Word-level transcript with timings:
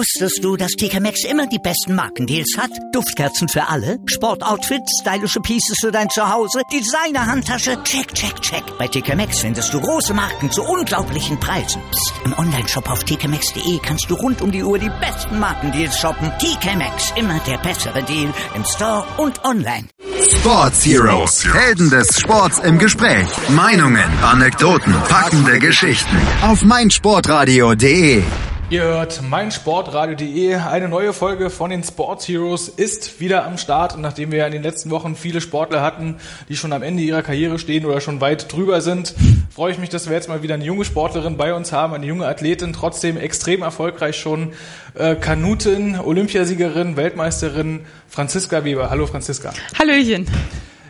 Wusstest 0.00 0.42
du, 0.42 0.56
dass 0.56 0.70
TK 0.70 0.98
Maxx 0.98 1.24
immer 1.24 1.46
die 1.46 1.58
besten 1.58 1.94
Markendeals 1.94 2.56
hat? 2.56 2.70
Duftkerzen 2.90 3.50
für 3.50 3.68
alle, 3.68 3.98
Sportoutfits, 4.06 5.02
stylische 5.02 5.40
Pieces 5.40 5.76
für 5.78 5.92
dein 5.92 6.08
Zuhause, 6.08 6.62
Designer-Handtasche, 6.72 7.82
check, 7.82 8.14
check, 8.14 8.40
check. 8.40 8.62
Bei 8.78 8.88
TK 8.88 9.14
Maxx 9.14 9.40
findest 9.40 9.74
du 9.74 9.78
große 9.78 10.14
Marken 10.14 10.50
zu 10.50 10.62
unglaublichen 10.62 11.38
Preisen. 11.38 11.82
Psst. 11.90 12.14
im 12.24 12.32
Onlineshop 12.38 12.88
auf 12.88 13.04
tkmaxx.de 13.04 13.78
kannst 13.82 14.10
du 14.10 14.14
rund 14.14 14.40
um 14.40 14.50
die 14.50 14.62
Uhr 14.62 14.78
die 14.78 14.88
besten 14.88 15.38
Markendeals 15.38 15.98
shoppen. 15.98 16.32
TK 16.38 16.76
Maxx, 16.76 17.12
immer 17.16 17.38
der 17.40 17.58
bessere 17.58 18.02
Deal 18.02 18.32
im 18.54 18.64
Store 18.64 19.04
und 19.18 19.44
online. 19.44 19.86
Sports 20.34 20.86
Heroes, 20.86 21.44
Helden 21.44 21.90
des 21.90 22.18
Sports 22.18 22.58
im 22.60 22.78
Gespräch. 22.78 23.28
Meinungen, 23.50 24.08
Anekdoten, 24.22 24.94
packende 25.10 25.58
Geschichten. 25.58 26.16
Auf 26.40 26.62
meinsportradio.de. 26.62 28.22
Ihr 28.70 28.84
hört 28.84 29.20
meinsportradio.de. 29.22 30.54
Eine 30.54 30.88
neue 30.88 31.12
Folge 31.12 31.50
von 31.50 31.70
den 31.70 31.82
Sports 31.82 32.28
Heroes 32.28 32.68
ist 32.68 33.18
wieder 33.18 33.44
am 33.44 33.58
Start. 33.58 33.96
Und 33.96 34.00
nachdem 34.00 34.30
wir 34.30 34.38
ja 34.38 34.46
in 34.46 34.52
den 34.52 34.62
letzten 34.62 34.90
Wochen 34.90 35.16
viele 35.16 35.40
Sportler 35.40 35.82
hatten, 35.82 36.20
die 36.48 36.54
schon 36.54 36.72
am 36.72 36.84
Ende 36.84 37.02
ihrer 37.02 37.22
Karriere 37.22 37.58
stehen 37.58 37.84
oder 37.84 38.00
schon 38.00 38.20
weit 38.20 38.52
drüber 38.52 38.80
sind, 38.80 39.16
freue 39.52 39.72
ich 39.72 39.78
mich, 39.78 39.88
dass 39.88 40.08
wir 40.08 40.14
jetzt 40.14 40.28
mal 40.28 40.44
wieder 40.44 40.54
eine 40.54 40.62
junge 40.64 40.84
Sportlerin 40.84 41.36
bei 41.36 41.52
uns 41.52 41.72
haben, 41.72 41.94
eine 41.94 42.06
junge 42.06 42.28
Athletin, 42.28 42.72
trotzdem 42.72 43.16
extrem 43.16 43.62
erfolgreich 43.62 44.14
schon. 44.14 44.52
Äh, 44.94 45.16
Kanutin, 45.16 45.98
Olympiasiegerin, 45.98 46.96
Weltmeisterin 46.96 47.80
Franziska 48.06 48.62
Weber. 48.62 48.88
Hallo 48.88 49.08
Franziska. 49.08 49.52
Hallöchen. 49.80 50.28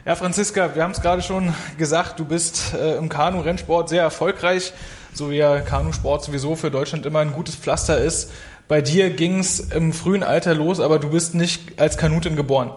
Ja, 0.05 0.17
Franziska, 0.17 0.75
wir 0.75 0.83
haben 0.83 0.91
es 0.91 1.01
gerade 1.01 1.23
schon 1.23 1.55
gesagt, 1.79 2.21
du 2.21 2.27
bist 2.27 2.75
äh, 2.75 2.97
im 2.97 3.09
Kanu-Rennsport 3.09 3.89
sehr 3.89 4.03
erfolgreich 4.03 4.75
so 5.13 5.31
wie 5.31 5.37
ja 5.37 5.61
Kanusport 5.61 6.25
sowieso 6.25 6.57
für 6.57 6.71
Deutschland 6.71 7.07
immer 7.07 7.21
ein 7.21 7.33
gutes 7.33 7.57
Pflaster 7.57 7.99
ist. 7.99 8.31
Bei 8.69 8.81
dir 8.81 9.11
ging 9.11 9.41
es 9.41 9.59
im 9.59 9.93
frühen 9.93 10.23
Alter 10.23 10.55
los, 10.55 10.79
aber 10.79 10.99
du 10.99 11.11
bist 11.11 11.35
nicht 11.35 11.81
als 11.81 11.97
Kanutin 11.97 12.37
geboren. 12.37 12.71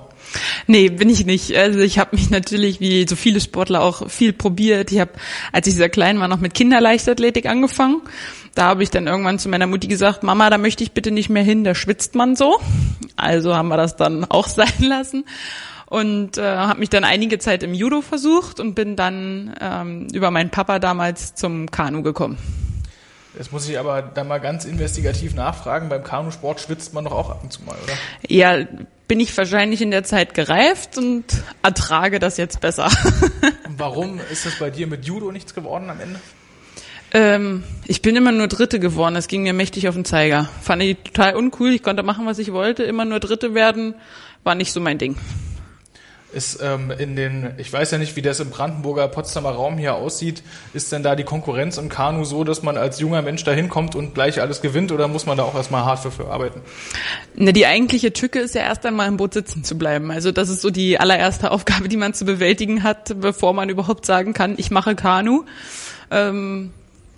Nee, 0.66 0.90
bin 0.90 1.10
ich 1.10 1.26
nicht. 1.26 1.56
Also 1.56 1.80
ich 1.80 2.00
habe 2.00 2.16
mich 2.16 2.30
natürlich 2.30 2.80
wie 2.80 3.06
so 3.08 3.16
viele 3.16 3.40
Sportler 3.40 3.84
auch 3.84 4.10
viel 4.10 4.34
probiert. 4.34 4.92
Ich 4.92 5.00
habe, 5.00 5.12
als 5.52 5.68
ich 5.68 5.76
sehr 5.76 5.90
klein 5.90 6.20
war, 6.20 6.28
noch 6.28 6.40
mit 6.40 6.54
Kinderleichtathletik 6.54 7.46
angefangen. 7.46 8.02
Da 8.56 8.64
habe 8.64 8.84
ich 8.84 8.90
dann 8.90 9.08
irgendwann 9.08 9.40
zu 9.40 9.50
meiner 9.50 9.68
Mutti 9.68 9.88
gesagt, 9.88 10.24
Mama, 10.24 10.50
da 10.50 10.58
möchte 10.58 10.84
ich 10.84 10.92
bitte 10.92 11.12
nicht 11.12 11.30
mehr 11.30 11.44
hin, 11.44 11.64
da 11.64 11.76
schwitzt 11.76 12.16
man 12.16 12.36
so. 12.36 12.60
Also 13.16 13.56
haben 13.56 13.68
wir 13.68 13.78
das 13.78 13.96
dann 13.96 14.26
auch 14.30 14.48
sein 14.48 14.74
lassen 14.80 15.26
und 15.94 16.40
äh, 16.40 16.42
habe 16.42 16.80
mich 16.80 16.90
dann 16.90 17.04
einige 17.04 17.38
Zeit 17.38 17.62
im 17.62 17.76
Judo 17.76 18.02
versucht 18.02 18.60
und 18.60 18.74
bin 18.74 18.96
dann 18.96 19.54
ähm, 19.62 20.08
über 20.12 20.32
meinen 20.32 20.50
Papa 20.50 20.80
damals 20.80 21.36
zum 21.36 21.70
Kanu 21.70 22.02
gekommen. 22.02 22.40
Jetzt 23.38 23.52
muss 23.52 23.70
ich 23.70 23.78
aber 23.78 24.02
da 24.02 24.24
mal 24.24 24.40
ganz 24.40 24.66
investigativ 24.66 25.36
nachfragen. 25.36 25.90
Beim 25.90 26.04
Kanusport 26.04 26.60
schwitzt 26.62 26.96
man 26.96 27.04
doch 27.04 27.12
auch 27.12 27.30
ab 27.30 27.42
und 27.44 27.54
zu 27.54 27.62
mal, 27.62 27.76
oder? 27.84 27.94
Ja, 28.28 28.66
bin 29.08 29.20
ich 29.20 29.38
wahrscheinlich 29.38 29.84
in 29.84 29.92
der 29.92 30.04
Zeit 30.04 30.34
gereift 30.34 30.98
und 30.98 31.26
ertrage 31.62 32.18
das 32.18 32.38
jetzt 32.38 32.60
besser. 32.60 32.86
und 33.68 33.78
warum 33.78 34.20
ist 34.32 34.48
das 34.48 34.58
bei 34.58 34.72
dir 34.72 34.88
mit 34.88 35.06
Judo 35.06 35.32
nichts 35.32 35.54
geworden 35.54 35.92
am 35.92 36.00
Ende? 36.02 36.20
Ähm, 37.14 37.64
ich 37.86 38.02
bin 38.02 38.16
immer 38.16 38.32
nur 38.32 38.48
Dritte 38.48 38.80
geworden. 38.80 39.14
Das 39.14 39.28
ging 39.28 39.44
mir 39.44 39.54
mächtig 39.54 39.88
auf 39.88 39.94
den 39.94 40.06
Zeiger. 40.06 40.50
Fand 40.64 40.82
ich 40.82 40.98
total 41.04 41.36
uncool. 41.36 41.72
Ich 41.72 41.84
konnte 41.84 42.02
machen, 42.02 42.26
was 42.26 42.40
ich 42.40 42.52
wollte. 42.52 42.82
Immer 42.82 43.06
nur 43.06 43.20
Dritte 43.20 43.54
werden 43.54 43.94
war 44.44 44.56
nicht 44.56 44.74
so 44.74 44.80
mein 44.80 44.98
Ding 44.98 45.18
ist 46.34 46.60
ähm, 46.62 46.92
in 46.92 47.16
den, 47.16 47.52
ich 47.58 47.72
weiß 47.72 47.92
ja 47.92 47.98
nicht, 47.98 48.16
wie 48.16 48.22
das 48.22 48.40
im 48.40 48.50
Brandenburger 48.50 49.08
Potsdamer 49.08 49.52
Raum 49.52 49.78
hier 49.78 49.96
aussieht, 49.96 50.44
ist 50.74 50.92
denn 50.92 51.04
da 51.04 51.16
die 51.16 51.24
Konkurrenz 51.24 51.78
im 51.78 51.90
Kanu 51.90 52.24
so, 52.26 52.44
dass 52.44 52.64
man 52.64 52.78
als 52.78 53.00
junger 53.00 53.22
Mensch 53.22 53.44
da 53.44 53.52
hinkommt 53.52 53.96
und 53.96 54.14
gleich 54.14 54.42
alles 54.42 54.62
gewinnt 54.62 54.92
oder 54.92 55.08
muss 55.08 55.26
man 55.26 55.38
da 55.38 55.44
auch 55.44 55.56
erstmal 55.56 55.86
hart 55.86 56.00
für, 56.00 56.12
für 56.12 56.28
arbeiten? 56.30 56.62
Ne, 57.36 57.54
die 57.54 57.66
eigentliche 57.66 58.14
Tücke 58.14 58.40
ist 58.40 58.56
ja 58.56 58.62
erst 58.62 58.86
einmal 58.86 59.08
im 59.08 59.18
Boot 59.18 59.34
sitzen 59.34 59.64
zu 59.64 59.78
bleiben. 59.78 60.12
Also 60.12 60.32
das 60.32 60.50
ist 60.50 60.62
so 60.62 60.70
die 60.70 61.00
allererste 61.00 61.52
Aufgabe, 61.52 61.88
die 61.88 61.98
man 61.98 62.14
zu 62.14 62.26
bewältigen 62.26 62.84
hat, 62.84 63.20
bevor 63.20 63.54
man 63.54 63.70
überhaupt 63.70 64.06
sagen 64.06 64.34
kann, 64.34 64.56
ich 64.58 64.72
mache 64.72 64.96
Kanu. 64.96 65.44
Ähm, 66.12 66.72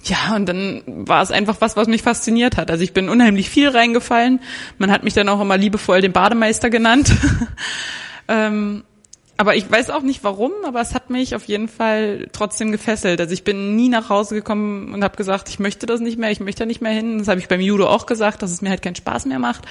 ja, 0.06 0.36
und 0.36 0.46
dann 0.46 0.84
war 0.86 1.24
es 1.24 1.32
einfach 1.32 1.58
was, 1.62 1.76
was 1.76 1.88
mich 1.88 2.04
fasziniert 2.04 2.58
hat. 2.58 2.70
Also 2.70 2.84
ich 2.84 2.94
bin 2.94 3.10
unheimlich 3.10 3.50
viel 3.50 3.70
reingefallen. 3.70 4.40
Man 4.78 4.92
hat 4.92 5.04
mich 5.04 5.16
dann 5.16 5.30
auch 5.30 5.42
immer 5.42 5.58
liebevoll 5.58 6.02
den 6.02 6.14
Bademeister 6.14 6.70
genannt. 6.70 7.12
ähm, 8.28 8.84
aber 9.38 9.56
ich 9.56 9.70
weiß 9.70 9.90
auch 9.90 10.02
nicht 10.02 10.24
warum, 10.24 10.52
aber 10.66 10.80
es 10.80 10.94
hat 10.94 11.10
mich 11.10 11.36
auf 11.36 11.44
jeden 11.46 11.68
Fall 11.68 12.28
trotzdem 12.32 12.72
gefesselt. 12.72 13.20
Also 13.20 13.34
ich 13.34 13.44
bin 13.44 13.76
nie 13.76 13.90
nach 13.90 14.10
Hause 14.10 14.36
gekommen 14.36 14.94
und 14.94 15.04
habe 15.04 15.18
gesagt, 15.18 15.50
ich 15.50 15.60
möchte 15.60 15.86
das 15.86 16.00
nicht 16.00 16.18
mehr, 16.18 16.32
ich 16.32 16.40
möchte 16.40 16.60
da 16.60 16.66
nicht 16.66 16.82
mehr 16.82 16.94
hin. 16.94 17.20
Das 17.20 17.28
habe 17.28 17.40
ich 17.40 17.48
beim 17.48 17.60
Judo 17.60 17.88
auch 17.88 18.06
gesagt, 18.06 18.42
dass 18.42 18.52
es 18.52 18.62
mir 18.62 18.70
halt 18.70 18.82
keinen 18.82 18.96
Spaß 18.96 19.26
mehr 19.26 19.40
macht. 19.40 19.66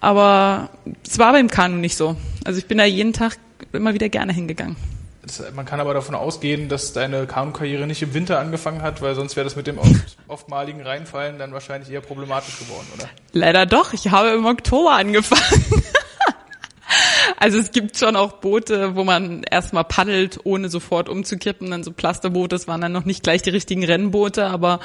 Aber 0.00 0.70
es 1.06 1.18
war 1.18 1.32
beim 1.32 1.48
Kanu 1.48 1.76
nicht 1.76 1.96
so. 1.96 2.16
Also 2.44 2.58
ich 2.58 2.66
bin 2.66 2.78
da 2.78 2.84
jeden 2.84 3.12
Tag 3.12 3.36
immer 3.72 3.92
wieder 3.92 4.08
gerne 4.08 4.32
hingegangen. 4.32 4.76
Das, 5.22 5.42
man 5.54 5.66
kann 5.66 5.80
aber 5.80 5.92
davon 5.92 6.14
ausgehen, 6.14 6.68
dass 6.68 6.92
deine 6.92 7.26
Kanu-Karriere 7.26 7.86
nicht 7.86 8.00
im 8.00 8.14
Winter 8.14 8.38
angefangen 8.38 8.82
hat, 8.82 9.02
weil 9.02 9.14
sonst 9.14 9.34
wäre 9.36 9.44
das 9.44 9.56
mit 9.56 9.66
dem 9.66 9.78
oftmaligen 10.28 10.80
Reinfallen 10.80 11.38
dann 11.38 11.52
wahrscheinlich 11.52 11.90
eher 11.90 12.00
problematisch 12.00 12.58
geworden, 12.60 12.86
oder? 12.94 13.08
Leider 13.32 13.66
doch. 13.66 13.92
Ich 13.92 14.10
habe 14.10 14.30
im 14.30 14.46
Oktober 14.46 14.92
angefangen. 14.92 15.64
Also 17.36 17.58
es 17.58 17.70
gibt 17.70 17.96
schon 17.98 18.16
auch 18.16 18.34
Boote, 18.34 18.96
wo 18.96 19.04
man 19.04 19.42
erstmal 19.42 19.84
paddelt, 19.84 20.40
ohne 20.44 20.68
sofort 20.68 21.08
umzukippen. 21.08 21.70
Dann 21.70 21.84
so 21.84 21.92
Plasterboote, 21.92 22.56
das 22.56 22.68
waren 22.68 22.80
dann 22.80 22.92
noch 22.92 23.04
nicht 23.04 23.22
gleich 23.22 23.42
die 23.42 23.50
richtigen 23.50 23.84
Rennboote, 23.84 24.46
aber 24.46 24.80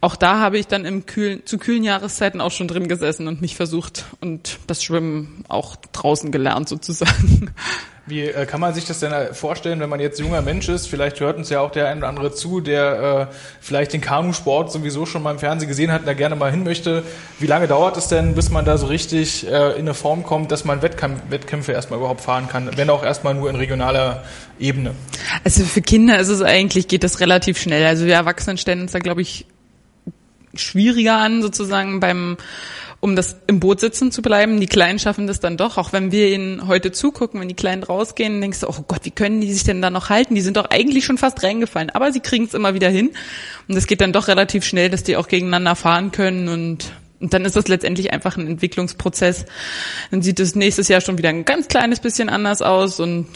auch 0.00 0.16
da 0.16 0.38
habe 0.38 0.58
ich 0.58 0.66
dann 0.66 0.86
im 0.86 1.04
kühlen, 1.04 1.44
zu 1.44 1.58
kühlen 1.58 1.84
Jahreszeiten 1.84 2.40
auch 2.40 2.52
schon 2.52 2.68
drin 2.68 2.88
gesessen 2.88 3.28
und 3.28 3.42
mich 3.42 3.56
versucht 3.56 4.06
und 4.20 4.58
das 4.66 4.82
Schwimmen 4.82 5.44
auch 5.48 5.76
draußen 5.76 6.32
gelernt 6.32 6.68
sozusagen. 6.68 7.52
Wie 8.10 8.24
äh, 8.24 8.44
kann 8.44 8.60
man 8.60 8.74
sich 8.74 8.86
das 8.86 8.98
denn 8.98 9.12
äh, 9.12 9.32
vorstellen, 9.32 9.78
wenn 9.78 9.88
man 9.88 10.00
jetzt 10.00 10.18
junger 10.18 10.42
Mensch 10.42 10.68
ist? 10.68 10.88
Vielleicht 10.88 11.20
hört 11.20 11.36
uns 11.36 11.48
ja 11.48 11.60
auch 11.60 11.70
der 11.70 11.88
ein 11.88 11.98
oder 11.98 12.08
andere 12.08 12.34
zu, 12.34 12.60
der 12.60 13.28
äh, 13.30 13.34
vielleicht 13.60 13.92
den 13.92 14.00
Kanusport 14.00 14.72
sowieso 14.72 15.06
schon 15.06 15.22
mal 15.22 15.30
im 15.30 15.38
Fernsehen 15.38 15.68
gesehen 15.68 15.92
hat 15.92 16.00
und 16.00 16.06
da 16.06 16.14
gerne 16.14 16.34
mal 16.34 16.50
hin 16.50 16.64
möchte. 16.64 17.04
Wie 17.38 17.46
lange 17.46 17.68
dauert 17.68 17.96
es 17.96 18.08
denn, 18.08 18.34
bis 18.34 18.50
man 18.50 18.64
da 18.64 18.78
so 18.78 18.88
richtig 18.88 19.46
äh, 19.46 19.74
in 19.74 19.82
eine 19.82 19.94
Form 19.94 20.24
kommt, 20.24 20.50
dass 20.50 20.64
man 20.64 20.82
Wettkampf, 20.82 21.20
Wettkämpfe 21.30 21.70
erstmal 21.70 22.00
überhaupt 22.00 22.20
fahren 22.20 22.48
kann, 22.48 22.76
wenn 22.76 22.90
auch 22.90 23.04
erstmal 23.04 23.34
nur 23.34 23.48
in 23.48 23.54
regionaler 23.54 24.24
Ebene? 24.58 24.90
Also 25.44 25.62
für 25.62 25.80
Kinder 25.80 26.18
ist 26.18 26.30
es 26.30 26.42
eigentlich, 26.42 26.88
geht 26.88 27.04
das 27.04 27.20
relativ 27.20 27.58
schnell. 27.58 27.86
Also 27.86 28.06
wir 28.06 28.14
Erwachsenen 28.14 28.58
stellen 28.58 28.80
uns 28.80 28.90
da, 28.90 28.98
glaube 28.98 29.22
ich, 29.22 29.46
schwieriger 30.54 31.16
an, 31.18 31.42
sozusagen 31.42 32.00
beim 32.00 32.38
um 33.00 33.16
das 33.16 33.36
im 33.46 33.60
Boot 33.60 33.80
sitzen 33.80 34.12
zu 34.12 34.20
bleiben. 34.20 34.60
Die 34.60 34.66
Kleinen 34.66 34.98
schaffen 34.98 35.26
das 35.26 35.40
dann 35.40 35.56
doch, 35.56 35.78
auch 35.78 35.92
wenn 35.92 36.12
wir 36.12 36.28
ihnen 36.28 36.68
heute 36.68 36.92
zugucken, 36.92 37.40
wenn 37.40 37.48
die 37.48 37.54
Kleinen 37.54 37.82
rausgehen, 37.82 38.40
denkst 38.40 38.60
du, 38.60 38.68
oh 38.68 38.84
Gott, 38.86 39.04
wie 39.04 39.10
können 39.10 39.40
die 39.40 39.52
sich 39.52 39.64
denn 39.64 39.80
da 39.80 39.90
noch 39.90 40.10
halten? 40.10 40.34
Die 40.34 40.42
sind 40.42 40.56
doch 40.56 40.66
eigentlich 40.70 41.04
schon 41.04 41.18
fast 41.18 41.42
reingefallen, 41.42 41.90
aber 41.90 42.12
sie 42.12 42.20
kriegen 42.20 42.44
es 42.44 42.54
immer 42.54 42.74
wieder 42.74 42.90
hin. 42.90 43.10
Und 43.68 43.76
es 43.76 43.86
geht 43.86 44.02
dann 44.02 44.12
doch 44.12 44.28
relativ 44.28 44.64
schnell, 44.64 44.90
dass 44.90 45.02
die 45.02 45.16
auch 45.16 45.28
gegeneinander 45.28 45.74
fahren 45.76 46.12
können 46.12 46.48
und 46.48 46.92
und 47.20 47.34
dann 47.34 47.44
ist 47.44 47.54
das 47.54 47.68
letztendlich 47.68 48.14
einfach 48.14 48.38
ein 48.38 48.46
Entwicklungsprozess. 48.46 49.44
Dann 50.10 50.22
sieht 50.22 50.40
es 50.40 50.54
nächstes 50.54 50.88
Jahr 50.88 51.02
schon 51.02 51.18
wieder 51.18 51.28
ein 51.28 51.44
ganz 51.44 51.68
kleines 51.68 52.00
bisschen 52.00 52.30
anders 52.30 52.62
aus 52.62 52.98
und 52.98 53.26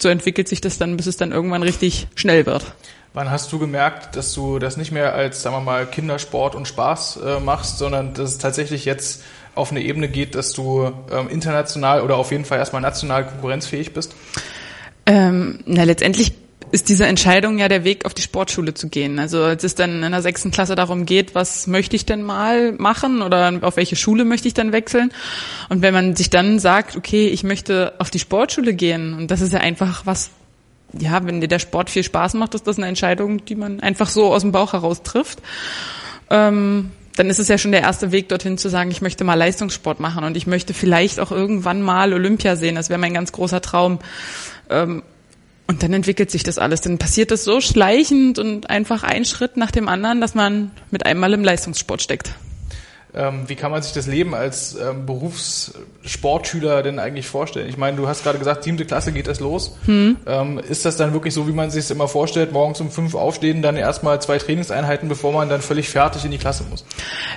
so 0.00 0.08
entwickelt 0.08 0.48
sich 0.48 0.62
das 0.62 0.78
dann, 0.78 0.96
bis 0.96 1.06
es 1.06 1.18
dann 1.18 1.30
irgendwann 1.30 1.62
richtig 1.62 2.08
schnell 2.14 2.46
wird. 2.46 2.74
Wann 3.12 3.30
hast 3.30 3.52
du 3.52 3.58
gemerkt, 3.58 4.14
dass 4.14 4.32
du 4.34 4.60
das 4.60 4.76
nicht 4.76 4.92
mehr 4.92 5.14
als, 5.14 5.42
sagen 5.42 5.56
wir 5.56 5.60
mal, 5.60 5.86
Kindersport 5.86 6.54
und 6.54 6.68
Spaß 6.68 7.16
äh, 7.16 7.40
machst, 7.40 7.78
sondern 7.78 8.14
dass 8.14 8.30
es 8.30 8.38
tatsächlich 8.38 8.84
jetzt 8.84 9.22
auf 9.56 9.72
eine 9.72 9.82
Ebene 9.82 10.08
geht, 10.08 10.36
dass 10.36 10.52
du 10.52 10.92
ähm, 11.10 11.28
international 11.28 12.02
oder 12.02 12.16
auf 12.16 12.30
jeden 12.30 12.44
Fall 12.44 12.58
erstmal 12.58 12.82
national 12.82 13.26
konkurrenzfähig 13.26 13.92
bist? 13.92 14.14
Ähm, 15.06 15.58
na, 15.66 15.82
letztendlich 15.82 16.34
ist 16.72 16.88
diese 16.88 17.06
Entscheidung 17.06 17.58
ja 17.58 17.68
der 17.68 17.82
Weg, 17.82 18.04
auf 18.04 18.14
die 18.14 18.22
Sportschule 18.22 18.74
zu 18.74 18.88
gehen. 18.88 19.18
Also 19.18 19.42
als 19.42 19.64
es 19.64 19.74
dann 19.74 20.02
in 20.02 20.12
der 20.12 20.22
sechsten 20.22 20.52
Klasse 20.52 20.76
darum 20.76 21.04
geht, 21.04 21.34
was 21.34 21.66
möchte 21.66 21.96
ich 21.96 22.06
denn 22.06 22.22
mal 22.22 22.72
machen 22.72 23.22
oder 23.22 23.58
auf 23.62 23.76
welche 23.76 23.96
Schule 23.96 24.24
möchte 24.24 24.46
ich 24.46 24.54
dann 24.54 24.70
wechseln. 24.70 25.12
Und 25.68 25.82
wenn 25.82 25.92
man 25.92 26.14
sich 26.14 26.30
dann 26.30 26.60
sagt, 26.60 26.96
okay, 26.96 27.28
ich 27.28 27.42
möchte 27.42 27.94
auf 27.98 28.10
die 28.10 28.20
Sportschule 28.20 28.74
gehen, 28.74 29.14
und 29.14 29.32
das 29.32 29.40
ist 29.40 29.52
ja 29.52 29.60
einfach 29.60 30.06
was, 30.06 30.30
ja, 30.98 31.24
wenn 31.24 31.40
dir 31.40 31.48
der 31.48 31.58
Sport 31.58 31.90
viel 31.90 32.02
Spaß 32.02 32.34
macht, 32.34 32.54
ist 32.54 32.66
das 32.66 32.78
eine 32.78 32.86
Entscheidung, 32.86 33.44
die 33.44 33.54
man 33.54 33.80
einfach 33.80 34.08
so 34.08 34.32
aus 34.32 34.42
dem 34.42 34.52
Bauch 34.52 34.72
heraus 34.72 35.02
trifft. 35.02 35.40
Ähm, 36.30 36.90
dann 37.16 37.28
ist 37.28 37.38
es 37.38 37.48
ja 37.48 37.58
schon 37.58 37.72
der 37.72 37.82
erste 37.82 38.12
Weg 38.12 38.28
dorthin 38.28 38.56
zu 38.56 38.68
sagen, 38.68 38.90
ich 38.90 39.02
möchte 39.02 39.24
mal 39.24 39.34
Leistungssport 39.34 40.00
machen 40.00 40.24
und 40.24 40.36
ich 40.36 40.46
möchte 40.46 40.74
vielleicht 40.74 41.20
auch 41.20 41.32
irgendwann 41.32 41.82
mal 41.82 42.12
Olympia 42.12 42.56
sehen. 42.56 42.76
Das 42.76 42.88
wäre 42.88 43.00
mein 43.00 43.14
ganz 43.14 43.32
großer 43.32 43.60
Traum. 43.60 43.98
Ähm, 44.68 45.02
und 45.66 45.82
dann 45.82 45.92
entwickelt 45.92 46.30
sich 46.30 46.42
das 46.42 46.58
alles. 46.58 46.80
Dann 46.80 46.98
passiert 46.98 47.30
das 47.30 47.44
so 47.44 47.60
schleichend 47.60 48.38
und 48.38 48.70
einfach 48.70 49.04
ein 49.04 49.24
Schritt 49.24 49.56
nach 49.56 49.70
dem 49.70 49.88
anderen, 49.88 50.20
dass 50.20 50.34
man 50.34 50.72
mit 50.90 51.06
einmal 51.06 51.32
im 51.32 51.44
Leistungssport 51.44 52.02
steckt. 52.02 52.34
Ähm, 53.14 53.48
wie 53.48 53.56
kann 53.56 53.70
man 53.70 53.82
sich 53.82 53.92
das 53.92 54.06
Leben 54.06 54.34
als 54.34 54.76
ähm, 54.76 55.04
Berufssportschüler 55.06 56.82
denn 56.82 56.98
eigentlich 56.98 57.26
vorstellen? 57.26 57.68
Ich 57.68 57.76
meine, 57.76 57.96
du 57.96 58.06
hast 58.06 58.22
gerade 58.22 58.38
gesagt, 58.38 58.62
siebte 58.64 58.84
Klasse 58.84 59.12
geht 59.12 59.26
das 59.26 59.40
los. 59.40 59.76
Hm. 59.86 60.16
Ähm, 60.26 60.58
ist 60.58 60.84
das 60.84 60.96
dann 60.96 61.12
wirklich 61.12 61.34
so, 61.34 61.48
wie 61.48 61.52
man 61.52 61.70
sich 61.70 61.84
es 61.84 61.90
immer 61.90 62.06
vorstellt, 62.06 62.52
morgens 62.52 62.80
um 62.80 62.90
fünf 62.90 63.14
aufstehen, 63.14 63.62
dann 63.62 63.76
erstmal 63.76 64.20
zwei 64.22 64.38
Trainingseinheiten, 64.38 65.08
bevor 65.08 65.32
man 65.32 65.48
dann 65.48 65.60
völlig 65.60 65.88
fertig 65.88 66.24
in 66.24 66.30
die 66.30 66.38
Klasse 66.38 66.64
muss? 66.70 66.84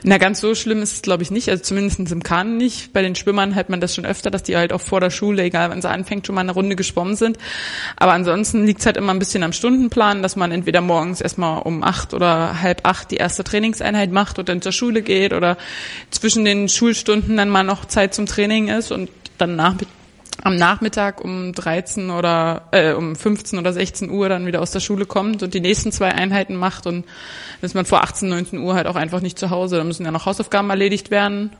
Na, 0.04 0.18
ganz 0.18 0.42
so 0.42 0.54
schlimm 0.54 0.82
ist 0.82 0.94
es, 0.94 1.02
glaube 1.02 1.24
ich, 1.24 1.32
nicht. 1.32 1.50
Also 1.50 1.64
zumindest 1.64 2.00
im 2.12 2.22
Kahn 2.22 2.58
nicht. 2.58 2.94
Bei 2.94 3.02
den 3.02 3.16
Schwimmern 3.16 3.56
hat 3.56 3.70
man 3.70 3.82
das 3.82 3.96
schon 3.96 4.06
öfter, 4.06 4.30
dass 4.30 4.44
die 4.44 4.56
halt 4.56 4.74
auch 4.74 4.82
vor 4.82 5.00
der 5.00 5.10
Schule, 5.10 5.44
egal 5.44 5.72
wann 5.72 5.82
sie 5.82 5.90
anfängt, 5.90 6.28
schon 6.28 6.36
mal 6.36 6.42
eine 6.42 6.52
Runde 6.52 6.76
geschwommen 6.76 7.16
sind. 7.16 7.38
Aber 7.98 8.14
ansonsten 8.14 8.66
liegt 8.66 8.82
es 8.82 8.86
halt 8.86 8.98
immer 8.98 9.14
ein 9.14 9.20
bisschen 9.20 9.44
am 9.44 9.54
Stundenplan, 9.54 10.22
dass 10.22 10.36
man 10.36 10.52
entweder 10.52 10.82
morgens 10.82 11.20
erstmal 11.22 11.62
um 11.64 11.84
acht 11.84 12.14
oder 12.14 12.62
halb 12.62 12.82
acht 12.84 13.10
die 13.12 13.18
erste 13.18 13.44
Trainingseinheit 13.44 14.12
macht 14.12 14.38
und 14.38 14.50
dann 14.50 14.62
zur 14.62 14.72
Schule 14.72 15.02
geht 15.02 15.34
oder 15.34 15.58
zwischen 16.12 16.46
den 16.46 16.70
Schulstunden 16.70 17.38
dann 17.38 17.50
mal 17.50 17.64
noch 17.64 17.86
Zeit 17.86 18.14
zum 18.14 18.26
Training 18.26 18.68
ist 18.68 18.92
und 18.92 19.10
dann 19.38 19.56
nach, 19.56 19.76
am 20.42 20.56
Nachmittag 20.56 21.24
um 21.24 21.54
13 21.54 22.10
oder 22.10 22.68
äh, 22.72 22.94
um 22.94 23.16
15 23.16 23.60
oder 23.60 23.74
16 23.74 24.10
Uhr 24.10 24.30
dann 24.30 24.46
wieder 24.46 24.62
aus 24.62 24.72
der 24.72 24.80
Schule 24.80 25.06
kommt 25.06 25.44
und 25.44 25.54
die 25.54 25.62
nächsten 25.62 25.92
zwei 25.92 26.12
Einheiten 26.12 26.56
macht 26.56 26.86
und 26.88 27.06
dann 27.06 27.66
ist 27.66 27.76
man 27.76 27.86
vor 27.86 28.04
18, 28.04 28.30
19 28.30 28.60
Uhr 28.60 28.76
halt 28.76 28.88
auch 28.88 28.96
einfach 28.96 29.22
nicht 29.22 29.40
zu 29.40 29.50
Hause. 29.50 29.78
Da 29.78 29.84
müssen 29.84 30.06
ja 30.06 30.12
noch 30.12 30.26
Hausaufgaben 30.26 30.70
erledigt 30.70 31.12
werden 31.12 31.52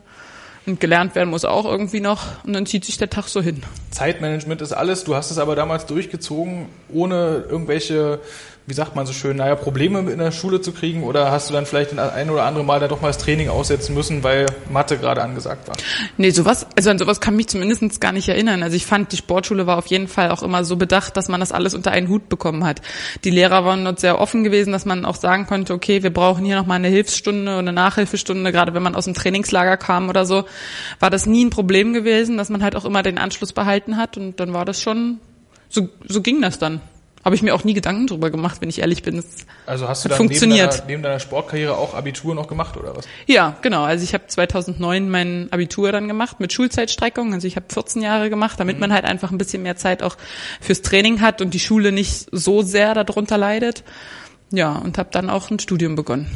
und 0.66 0.80
gelernt 0.80 1.16
werden 1.16 1.30
muss 1.30 1.46
auch 1.46 1.66
irgendwie 1.66 2.00
noch 2.00 2.44
und 2.46 2.54
dann 2.54 2.66
zieht 2.66 2.86
sich 2.86 2.98
der 2.98 3.10
Tag 3.10 3.28
so 3.28 3.42
hin. 3.42 3.64
Zeitmanagement 3.92 4.62
ist 4.62 4.72
alles. 4.72 5.04
Du 5.04 5.16
hast 5.16 5.32
es 5.32 5.38
aber 5.38 5.56
damals 5.56 5.86
durchgezogen, 5.86 6.68
ohne 6.90 7.46
irgendwelche 7.50 8.20
wie 8.66 8.74
sagt 8.74 8.96
man 8.96 9.06
so 9.06 9.12
schön, 9.12 9.38
naja, 9.38 9.56
Probleme 9.56 10.00
in 10.10 10.20
der 10.20 10.32
Schule 10.32 10.62
zu 10.62 10.72
kriegen 10.72 11.04
oder 11.04 11.32
hast 11.32 11.50
du 11.50 11.54
dann 11.54 11.66
vielleicht 11.66 11.98
ein 12.00 12.30
oder 12.30 12.44
andere 12.44 12.64
Mal 12.64 12.80
da 12.80 12.88
doch 12.88 13.02
mal 13.02 13.10
das 13.10 13.18
Training 13.18 13.50
aussetzen 13.50 13.94
müssen, 13.94 14.24
weil 14.24 14.46
Mathe 14.72 14.98
gerade 14.98 15.22
angesagt 15.22 15.68
war? 15.68 15.76
Nee, 16.18 16.30
sowas, 16.30 16.66
also 16.78 16.90
an 16.90 16.98
sowas 16.98 17.20
kann 17.20 17.36
mich 17.36 17.48
zumindest 17.48 18.00
gar 18.00 18.14
nicht 18.14 18.30
erinnern. 18.30 18.64
Also 18.64 18.78
ich 18.78 18.86
fand, 18.86 19.12
die 19.12 19.18
Sportschule 19.18 19.68
war 19.68 19.78
auf 19.78 19.88
jeden 19.88 20.08
Fall 20.08 20.32
auch 20.32 20.44
immer 20.44 20.64
so 20.64 20.78
bedacht, 20.78 21.18
dass 21.18 21.28
man 21.28 21.42
das 21.42 21.52
alles 21.52 21.74
unter 21.74 21.92
einen 21.92 22.08
Hut 22.08 22.30
bekommen 22.30 22.64
hat. 22.64 22.82
Die 23.26 23.32
Lehrer 23.32 23.66
waren 23.66 23.84
dort 23.84 24.00
sehr 24.00 24.20
offen 24.20 24.46
gewesen, 24.46 24.72
dass 24.72 24.86
man 24.86 25.04
auch 25.04 25.18
sagen 25.18 25.46
konnte, 25.46 25.74
okay, 25.74 26.02
wir 26.02 26.14
brauchen 26.14 26.46
hier 26.46 26.56
nochmal 26.56 26.78
eine 26.78 26.88
Hilfsstunde 26.88 27.52
oder 27.52 27.60
eine 27.60 27.74
Nachhilfestunde, 27.74 28.54
gerade 28.54 28.74
wenn 28.74 28.84
man 28.84 28.96
aus 28.96 29.06
dem 29.06 29.14
Trainingslager 29.14 29.76
kam 29.76 30.08
oder 30.08 30.26
so, 30.26 30.46
war 31.02 31.10
das 31.10 31.26
nie 31.26 31.44
ein 31.44 31.50
Problem 31.50 31.92
gewesen, 31.92 32.38
dass 32.38 32.48
man 32.48 32.64
halt 32.64 32.78
auch 32.78 32.86
immer 32.86 33.04
den 33.04 33.18
Anschluss 33.18 33.52
behalten 33.52 33.98
hat 33.98 34.16
und 34.16 34.40
dann 34.40 34.54
war 34.54 34.64
das 34.64 34.82
schon, 34.82 35.20
so, 35.68 35.90
so 36.08 36.22
ging 36.22 36.42
das 36.42 36.60
dann. 36.60 36.80
Habe 37.24 37.36
ich 37.36 37.42
mir 37.42 37.56
auch 37.56 37.64
nie 37.64 37.74
Gedanken 37.74 38.08
drüber 38.08 38.30
gemacht, 38.30 38.60
wenn 38.60 38.70
ich 38.70 38.80
ehrlich 38.80 39.02
bin. 39.02 39.18
Es 39.18 39.46
also 39.66 39.88
hast 39.88 40.04
du 40.04 40.10
dann 40.10 40.18
funktioniert. 40.18 40.60
Neben, 40.60 40.72
deiner, 40.72 40.88
neben 40.88 41.04
deiner 41.04 41.20
Sportkarriere 41.20 41.78
auch 41.78 41.94
Abitur 41.94 42.36
noch 42.36 42.48
gemacht 42.48 42.76
oder 42.76 42.96
was? 42.96 43.06
Ja, 43.28 43.56
genau. 43.62 43.84
Also 43.84 44.04
ich 44.04 44.14
habe 44.14 44.28
2009 44.28 45.10
mein 45.10 45.48
Abitur 45.52 45.92
dann 45.92 46.08
gemacht 46.08 46.40
mit 46.40 46.52
Schulzeitstreckung. 46.52 47.34
Also 47.34 47.48
ich 47.48 47.56
habe 47.56 47.68
14 47.72 48.02
Jahre 48.02 48.30
gemacht, 48.30 48.60
damit 48.60 48.76
mhm. 48.76 48.82
man 48.82 48.94
halt 48.94 49.06
einfach 49.06 49.32
ein 49.32 49.38
bisschen 49.38 49.64
mehr 49.64 49.78
Zeit 49.78 50.04
auch 50.04 50.18
fürs 50.60 50.82
Training 50.82 51.22
hat 51.22 51.42
und 51.42 51.54
die 51.54 51.60
Schule 51.60 51.92
nicht 51.92 52.28
so 52.32 52.62
sehr 52.62 52.94
darunter 52.94 53.38
leidet. 53.38 53.84
Ja, 54.52 54.76
und 54.76 54.98
habe 54.98 55.10
dann 55.12 55.30
auch 55.30 55.50
ein 55.50 55.60
Studium 55.60 55.96
begonnen. 55.96 56.30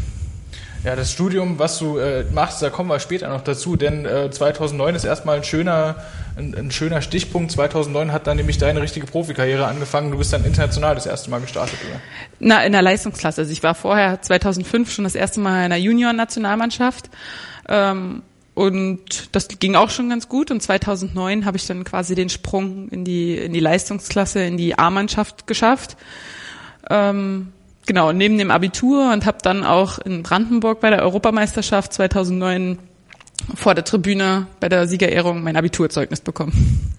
Ja, 0.83 0.95
das 0.95 1.12
Studium, 1.12 1.59
was 1.59 1.79
du 1.79 1.97
äh, 1.97 2.24
machst, 2.31 2.62
da 2.62 2.69
kommen 2.69 2.89
wir 2.89 3.00
später 3.00 3.29
noch 3.29 3.41
dazu, 3.41 3.75
denn 3.75 4.06
äh, 4.06 4.29
2009 4.29 4.95
ist 4.95 5.03
erstmal 5.03 5.38
ein 5.38 5.44
schöner, 5.44 5.95
ein, 6.38 6.56
ein, 6.56 6.71
schöner 6.71 7.01
Stichpunkt. 7.01 7.51
2009 7.51 8.12
hat 8.12 8.27
dann 8.27 8.38
nämlich 8.38 8.57
deine 8.57 8.81
richtige 8.81 9.07
Profikarriere 9.07 9.65
angefangen. 9.65 10.12
Du 10.12 10.18
bist 10.18 10.31
dann 10.33 10.45
international 10.45 10.95
das 10.95 11.06
erste 11.06 11.29
Mal 11.29 11.41
gestartet, 11.41 11.79
oder? 11.88 12.00
Na, 12.39 12.63
in 12.63 12.71
der 12.71 12.81
Leistungsklasse. 12.81 13.41
Also 13.41 13.51
ich 13.51 13.63
war 13.63 13.75
vorher 13.75 14.21
2005 14.21 14.91
schon 14.91 15.03
das 15.03 15.15
erste 15.15 15.39
Mal 15.39 15.65
in 15.65 15.71
der 15.71 15.79
Junior-Nationalmannschaft. 15.79 17.09
Ähm, 17.68 18.21
und 18.53 19.35
das 19.35 19.47
ging 19.47 19.75
auch 19.75 19.89
schon 19.89 20.09
ganz 20.09 20.30
gut. 20.30 20.51
Und 20.51 20.62
2009 20.62 21.45
habe 21.45 21.57
ich 21.57 21.68
dann 21.68 21.83
quasi 21.83 22.15
den 22.15 22.30
Sprung 22.30 22.89
in 22.89 23.03
die, 23.03 23.35
in 23.35 23.53
die 23.53 23.59
Leistungsklasse, 23.59 24.41
in 24.41 24.57
die 24.57 24.77
A-Mannschaft 24.77 25.47
geschafft. 25.47 25.97
Ähm, 26.89 27.53
genau, 27.88 28.12
neben 28.12 28.38
dem 28.38 28.51
Abitur 28.51 29.12
und 29.12 29.25
habe 29.25 29.39
dann 29.42 29.63
auch 29.63 29.98
in 29.98 30.22
Brandenburg 30.22 30.80
bei 30.80 30.92
der 30.92 31.01
Europameisterschaft 31.01 31.94
2009 31.94 32.78
vor 33.56 33.74
der 33.74 33.84
Tribüne 33.84 34.48
bei 34.60 34.69
der 34.69 34.88
Siegerehrung 34.88 35.42
mein 35.42 35.56
Abiturzeugnis 35.56 36.22
bekommen. 36.22 36.94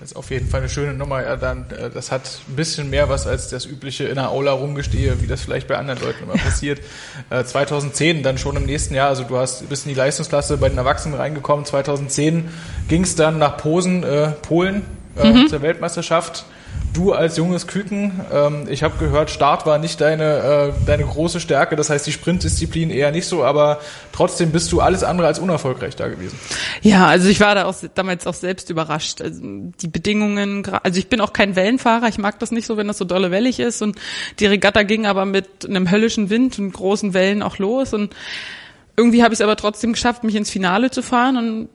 Das 0.00 0.12
ist 0.12 0.16
auf 0.16 0.30
jeden 0.30 0.48
Fall 0.48 0.60
eine 0.60 0.70
schöne 0.70 0.94
Nummer. 0.94 1.22
Ja, 1.22 1.36
dann, 1.36 1.66
äh, 1.70 1.90
das 1.90 2.10
hat 2.10 2.22
ein 2.48 2.56
bisschen 2.56 2.88
mehr 2.88 3.10
was 3.10 3.26
als 3.26 3.50
das 3.50 3.66
übliche 3.66 4.04
in 4.04 4.14
der 4.14 4.30
Aula 4.30 4.52
rumgestehe, 4.52 5.20
wie 5.20 5.26
das 5.26 5.42
vielleicht 5.42 5.68
bei 5.68 5.76
anderen 5.76 6.00
Leuten 6.00 6.24
immer 6.24 6.38
passiert. 6.38 6.80
2010 7.28 8.16
äh, 8.20 8.22
dann 8.22 8.38
schon 8.38 8.56
im 8.56 8.64
nächsten 8.64 8.94
Jahr, 8.94 9.10
also 9.10 9.24
du 9.24 9.36
hast 9.36 9.68
bist 9.68 9.84
in 9.84 9.90
die 9.90 9.98
Leistungsklasse 9.98 10.56
bei 10.56 10.70
den 10.70 10.78
Erwachsenen 10.78 11.16
reingekommen. 11.16 11.66
2010 11.66 12.48
ging 12.88 13.02
es 13.02 13.14
dann 13.14 13.36
nach 13.36 13.58
Posen, 13.58 14.02
äh, 14.02 14.28
Polen 14.40 14.86
äh, 15.16 15.30
mhm. 15.30 15.48
zur 15.48 15.60
Weltmeisterschaft. 15.60 16.46
Du 16.92 17.12
als 17.12 17.36
junges 17.36 17.68
Küken, 17.68 18.20
ähm, 18.32 18.66
ich 18.68 18.82
habe 18.82 18.98
gehört, 18.98 19.30
Start 19.30 19.64
war 19.64 19.78
nicht 19.78 20.00
deine, 20.00 20.72
äh, 20.74 20.86
deine 20.86 21.04
große 21.04 21.38
Stärke, 21.38 21.76
das 21.76 21.88
heißt 21.88 22.06
die 22.06 22.12
Sprintdisziplin 22.12 22.90
eher 22.90 23.12
nicht 23.12 23.26
so, 23.26 23.44
aber 23.44 23.80
trotzdem 24.12 24.50
bist 24.50 24.72
du 24.72 24.80
alles 24.80 25.04
andere 25.04 25.28
als 25.28 25.38
unerfolgreich 25.38 25.94
da 25.94 26.08
gewesen. 26.08 26.38
Ja, 26.82 27.06
also 27.06 27.28
ich 27.28 27.40
war 27.40 27.54
da 27.54 27.66
auch 27.66 27.76
damals 27.94 28.26
auch 28.26 28.34
selbst 28.34 28.70
überrascht. 28.70 29.20
Also 29.20 29.40
die 29.42 29.88
Bedingungen, 29.88 30.66
also 30.82 30.98
ich 30.98 31.08
bin 31.08 31.20
auch 31.20 31.32
kein 31.32 31.54
Wellenfahrer, 31.54 32.08
ich 32.08 32.18
mag 32.18 32.40
das 32.40 32.50
nicht 32.50 32.66
so, 32.66 32.76
wenn 32.76 32.88
das 32.88 32.98
so 32.98 33.04
dolle 33.04 33.30
wellig 33.30 33.60
ist. 33.60 33.82
Und 33.82 33.96
die 34.40 34.46
Regatta 34.46 34.82
ging 34.82 35.06
aber 35.06 35.26
mit 35.26 35.66
einem 35.66 35.90
höllischen 35.90 36.28
Wind 36.28 36.58
und 36.58 36.72
großen 36.72 37.14
Wellen 37.14 37.42
auch 37.42 37.58
los. 37.58 37.94
Und 37.94 38.14
irgendwie 38.96 39.22
habe 39.22 39.32
ich 39.32 39.38
es 39.38 39.44
aber 39.44 39.56
trotzdem 39.56 39.92
geschafft, 39.92 40.24
mich 40.24 40.34
ins 40.34 40.50
Finale 40.50 40.90
zu 40.90 41.02
fahren. 41.02 41.36
Und 41.36 41.68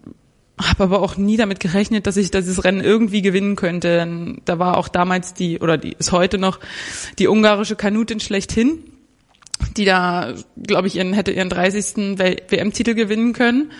habe 0.62 0.86
aber 0.86 1.02
auch 1.02 1.18
nie 1.18 1.38
damit 1.38 1.60
gerechnet, 1.60 2.08
dass 2.08 2.18
ich 2.18 2.32
dieses 2.32 2.64
Rennen 2.64 2.82
irgendwie 2.82 3.22
gewinnen 3.22 3.56
könnte. 3.56 4.36
Da 4.46 4.60
war 4.60 4.78
auch 4.78 4.88
damals 4.88 5.34
die, 5.34 5.60
oder 5.60 5.78
die 5.78 5.96
ist 5.98 6.12
heute 6.12 6.38
noch, 6.38 6.60
die 7.20 7.28
ungarische 7.28 7.76
Kanutin 7.76 8.20
schlechthin, 8.20 8.80
die 9.76 9.86
da, 9.86 10.34
glaube 10.62 10.88
ich, 10.88 10.96
ihren, 10.96 11.14
hätte 11.14 11.32
ihren 11.32 11.50
30. 11.50 12.18
WM-Titel 12.50 12.94
gewinnen 12.94 13.34
können. 13.34 13.72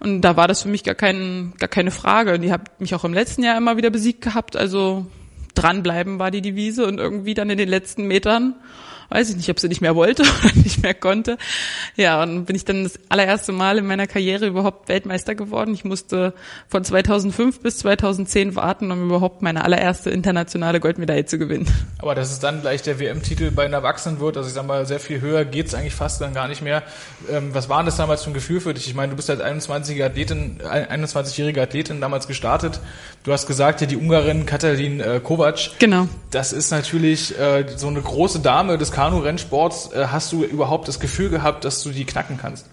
Und 0.00 0.20
da 0.20 0.36
war 0.36 0.48
das 0.48 0.62
für 0.62 0.68
mich 0.68 0.84
gar, 0.84 0.94
kein, 0.94 1.54
gar 1.58 1.68
keine 1.68 1.90
Frage. 1.90 2.34
Und 2.34 2.42
die 2.42 2.52
hat 2.52 2.80
mich 2.80 2.94
auch 2.94 3.04
im 3.04 3.14
letzten 3.14 3.42
Jahr 3.42 3.56
immer 3.56 3.76
wieder 3.76 3.90
besiegt 3.90 4.20
gehabt. 4.20 4.56
Also 4.56 5.06
dranbleiben 5.54 6.18
war 6.18 6.30
die 6.30 6.42
Devise 6.42 6.86
und 6.86 6.98
irgendwie 6.98 7.34
dann 7.34 7.50
in 7.50 7.58
den 7.58 7.68
letzten 7.68 8.06
Metern 8.06 8.54
weiß 9.10 9.30
ich 9.30 9.36
nicht, 9.36 9.48
ob 9.50 9.58
sie 9.58 9.68
nicht 9.68 9.80
mehr 9.80 9.94
wollte 9.94 10.22
oder 10.44 10.54
nicht 10.54 10.82
mehr 10.82 10.94
konnte. 10.94 11.38
Ja, 11.96 12.22
und 12.22 12.44
bin 12.44 12.56
ich 12.56 12.64
dann 12.64 12.84
das 12.84 12.98
allererste 13.08 13.52
Mal 13.52 13.78
in 13.78 13.86
meiner 13.86 14.06
Karriere 14.06 14.46
überhaupt 14.46 14.88
Weltmeister 14.88 15.34
geworden. 15.34 15.74
Ich 15.74 15.84
musste 15.84 16.34
von 16.68 16.84
2005 16.84 17.60
bis 17.60 17.78
2010 17.78 18.56
warten, 18.56 18.90
um 18.90 19.04
überhaupt 19.04 19.42
meine 19.42 19.64
allererste 19.64 20.10
internationale 20.10 20.80
Goldmedaille 20.80 21.24
zu 21.24 21.38
gewinnen. 21.38 21.66
Aber 21.98 22.14
dass 22.14 22.30
es 22.30 22.40
dann 22.40 22.60
gleich 22.60 22.82
der 22.82 23.00
WM-Titel 23.00 23.50
bei 23.50 23.64
den 23.64 23.72
Erwachsenen 23.72 24.20
wird, 24.20 24.36
also 24.36 24.48
ich 24.48 24.54
sag 24.54 24.66
mal, 24.66 24.86
sehr 24.86 25.00
viel 25.00 25.20
höher 25.20 25.44
geht's 25.44 25.74
eigentlich 25.74 25.94
fast 25.94 26.20
dann 26.20 26.34
gar 26.34 26.48
nicht 26.48 26.62
mehr. 26.62 26.82
Ähm, 27.30 27.54
was 27.54 27.68
war 27.68 27.82
das 27.84 27.96
damals 27.96 28.24
für 28.24 28.30
ein 28.30 28.34
Gefühl 28.34 28.60
für 28.60 28.74
dich? 28.74 28.86
Ich 28.86 28.94
meine, 28.94 29.10
du 29.10 29.16
bist 29.16 29.30
als 29.30 29.40
21-jährige 29.40 30.04
Athletin, 30.04 30.60
21-jährige 30.60 31.62
Athletin 31.62 32.00
damals 32.00 32.26
gestartet. 32.26 32.80
Du 33.24 33.32
hast 33.32 33.46
gesagt, 33.46 33.80
ja, 33.80 33.86
die 33.86 33.96
Ungarin 33.96 34.46
Katalin 34.46 35.00
äh, 35.00 35.20
Kovac. 35.22 35.70
Genau. 35.78 36.08
Das 36.30 36.52
ist 36.52 36.70
natürlich 36.70 37.38
äh, 37.38 37.64
so 37.76 37.88
eine 37.88 38.00
große 38.00 38.40
Dame 38.40 38.78
des 38.78 38.92
Kanu-Rennsports. 38.98 39.92
Äh, 39.92 40.08
hast 40.10 40.32
du 40.32 40.42
überhaupt 40.42 40.88
das 40.88 40.98
Gefühl 40.98 41.30
gehabt, 41.30 41.64
dass 41.64 41.82
du 41.84 41.90
die 41.90 42.04
knacken 42.04 42.36
kannst? 42.36 42.66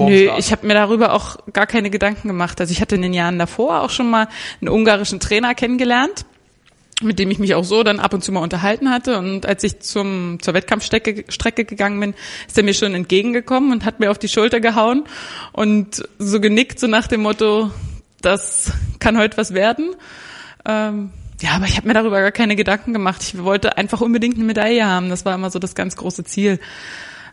Nö, 0.00 0.24
Start. 0.24 0.38
ich 0.40 0.50
habe 0.50 0.66
mir 0.66 0.74
darüber 0.74 1.12
auch 1.12 1.38
gar 1.52 1.68
keine 1.68 1.90
Gedanken 1.90 2.26
gemacht. 2.26 2.60
Also 2.60 2.72
ich 2.72 2.80
hatte 2.80 2.96
in 2.96 3.02
den 3.02 3.14
Jahren 3.14 3.38
davor 3.38 3.82
auch 3.82 3.90
schon 3.90 4.10
mal 4.10 4.26
einen 4.60 4.68
ungarischen 4.68 5.20
Trainer 5.20 5.54
kennengelernt, 5.54 6.26
mit 7.02 7.20
dem 7.20 7.30
ich 7.30 7.38
mich 7.38 7.54
auch 7.54 7.62
so 7.62 7.84
dann 7.84 8.00
ab 8.00 8.12
und 8.12 8.24
zu 8.24 8.32
mal 8.32 8.40
unterhalten 8.40 8.90
hatte. 8.90 9.16
Und 9.16 9.46
als 9.46 9.62
ich 9.62 9.78
zum, 9.78 10.38
zur 10.42 10.54
Wettkampfstrecke 10.54 11.26
Strecke 11.28 11.64
gegangen 11.64 12.00
bin, 12.00 12.14
ist 12.48 12.58
er 12.58 12.64
mir 12.64 12.74
schon 12.74 12.92
entgegengekommen 12.92 13.70
und 13.70 13.84
hat 13.84 14.00
mir 14.00 14.10
auf 14.10 14.18
die 14.18 14.28
Schulter 14.28 14.58
gehauen 14.58 15.04
und 15.52 16.02
so 16.18 16.40
genickt, 16.40 16.80
so 16.80 16.88
nach 16.88 17.06
dem 17.06 17.22
Motto, 17.22 17.70
das 18.22 18.72
kann 18.98 19.16
heute 19.16 19.36
was 19.36 19.54
werden. 19.54 19.94
Ähm, 20.66 21.12
ja, 21.40 21.52
aber 21.52 21.66
ich 21.66 21.76
habe 21.76 21.88
mir 21.88 21.94
darüber 21.94 22.20
gar 22.20 22.32
keine 22.32 22.56
Gedanken 22.56 22.92
gemacht. 22.92 23.22
Ich 23.22 23.42
wollte 23.42 23.78
einfach 23.78 24.00
unbedingt 24.00 24.36
eine 24.36 24.44
Medaille 24.44 24.86
haben. 24.86 25.08
Das 25.08 25.24
war 25.24 25.34
immer 25.34 25.50
so 25.50 25.58
das 25.58 25.74
ganz 25.74 25.96
große 25.96 26.24
Ziel. 26.24 26.60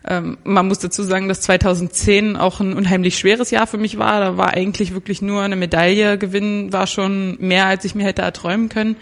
Ähm, 0.06 0.38
man 0.44 0.68
muss 0.68 0.78
dazu 0.78 1.02
sagen, 1.02 1.28
dass 1.28 1.42
2010 1.42 2.36
auch 2.36 2.60
ein 2.60 2.72
unheimlich 2.72 3.18
schweres 3.18 3.50
Jahr 3.50 3.66
für 3.66 3.78
mich 3.78 3.98
war. 3.98 4.20
Da 4.20 4.36
war 4.36 4.54
eigentlich 4.54 4.94
wirklich 4.94 5.20
nur 5.20 5.42
eine 5.42 5.56
Medaille 5.56 6.16
gewinnen, 6.18 6.72
war 6.72 6.86
schon 6.86 7.36
mehr, 7.40 7.66
als 7.66 7.84
ich 7.84 7.94
mir 7.94 8.04
hätte 8.04 8.22
erträumen 8.22 8.68
können. 8.68 8.96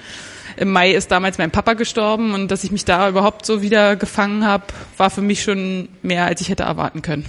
Im 0.57 0.73
Mai 0.73 0.93
ist 0.93 1.11
damals 1.11 1.39
mein 1.39 1.51
Papa 1.51 1.75
gestorben 1.75 2.33
und 2.33 2.51
dass 2.51 2.65
ich 2.65 2.73
mich 2.73 2.85
da 2.85 3.09
überhaupt 3.09 3.45
so 3.45 3.63
wieder 3.63 3.95
gefangen 3.95 4.45
habe, 4.47 4.65
war 4.97 5.11
für 5.11 5.21
mich 5.21 5.43
schon 5.43 5.89
mehr, 6.03 6.25
als 6.25 6.41
ich 6.41 6.49
hätte 6.49 6.63
erwarten 6.63 7.03
können. 7.03 7.27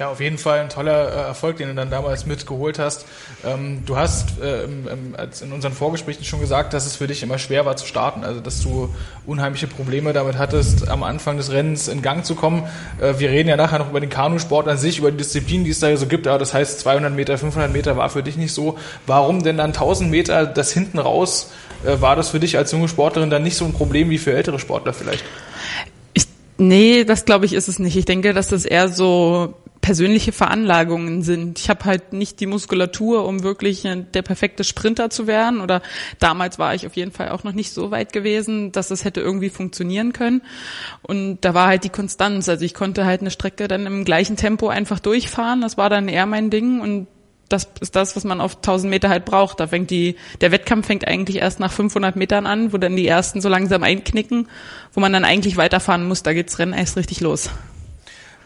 Ja, 0.00 0.08
auf 0.08 0.20
jeden 0.20 0.38
Fall 0.38 0.60
ein 0.60 0.70
toller 0.70 1.08
äh, 1.12 1.26
Erfolg, 1.26 1.58
den 1.58 1.68
du 1.68 1.74
dann 1.74 1.90
damals 1.90 2.24
mitgeholt 2.24 2.78
hast. 2.78 3.04
Ähm, 3.44 3.82
du 3.84 3.98
hast 3.98 4.40
äh, 4.40 4.64
in 4.64 5.52
unseren 5.52 5.74
Vorgesprächen 5.74 6.24
schon 6.24 6.40
gesagt, 6.40 6.72
dass 6.72 6.86
es 6.86 6.96
für 6.96 7.06
dich 7.06 7.22
immer 7.22 7.36
schwer 7.36 7.66
war 7.66 7.76
zu 7.76 7.84
starten, 7.86 8.24
also 8.24 8.40
dass 8.40 8.62
du 8.62 8.88
unheimliche 9.26 9.66
Probleme 9.66 10.14
damit 10.14 10.38
hattest, 10.38 10.88
am 10.88 11.02
Anfang 11.02 11.36
des 11.36 11.52
Rennens 11.52 11.86
in 11.86 12.00
Gang 12.00 12.24
zu 12.24 12.34
kommen. 12.34 12.66
Äh, 12.98 13.18
wir 13.18 13.28
reden 13.28 13.50
ja 13.50 13.58
nachher 13.58 13.78
noch 13.78 13.90
über 13.90 14.00
den 14.00 14.08
Kanusport 14.08 14.68
an 14.68 14.78
sich, 14.78 14.96
über 14.96 15.10
die 15.10 15.18
Disziplinen, 15.18 15.66
die 15.66 15.70
es 15.70 15.80
da 15.80 15.94
so 15.94 16.06
gibt, 16.06 16.26
aber 16.26 16.38
das 16.38 16.54
heißt 16.54 16.80
200 16.80 17.12
Meter, 17.12 17.36
500 17.36 17.70
Meter 17.70 17.98
war 17.98 18.08
für 18.08 18.22
dich 18.22 18.38
nicht 18.38 18.54
so. 18.54 18.78
Warum 19.06 19.42
denn 19.42 19.58
dann 19.58 19.72
1000 19.72 20.10
Meter, 20.10 20.46
das 20.46 20.72
hinten 20.72 20.98
raus, 20.98 21.50
war 21.84 22.16
das 22.16 22.30
für 22.30 22.40
dich 22.40 22.56
als 22.56 22.72
junge 22.72 22.88
Sportlerin 22.88 23.28
dann 23.28 23.42
nicht 23.42 23.56
so 23.56 23.66
ein 23.66 23.74
Problem 23.74 24.08
wie 24.08 24.18
für 24.18 24.32
ältere 24.32 24.58
Sportler 24.58 24.94
vielleicht? 24.94 25.24
Ich, 26.14 26.24
nee, 26.56 27.04
das 27.04 27.26
glaube 27.26 27.44
ich 27.44 27.52
ist 27.52 27.68
es 27.68 27.78
nicht. 27.78 27.96
Ich 27.96 28.06
denke, 28.06 28.32
dass 28.32 28.48
das 28.48 28.64
eher 28.64 28.88
so 28.88 29.54
persönliche 29.80 30.32
Veranlagungen 30.32 31.22
sind. 31.22 31.58
Ich 31.58 31.70
habe 31.70 31.84
halt 31.84 32.12
nicht 32.12 32.40
die 32.40 32.46
Muskulatur, 32.46 33.26
um 33.26 33.42
wirklich 33.42 33.82
der 33.82 34.22
perfekte 34.22 34.64
Sprinter 34.64 35.10
zu 35.10 35.26
werden. 35.26 35.60
Oder 35.60 35.80
damals 36.18 36.58
war 36.58 36.74
ich 36.74 36.86
auf 36.86 36.96
jeden 36.96 37.12
Fall 37.12 37.30
auch 37.30 37.44
noch 37.44 37.52
nicht 37.52 37.72
so 37.72 37.90
weit 37.90 38.12
gewesen, 38.12 38.72
dass 38.72 38.90
es 38.90 39.04
hätte 39.04 39.20
irgendwie 39.20 39.48
funktionieren 39.48 40.12
können. 40.12 40.42
Und 41.02 41.40
da 41.40 41.54
war 41.54 41.68
halt 41.68 41.84
die 41.84 41.88
Konstanz. 41.88 42.48
Also 42.48 42.64
ich 42.64 42.74
konnte 42.74 43.06
halt 43.06 43.22
eine 43.22 43.30
Strecke 43.30 43.68
dann 43.68 43.86
im 43.86 44.04
gleichen 44.04 44.36
Tempo 44.36 44.68
einfach 44.68 45.00
durchfahren. 45.00 45.62
Das 45.62 45.78
war 45.78 45.88
dann 45.88 46.08
eher 46.08 46.26
mein 46.26 46.50
Ding. 46.50 46.80
Und 46.80 47.06
das 47.48 47.68
ist 47.80 47.96
das, 47.96 48.14
was 48.16 48.24
man 48.24 48.40
auf 48.40 48.56
1000 48.56 48.90
Meter 48.90 49.08
halt 49.08 49.24
braucht. 49.24 49.60
Da 49.60 49.66
fängt 49.66 49.90
die, 49.90 50.16
der 50.40 50.52
Wettkampf 50.52 50.86
fängt 50.86 51.06
eigentlich 51.06 51.36
erst 51.36 51.58
nach 51.58 51.72
500 51.72 52.16
Metern 52.16 52.46
an, 52.46 52.72
wo 52.72 52.78
dann 52.78 52.96
die 52.96 53.06
ersten 53.06 53.40
so 53.40 53.48
langsam 53.48 53.82
einknicken, 53.82 54.46
wo 54.92 55.00
man 55.00 55.12
dann 55.12 55.24
eigentlich 55.24 55.56
weiterfahren 55.56 56.06
muss. 56.06 56.22
Da 56.22 56.34
geht's 56.34 56.58
Rennen 56.58 56.74
erst 56.74 56.96
richtig 56.96 57.20
los. 57.20 57.50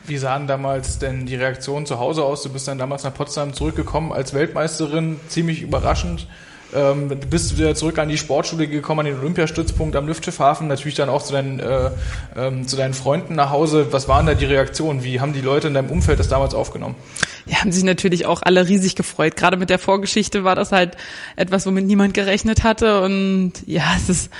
Wie 0.06 0.18
sahen 0.18 0.46
damals 0.46 0.98
denn 0.98 1.24
die 1.24 1.34
Reaktionen 1.34 1.86
zu 1.86 1.98
Hause 1.98 2.24
aus? 2.24 2.42
Du 2.42 2.50
bist 2.50 2.68
dann 2.68 2.76
damals 2.76 3.04
nach 3.04 3.14
Potsdam 3.14 3.54
zurückgekommen 3.54 4.12
als 4.12 4.34
Weltmeisterin, 4.34 5.18
ziemlich 5.28 5.62
überraschend. 5.62 6.26
Ähm, 6.74 7.08
du 7.08 7.16
bist 7.16 7.56
wieder 7.56 7.74
zurück 7.74 7.98
an 7.98 8.10
die 8.10 8.18
Sportschule 8.18 8.68
gekommen, 8.68 9.00
an 9.00 9.06
den 9.06 9.18
Olympiastützpunkt 9.18 9.96
am 9.96 10.06
Lüfteschiffhafen, 10.06 10.68
natürlich 10.68 10.96
dann 10.96 11.08
auch 11.08 11.22
zu 11.22 11.32
deinen, 11.32 11.58
äh, 11.58 11.90
ähm, 12.36 12.68
zu 12.68 12.76
deinen 12.76 12.92
Freunden 12.92 13.34
nach 13.34 13.48
Hause. 13.48 13.92
Was 13.92 14.06
waren 14.06 14.26
da 14.26 14.34
die 14.34 14.44
Reaktionen? 14.44 15.04
Wie 15.04 15.20
haben 15.20 15.32
die 15.32 15.40
Leute 15.40 15.68
in 15.68 15.74
deinem 15.74 15.90
Umfeld 15.90 16.18
das 16.18 16.28
damals 16.28 16.54
aufgenommen? 16.54 16.96
Ja, 17.46 17.60
haben 17.60 17.72
sich 17.72 17.84
natürlich 17.84 18.24
auch 18.24 18.40
alle 18.42 18.66
riesig 18.66 18.96
gefreut. 18.96 19.36
Gerade 19.36 19.58
mit 19.58 19.68
der 19.68 19.78
Vorgeschichte 19.78 20.44
war 20.44 20.54
das 20.54 20.72
halt 20.72 20.96
etwas, 21.36 21.66
womit 21.66 21.84
niemand 21.84 22.14
gerechnet 22.14 22.64
hatte. 22.64 23.02
Und 23.02 23.52
ja, 23.66 23.82
es 23.96 24.08
ist, 24.08 24.30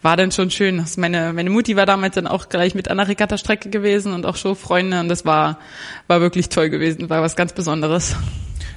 war 0.00 0.16
dann 0.16 0.30
schon 0.30 0.50
schön. 0.50 0.84
Meine, 0.96 1.32
meine 1.32 1.50
Mutti 1.50 1.74
war 1.74 1.86
damals 1.86 2.14
dann 2.14 2.28
auch 2.28 2.48
gleich 2.48 2.76
mit 2.76 2.88
an 2.88 2.98
der 2.98 3.08
Regatta-Strecke 3.08 3.68
gewesen 3.68 4.12
und 4.12 4.26
auch 4.26 4.36
Showfreunde. 4.36 5.00
Und 5.00 5.08
das 5.08 5.24
war, 5.24 5.58
war 6.06 6.20
wirklich 6.20 6.50
toll 6.50 6.70
gewesen, 6.70 7.10
war 7.10 7.20
was 7.20 7.34
ganz 7.34 7.52
Besonderes. 7.52 8.14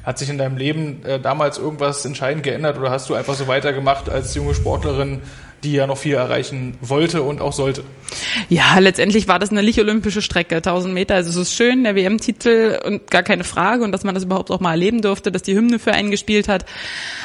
Hat 0.04 0.18
sich 0.18 0.30
in 0.30 0.39
deinem 0.39 0.58
Leben 0.58 1.04
äh, 1.04 1.20
damals 1.20 1.60
irgendwas 1.60 2.06
entscheidend 2.06 2.44
geändert 2.44 2.77
oder 2.77 2.89
hast 2.89 3.10
du 3.10 3.13
einfach 3.13 3.36
so 3.36 3.48
weitergemacht 3.48 4.10
als 4.10 4.34
junge 4.34 4.56
Sportlerin, 4.56 5.22
die 5.65 5.74
ja 5.74 5.88
noch 5.88 5.98
viel 5.98 6.13
erreichen 6.13 6.77
wollte 6.79 7.24
und 7.24 7.41
auch 7.41 7.53
sollte? 7.53 7.84
Ja, 8.50 8.77
letztendlich 8.79 9.27
war 9.27 9.39
das 9.39 9.50
eine 9.50 9.63
nicht-olympische 9.63 10.22
Strecke, 10.22 10.57
1000 10.57 10.93
Meter. 10.93 11.15
Also 11.15 11.29
es 11.31 11.36
ist 11.36 11.55
schön, 11.55 11.84
der 11.84 11.95
WM-Titel 11.95 12.79
und 12.86 13.10
gar 13.10 13.24
keine 13.24 13.43
Frage 13.43 13.84
und 13.84 13.91
dass 13.91 14.03
man 14.03 14.15
das 14.15 14.24
überhaupt 14.24 14.51
auch 14.51 14.60
mal 14.60 14.72
erleben 14.72 15.01
durfte, 15.01 15.31
dass 15.31 15.41
die 15.41 15.55
Hymne 15.55 15.79
für 15.79 15.93
einen 15.93 16.12
gespielt 16.12 16.48
hat. 16.48 16.65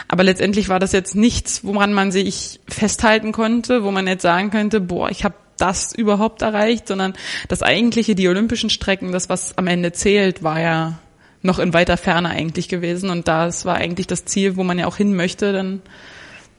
Aber 0.08 0.24
letztendlich 0.24 0.68
war 0.68 0.80
das 0.80 0.92
jetzt 0.92 1.14
nichts, 1.14 1.64
woran 1.64 1.92
man 1.92 2.10
sich 2.10 2.60
festhalten 2.68 3.32
konnte, 3.32 3.84
wo 3.84 3.90
man 3.90 4.06
jetzt 4.06 4.22
sagen 4.22 4.50
könnte, 4.50 4.80
boah, 4.80 5.10
ich 5.10 5.24
habe 5.24 5.34
das 5.58 5.94
überhaupt 5.94 6.42
erreicht, 6.42 6.88
sondern 6.88 7.12
das 7.48 7.62
eigentliche, 7.62 8.14
die 8.14 8.28
olympischen 8.28 8.70
Strecken, 8.70 9.12
das, 9.12 9.28
was 9.28 9.58
am 9.58 9.66
Ende 9.66 9.92
zählt, 9.92 10.42
war 10.42 10.60
ja 10.60 10.98
noch 11.42 11.58
in 11.58 11.72
weiter 11.74 11.96
Ferne 11.96 12.30
eigentlich 12.30 12.68
gewesen. 12.68 13.10
Und 13.10 13.28
das 13.28 13.64
war 13.64 13.76
eigentlich 13.76 14.06
das 14.06 14.24
Ziel, 14.24 14.56
wo 14.56 14.64
man 14.64 14.78
ja 14.78 14.86
auch 14.86 14.96
hin 14.96 15.14
möchte, 15.14 15.52
dann 15.52 15.82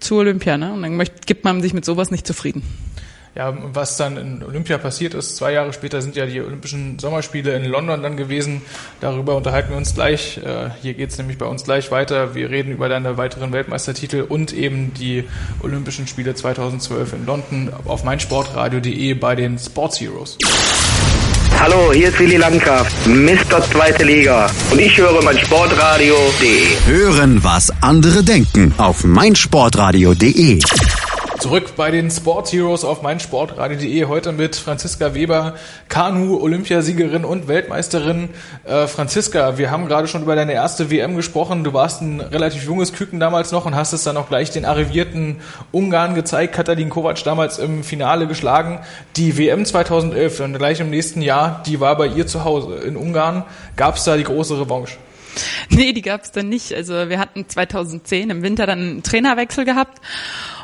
zu 0.02 0.18
Olympia. 0.18 0.58
Ne? 0.58 0.74
Und 0.74 0.82
dann 0.82 0.96
möchte, 0.96 1.22
gibt 1.26 1.44
man 1.44 1.62
sich 1.62 1.74
mit 1.74 1.86
sowas 1.86 2.12
nicht 2.12 2.28
zufrieden. 2.28 2.64
Ja, 3.34 3.58
was 3.74 3.96
dann 3.96 4.18
in 4.18 4.44
Olympia 4.44 4.78
passiert 4.78 5.14
ist, 5.14 5.38
zwei 5.38 5.54
Jahre 5.54 5.72
später 5.72 6.02
sind 6.02 6.18
ja 6.18 6.26
die 6.26 6.42
Olympischen 6.42 7.00
Sommerspiele 7.00 7.56
in 7.56 7.64
London 7.64 8.04
dann 8.04 8.18
gewesen. 8.18 8.62
Darüber 9.00 9.38
unterhalten 9.38 9.70
wir 9.70 9.78
uns 9.78 9.96
gleich. 9.96 10.38
Äh, 10.38 10.72
hier 10.82 10.96
geht's 10.96 11.18
nämlich 11.18 11.38
bei 11.38 11.46
uns 11.46 11.64
gleich 11.64 11.92
weiter. 11.92 12.36
Wir 12.36 12.50
reden 12.50 12.74
über 12.74 12.90
deine 12.90 13.16
weiteren 13.16 13.54
Weltmeistertitel 13.54 14.26
und 14.28 14.52
eben 14.52 14.94
die 14.94 15.24
Olympischen 15.64 16.08
Spiele 16.08 16.36
2012 16.36 17.14
in 17.14 17.26
London 17.26 17.72
auf 17.86 18.04
meinsportradio.de 18.04 19.14
bei 19.14 19.36
den 19.36 19.58
Sports 19.58 20.02
Heroes. 20.02 20.38
Hallo, 21.62 21.94
hier 21.94 22.08
ist 22.08 22.18
Willi 22.18 22.38
Landgraf, 22.38 22.88
Mr. 23.06 23.62
Zweite 23.72 24.04
Liga. 24.04 24.50
Und 24.72 24.82
ich 24.82 24.98
höre 24.98 25.24
mein 25.24 25.38
Sportradio.de. 25.38 26.66
Hören, 26.88 27.44
was 27.44 27.70
andere 27.82 28.24
denken 28.24 28.74
auf 28.78 29.04
meinsportradio.de. 29.04 30.58
Zurück 31.42 31.76
bei 31.76 31.90
den 31.90 32.12
Sports 32.12 32.54
Heroes 32.54 32.84
auf 32.84 33.02
meinsportradio.de. 33.02 34.06
Heute 34.06 34.32
mit 34.32 34.56
Franziska 34.56 35.16
Weber, 35.16 35.56
Kanu-Olympiasiegerin 35.90 37.26
und 37.26 37.48
Weltmeisterin. 37.48 38.30
Äh, 38.64 38.86
Franziska, 38.86 39.58
wir 39.58 39.72
haben 39.72 39.88
gerade 39.88 40.08
schon 40.08 40.22
über 40.22 40.36
deine 40.36 40.54
erste 40.54 40.92
WM 40.92 41.16
gesprochen. 41.16 41.64
Du 41.64 41.74
warst 41.74 42.04
ein 42.04 42.22
relativ 42.22 42.64
junges 42.64 42.94
Küken 42.94 43.20
damals 43.20 43.52
noch 43.52 43.66
und 43.66 43.74
hast 43.74 43.92
es 43.92 44.04
dann 44.04 44.18
auch 44.18 44.30
gleich 44.30 44.52
den 44.52 44.66
arrivierten 44.66 45.38
Ungarn 45.72 46.14
gezeigt. 46.14 46.54
Katalin 46.54 46.92
Kovac 46.92 47.24
damals 47.24 47.58
im 47.58 47.84
Finale 47.84 48.28
geschlagen. 48.28 48.78
Die 49.16 49.36
WM 49.40 49.66
2011, 49.66 50.38
dann 50.38 50.54
gleich 50.54 50.80
im 50.80 50.92
nächsten 50.92 51.24
Jahr, 51.24 51.64
die 51.66 51.80
war 51.80 51.98
bei 51.98 52.06
ihr 52.06 52.28
zu 52.28 52.44
Hause 52.46 52.76
in 52.76 52.96
Ungarn. 52.96 53.46
Gab 53.78 53.96
es 53.96 54.04
da 54.04 54.16
die 54.16 54.26
große 54.26 54.62
Revanche? 54.62 54.98
Nee, 55.70 55.94
die 55.94 56.04
gab 56.04 56.22
es 56.22 56.32
dann 56.32 56.50
nicht. 56.50 56.72
Also 56.72 57.10
wir 57.10 57.18
hatten 57.18 57.50
2010 57.50 58.30
im 58.30 58.44
Winter 58.44 58.68
dann 58.68 58.80
einen 58.80 59.04
Trainerwechsel 59.04 59.66
gehabt 59.66 60.00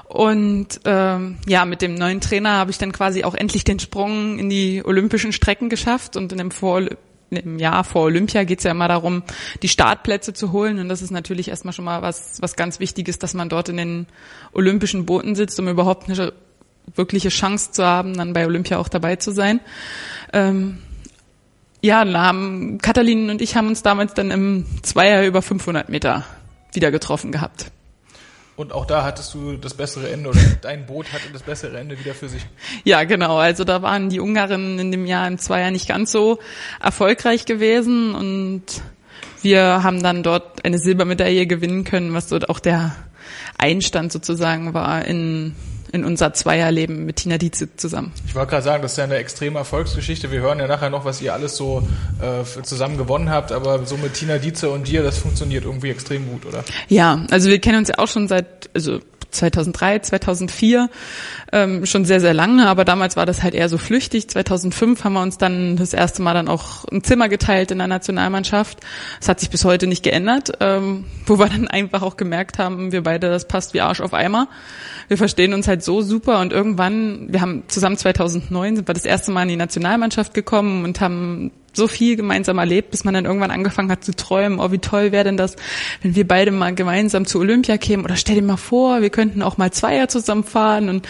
und 0.08 0.68
ähm, 0.86 1.38
ja, 1.48 1.66
mit 1.66 1.82
dem 1.82 1.96
neuen 1.96 2.22
Trainer 2.22 2.54
habe 2.54 2.72
ich 2.72 2.78
dann 2.78 2.94
quasi 2.94 3.24
auch 3.24 3.36
endlich 3.36 3.66
den 3.66 3.80
Sprung 3.80 4.40
in 4.40 4.50
die 4.50 4.82
olympischen 4.86 5.34
Strecken 5.34 5.70
geschafft. 5.70 6.16
Und 6.16 6.32
in 6.32 6.38
dem, 6.38 6.52
vor, 6.52 6.82
im 7.30 7.60
Jahr 7.60 7.84
vor 7.84 8.04
Olympia 8.04 8.46
geht 8.46 8.60
es 8.60 8.64
ja 8.64 8.72
immer 8.72 8.88
darum, 8.88 9.24
die 9.62 9.68
Startplätze 9.68 10.34
zu 10.34 10.54
holen. 10.54 10.80
Und 10.80 10.88
das 10.88 11.02
ist 11.02 11.12
natürlich 11.12 11.50
erstmal 11.50 11.74
schon 11.74 11.84
mal 11.84 12.02
was, 12.02 12.42
was 12.42 12.56
ganz 12.56 12.80
Wichtiges, 12.80 13.20
dass 13.20 13.34
man 13.34 13.50
dort 13.50 13.68
in 13.68 13.78
den 13.78 14.08
olympischen 14.54 15.06
Booten 15.06 15.36
sitzt, 15.36 15.60
um 15.60 15.68
überhaupt 15.68 16.10
eine 16.10 16.32
wirkliche 16.96 17.30
Chance 17.30 17.74
zu 17.74 17.86
haben, 17.86 18.14
dann 18.14 18.32
bei 18.32 18.46
Olympia 18.46 18.78
auch 18.78 18.88
dabei 18.88 19.18
zu 19.18 19.32
sein. 19.32 19.60
Ähm, 20.32 20.78
ja, 21.82 22.06
haben, 22.14 22.78
Katalin 22.78 23.30
und 23.30 23.42
ich 23.42 23.58
haben 23.58 23.68
uns 23.68 23.84
damals 23.84 24.14
dann 24.14 24.32
im 24.32 24.66
Zweier 24.84 25.26
über 25.26 25.42
500 25.42 25.90
Meter 25.90 26.24
wieder 26.72 26.92
getroffen 26.92 27.34
gehabt. 27.34 27.72
Und 28.58 28.74
auch 28.74 28.86
da 28.86 29.04
hattest 29.04 29.36
du 29.36 29.56
das 29.56 29.76
bessere 29.76 30.10
Ende 30.10 30.30
oder 30.30 30.40
dein 30.62 30.88
Boot 30.88 31.14
hatte 31.14 31.30
das 31.32 31.44
bessere 31.44 31.78
Ende 31.78 31.98
wieder 32.00 32.16
für 32.16 32.28
sich. 32.28 32.46
Ja, 32.84 33.04
genau. 33.04 33.38
Also 33.38 33.64
da 33.64 33.84
waren 33.84 34.10
die 34.10 34.20
Ungarinnen 34.20 34.80
in 34.80 34.92
dem 34.92 35.06
Jahr 35.06 35.28
im 35.28 35.38
Zweier 35.38 35.70
nicht 35.70 35.88
ganz 35.88 36.12
so 36.12 36.40
erfolgreich 36.82 37.46
gewesen 37.46 38.16
und 38.16 38.64
wir 39.44 39.84
haben 39.84 40.02
dann 40.02 40.24
dort 40.24 40.66
eine 40.66 40.80
Silbermedaille 40.80 41.46
gewinnen 41.46 41.84
können, 41.84 42.16
was 42.16 42.28
dort 42.28 42.50
auch 42.50 42.60
der 42.60 42.96
Einstand 43.60 44.12
sozusagen 44.12 44.74
war 44.74 45.06
in 45.06 45.56
in 45.92 46.06
unser 46.06 46.34
Zweierleben 46.34 47.06
mit 47.06 47.18
Tina 47.18 47.38
Dietze 47.38 47.76
zusammen. 47.76 48.12
Ich 48.26 48.36
wollte 48.36 48.52
gerade 48.52 48.64
sagen, 48.64 48.82
das 48.82 48.94
ist 48.94 48.98
ja 48.98 49.04
eine 49.06 49.16
extreme 49.16 49.60
Erfolgsgeschichte. 49.60 50.32
Wir 50.32 50.42
hören 50.42 50.60
ja 50.60 50.68
nachher 50.68 50.90
noch, 50.90 51.06
was 51.06 51.22
ihr 51.22 51.34
alles 51.34 51.58
so 51.58 51.88
äh, 52.22 52.64
zusammen 52.64 52.98
gewonnen 52.98 53.30
habt, 53.30 53.52
aber 53.52 53.86
so 53.86 53.98
mit 53.98 54.14
Tina 54.14 54.38
Dietze 54.38 54.70
und 54.70 54.88
dir, 54.88 55.04
das 55.04 55.18
funktioniert 55.18 55.66
irgendwie 55.66 55.90
extrem 55.90 56.28
gut, 56.28 56.46
oder? 56.46 56.64
Ja, 56.88 57.26
also 57.32 57.50
wir 57.50 57.60
kennen 57.60 57.80
uns 57.80 57.90
ja 57.90 58.00
auch 58.00 58.08
schon 58.08 58.28
seit, 58.28 58.70
also 58.74 59.00
2003, 59.32 60.00
2004 60.00 60.90
ähm, 61.52 61.86
schon 61.86 62.06
sehr, 62.06 62.20
sehr 62.20 62.34
lange, 62.34 62.68
aber 62.68 62.86
damals 62.86 63.16
war 63.16 63.26
das 63.26 63.44
halt 63.44 63.54
eher 63.54 63.70
so 63.70 63.78
flüchtig. 63.78 64.30
2005 64.30 65.04
haben 65.04 65.14
wir 65.14 65.22
uns 65.22 65.38
dann 65.38 65.76
das 65.78 65.94
erste 65.94 66.22
Mal 66.22 66.34
dann 66.34 66.48
auch 66.48 66.86
ein 66.86 67.04
Zimmer 67.04 67.30
geteilt 67.30 67.72
in 67.72 67.78
der 67.78 67.88
Nationalmannschaft. 67.88 68.80
Das 69.20 69.30
hat 69.30 69.40
sich 69.40 69.50
bis 69.50 69.66
heute 69.66 69.88
nicht 69.88 70.04
geändert, 70.04 70.52
ähm, 70.60 71.06
wo 71.26 71.40
wir 71.40 71.48
dann 71.48 71.68
einfach 71.68 72.02
auch 72.02 72.18
gemerkt 72.18 72.60
haben, 72.60 72.92
wir 72.92 73.04
beide, 73.04 73.30
das 73.30 73.48
passt 73.48 73.74
wie 73.74 73.82
Arsch 73.82 74.02
auf 74.02 74.14
Eimer. 74.14 74.48
Wir 75.08 75.18
verstehen 75.18 75.54
uns 75.54 75.68
halt 75.68 75.84
so 75.84 76.02
super 76.02 76.40
und 76.40 76.52
irgendwann, 76.52 77.32
wir 77.32 77.42
haben 77.42 77.64
zusammen 77.68 77.98
2009 77.98 78.78
sind 78.78 78.88
wir 78.88 78.94
das 78.94 79.06
erste 79.06 79.32
Mal 79.32 79.44
in 79.44 79.50
die 79.50 79.56
Nationalmannschaft 79.56 80.34
gekommen 80.34 80.84
und 80.84 81.00
haben 81.02 81.52
so 81.78 81.88
viel 81.88 82.18
gemeinsam 82.18 82.58
erlebt, 82.58 82.92
bis 82.92 83.06
man 83.06 83.14
dann 83.14 83.24
irgendwann 83.24 83.52
angefangen 83.52 83.90
hat 83.90 84.04
zu 84.04 84.14
träumen, 84.14 84.60
oh, 84.60 84.72
wie 84.72 84.80
toll 84.80 85.14
wäre 85.14 85.24
denn 85.24 85.38
das, 85.38 85.56
wenn 86.02 86.16
wir 86.16 86.28
beide 86.28 86.52
mal 86.52 86.76
gemeinsam 86.76 87.26
zu 87.26 87.40
Olympia 87.40 87.78
kämen 87.78 88.04
oder 88.04 88.18
stell 88.18 88.36
dir 88.36 88.42
mal 88.42 88.58
vor, 88.58 89.02
wir 89.02 89.10
könnten 89.10 89.42
auch 89.42 89.58
mal 89.58 89.72
Zweier 89.72 90.10
zusammenfahren 90.10 90.90
und 90.90 91.08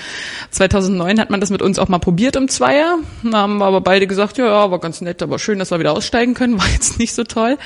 2009 0.52 1.20
hat 1.20 1.32
man 1.32 1.40
das 1.40 1.50
mit 1.50 1.64
uns 1.64 1.80
auch 1.80 1.88
mal 1.88 1.98
probiert 1.98 2.36
im 2.36 2.48
Zweier, 2.48 3.00
da 3.24 3.38
haben 3.40 3.58
wir 3.58 3.66
aber 3.66 3.82
beide 3.82 4.06
gesagt, 4.06 4.38
ja, 4.38 4.46
ja, 4.46 4.70
war 4.70 4.80
ganz 4.80 5.02
nett, 5.02 5.24
aber 5.24 5.40
schön, 5.40 5.58
dass 5.58 5.72
wir 5.72 5.80
wieder 5.80 5.94
aussteigen 5.94 6.36
können, 6.36 6.58
war 6.60 6.68
jetzt 6.70 7.00
nicht 7.00 7.16
so 7.16 7.24
toll. 7.24 7.58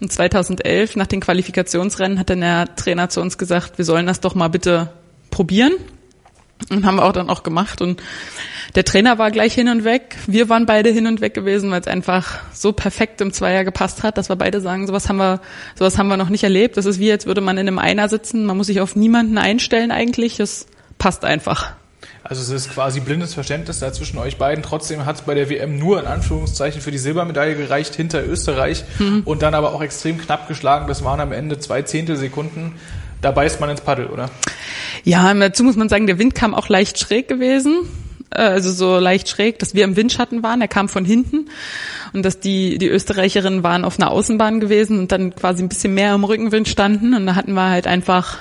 Und 0.00 0.12
2011, 0.12 0.96
nach 0.96 1.06
den 1.06 1.20
Qualifikationsrennen, 1.20 2.18
hat 2.18 2.28
dann 2.28 2.40
der 2.40 2.74
Trainer 2.74 3.08
zu 3.08 3.20
uns 3.20 3.38
gesagt, 3.38 3.78
wir 3.78 3.84
sollen 3.84 4.06
das 4.06 4.18
doch 4.18 4.34
mal 4.34 4.48
bitte 4.48 4.90
probieren. 5.30 5.74
Und 6.70 6.86
haben 6.86 6.96
wir 6.96 7.04
auch 7.04 7.12
dann 7.12 7.30
auch 7.30 7.42
gemacht. 7.42 7.80
Und 7.80 8.02
der 8.74 8.84
Trainer 8.84 9.18
war 9.18 9.30
gleich 9.30 9.54
hin 9.54 9.68
und 9.68 9.84
weg. 9.84 10.16
Wir 10.26 10.48
waren 10.48 10.66
beide 10.66 10.90
hin 10.90 11.06
und 11.06 11.20
weg 11.20 11.34
gewesen, 11.34 11.70
weil 11.70 11.80
es 11.80 11.86
einfach 11.86 12.40
so 12.52 12.72
perfekt 12.72 13.20
im 13.20 13.32
Zweier 13.32 13.64
gepasst 13.64 14.02
hat, 14.02 14.18
dass 14.18 14.28
wir 14.28 14.36
beide 14.36 14.60
sagen, 14.60 14.86
sowas 14.86 15.08
haben 15.08 15.18
wir, 15.18 15.40
sowas 15.78 15.98
haben 15.98 16.08
wir 16.08 16.16
noch 16.16 16.28
nicht 16.28 16.44
erlebt. 16.44 16.76
Das 16.76 16.86
ist 16.86 16.98
wie, 16.98 17.12
als 17.12 17.26
würde 17.26 17.40
man 17.40 17.58
in 17.58 17.68
einem 17.68 17.78
Einer 17.78 18.08
sitzen. 18.08 18.46
Man 18.46 18.56
muss 18.56 18.68
sich 18.68 18.80
auf 18.80 18.96
niemanden 18.96 19.38
einstellen 19.38 19.90
eigentlich. 19.90 20.40
Es 20.40 20.66
passt 20.98 21.24
einfach. 21.24 21.72
Also 22.24 22.40
es 22.40 22.50
ist 22.50 22.72
quasi 22.72 23.00
blindes 23.00 23.34
Verständnis 23.34 23.80
da 23.80 23.92
zwischen 23.92 24.18
euch 24.18 24.38
beiden. 24.38 24.62
Trotzdem 24.62 25.04
hat 25.04 25.16
es 25.16 25.22
bei 25.22 25.34
der 25.34 25.50
WM 25.50 25.78
nur 25.78 25.98
in 25.98 26.06
Anführungszeichen 26.06 26.80
für 26.80 26.90
die 26.90 26.98
Silbermedaille 26.98 27.56
gereicht 27.56 27.94
hinter 27.94 28.24
Österreich 28.24 28.84
mhm. 28.98 29.22
und 29.24 29.42
dann 29.42 29.54
aber 29.54 29.74
auch 29.74 29.82
extrem 29.82 30.18
knapp 30.18 30.46
geschlagen. 30.46 30.86
Das 30.86 31.04
waren 31.04 31.20
am 31.20 31.32
Ende 31.32 31.58
zwei 31.58 31.82
Zehntelsekunden. 31.82 32.76
Da 33.22 33.30
beißt 33.30 33.60
man 33.60 33.70
ins 33.70 33.80
Paddel, 33.80 34.06
oder? 34.06 34.28
Ja, 35.04 35.32
dazu 35.32 35.64
muss 35.64 35.76
man 35.76 35.88
sagen, 35.88 36.06
der 36.06 36.18
Wind 36.18 36.34
kam 36.34 36.54
auch 36.54 36.68
leicht 36.68 36.98
schräg 36.98 37.28
gewesen 37.28 37.88
äh, 38.30 38.42
also 38.42 38.70
so 38.72 38.98
leicht 38.98 39.28
schräg, 39.28 39.58
dass 39.58 39.74
wir 39.74 39.84
im 39.84 39.96
Windschatten 39.96 40.42
waren, 40.42 40.60
er 40.60 40.68
kam 40.68 40.88
von 40.88 41.04
hinten 41.04 41.48
und 42.12 42.24
dass 42.24 42.40
die, 42.40 42.78
die 42.78 42.88
Österreicherinnen 42.88 43.62
waren 43.62 43.84
auf 43.84 43.98
einer 43.98 44.10
Außenbahn 44.10 44.60
gewesen 44.60 44.98
und 44.98 45.12
dann 45.12 45.34
quasi 45.34 45.62
ein 45.62 45.68
bisschen 45.68 45.94
mehr 45.94 46.14
im 46.14 46.24
Rückenwind 46.24 46.68
standen 46.68 47.14
und 47.14 47.26
da 47.26 47.34
hatten 47.34 47.52
wir 47.52 47.70
halt 47.70 47.86
einfach 47.86 48.38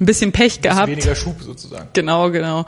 ein 0.00 0.06
bisschen 0.06 0.32
Pech 0.32 0.60
gehabt. 0.60 0.88
Weniger 0.88 1.14
Schub 1.14 1.40
sozusagen. 1.40 1.88
Genau, 1.92 2.30
genau. 2.30 2.66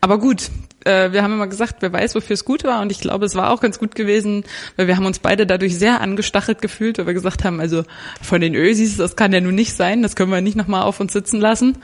Aber 0.00 0.18
gut, 0.18 0.50
äh, 0.84 1.12
wir 1.12 1.22
haben 1.22 1.32
immer 1.32 1.46
gesagt, 1.46 1.76
wer 1.80 1.92
weiß, 1.92 2.14
wofür 2.14 2.34
es 2.34 2.44
gut 2.44 2.64
war. 2.64 2.80
Und 2.80 2.90
ich 2.92 3.00
glaube, 3.00 3.26
es 3.26 3.34
war 3.34 3.50
auch 3.50 3.60
ganz 3.60 3.78
gut 3.78 3.94
gewesen, 3.94 4.44
weil 4.76 4.86
wir 4.86 4.96
haben 4.96 5.06
uns 5.06 5.18
beide 5.18 5.46
dadurch 5.46 5.78
sehr 5.78 6.00
angestachelt 6.00 6.62
gefühlt, 6.62 6.98
weil 6.98 7.06
wir 7.06 7.14
gesagt 7.14 7.44
haben, 7.44 7.60
also 7.60 7.84
von 8.22 8.40
den 8.40 8.54
Ösis, 8.54 8.96
das 8.96 9.16
kann 9.16 9.32
ja 9.32 9.40
nun 9.40 9.54
nicht 9.54 9.74
sein, 9.74 10.02
das 10.02 10.16
können 10.16 10.32
wir 10.32 10.40
nicht 10.40 10.56
nochmal 10.56 10.82
auf 10.82 11.00
uns 11.00 11.12
sitzen 11.12 11.40
lassen. 11.40 11.78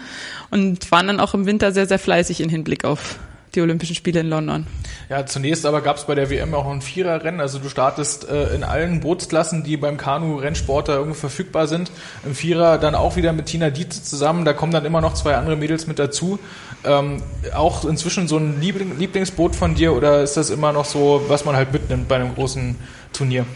Und 0.51 0.91
waren 0.91 1.07
dann 1.07 1.21
auch 1.21 1.35
im 1.35 1.47
Winter 1.47 1.73
sehr, 1.73 1.87
sehr 1.87 1.99
fleißig 1.99 2.41
in 2.41 2.49
Hinblick 2.49 2.85
auf 2.85 3.19
die 3.57 3.63
Olympischen 3.63 3.97
Spiele 3.97 4.21
in 4.21 4.29
London. 4.29 4.67
Ja, 5.09 5.25
zunächst 5.27 5.67
aber 5.67 5.81
gab 5.81 5.97
es 5.97 6.05
bei 6.05 6.15
der 6.15 6.31
WM 6.31 6.55
auch 6.55 6.71
ein 6.71 6.83
Viererrennen. 6.83 7.41
Also 7.41 7.59
du 7.59 7.69
startest 7.69 8.29
äh, 8.29 8.55
in 8.55 8.65
allen 8.65 9.01
Bootsklassen, 9.01 9.65
die 9.65 9.77
beim 9.77 9.97
Kanu-Rennsport 9.97 10.89
da 10.89 10.97
irgendwie 10.97 11.19
verfügbar 11.19 11.67
sind. 11.67 11.91
Im 12.25 12.35
Vierer 12.35 12.79
dann 12.79 12.95
auch 12.95 13.17
wieder 13.17 13.33
mit 13.33 13.47
Tina 13.47 13.71
Dietze 13.71 14.03
zusammen. 14.03 14.45
Da 14.45 14.53
kommen 14.53 14.73
dann 14.73 14.85
immer 14.85 15.01
noch 15.01 15.15
zwei 15.15 15.35
andere 15.37 15.57
Mädels 15.57 15.87
mit 15.87 15.99
dazu. 15.99 16.39
Ähm, 16.85 17.23
auch 17.55 17.85
inzwischen 17.85 18.29
so 18.29 18.37
ein 18.37 18.61
Liebling 18.61 18.99
Lieblingsboot 18.99 19.57
von 19.57 19.75
dir 19.75 19.95
oder 19.95 20.23
ist 20.23 20.37
das 20.37 20.51
immer 20.51 20.73
noch 20.73 20.85
so, 20.85 21.23
was 21.29 21.45
man 21.45 21.57
halt 21.57 21.73
mitnimmt 21.73 22.07
bei 22.07 22.17
einem 22.17 22.35
großen 22.35 22.77
Turnier? 23.13 23.47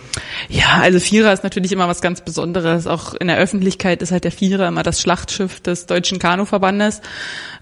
Ja, 0.49 0.79
also 0.81 0.99
Vierer 1.01 1.33
ist 1.33 1.45
natürlich 1.45 1.73
immer 1.73 1.89
was 1.89 2.01
ganz 2.01 2.21
Besonderes. 2.23 2.87
Auch 2.87 3.15
in 3.15 3.29
der 3.29 3.39
Öffentlichkeit 3.39 4.03
ist 4.03 4.13
halt 4.13 4.25
der 4.25 4.33
Vierer 4.33 4.69
immer 4.69 4.83
das 4.83 5.01
Schlachtschiff 5.01 5.61
des 5.61 5.87
Deutschen 5.87 6.19
Kanuverbandes. 6.19 7.01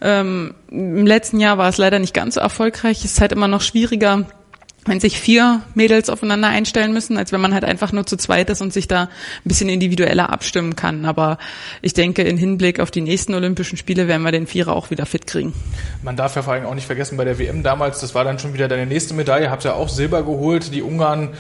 Ähm, 0.00 0.54
Im 0.71 1.07
letzten 1.07 1.40
Jahr 1.40 1.59
war 1.59 1.68
es 1.68 1.78
leider 1.78 1.99
nicht 1.99 2.14
ganz 2.14 2.35
so 2.35 2.40
erfolgreich. 2.40 3.04
Es 3.04 3.12
ist 3.12 3.21
halt 3.21 3.33
immer 3.33 3.49
noch 3.49 3.62
schwieriger, 3.62 4.26
wenn 4.88 5.00
sich 5.00 5.21
vier 5.21 5.62
Mädels 5.75 6.09
aufeinander 6.09 6.49
einstellen 6.49 6.92
müssen, 6.92 7.16
als 7.18 7.33
wenn 7.33 7.40
man 7.40 7.52
halt 7.52 7.64
einfach 7.64 7.92
nur 7.92 8.07
zu 8.07 8.16
zweit 8.16 8.50
ist 8.50 8.62
und 8.62 8.73
sich 8.73 8.88
da 8.88 9.02
ein 9.02 9.09
bisschen 9.45 9.68
individueller 9.68 10.30
abstimmen 10.30 10.76
kann. 10.76 11.04
Aber 11.04 11.38
ich 11.83 11.92
denke, 11.92 12.23
in 12.23 12.37
Hinblick 12.37 12.80
auf 12.80 12.90
die 12.90 13.00
nächsten 13.00 13.35
Olympischen 13.35 13.76
Spiele 13.76 14.09
werden 14.09 14.23
wir 14.23 14.33
den 14.33 14.47
Vierer 14.47 14.75
auch 14.75 14.90
wieder 14.90 15.07
fit 15.07 15.26
kriegen. 15.26 15.52
Man 16.02 16.16
darf 16.16 16.37
ja 16.37 16.42
vor 16.42 16.54
allem 16.54 16.66
auch 16.66 16.75
nicht 16.75 16.87
vergessen, 16.87 17.16
bei 17.16 17.25
der 17.25 17.38
WM 17.38 17.62
damals, 17.62 18.00
das 18.00 18.14
war 18.14 18.25
dann 18.25 18.38
schon 18.38 18.54
wieder 18.54 18.68
deine 18.68 18.87
nächste 18.87 19.14
Medaille, 19.14 19.50
habt 19.50 19.64
ja 19.64 19.75
auch 19.75 19.88
Silber 19.88 20.23
geholt. 20.23 20.73
Die 20.75 20.83
Ungarn 20.83 21.30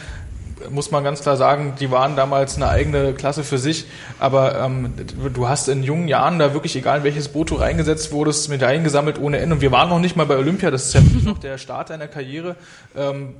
muss 0.70 0.90
man 0.90 1.04
ganz 1.04 1.22
klar 1.22 1.36
sagen, 1.36 1.74
die 1.78 1.90
waren 1.90 2.16
damals 2.16 2.56
eine 2.56 2.68
eigene 2.68 3.14
Klasse 3.14 3.44
für 3.44 3.58
sich. 3.58 3.86
Aber 4.18 4.60
ähm, 4.60 4.94
du 5.32 5.48
hast 5.48 5.68
in 5.68 5.82
jungen 5.82 6.08
Jahren 6.08 6.38
da 6.38 6.52
wirklich, 6.54 6.76
egal 6.76 6.98
in 6.98 7.04
welches 7.04 7.28
Boot 7.28 7.50
du 7.50 7.56
reingesetzt 7.56 8.12
wurdest, 8.12 8.48
Medaillen 8.48 8.84
gesammelt 8.84 9.18
ohne 9.18 9.38
Ende. 9.38 9.56
Und 9.56 9.60
wir 9.60 9.72
waren 9.72 9.88
noch 9.88 10.00
nicht 10.00 10.16
mal 10.16 10.26
bei 10.26 10.36
Olympia, 10.36 10.70
das 10.70 10.86
ist 10.86 10.94
ja 10.94 11.00
noch 11.24 11.38
der 11.38 11.58
Start 11.58 11.90
deiner 11.90 12.08
Karriere. 12.08 12.56
Ähm, 12.96 13.34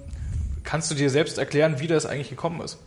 kannst 0.64 0.90
du 0.90 0.94
dir 0.94 1.10
selbst 1.10 1.38
erklären, 1.38 1.80
wie 1.80 1.86
das 1.86 2.06
eigentlich 2.06 2.30
gekommen 2.30 2.60
ist? 2.60 2.78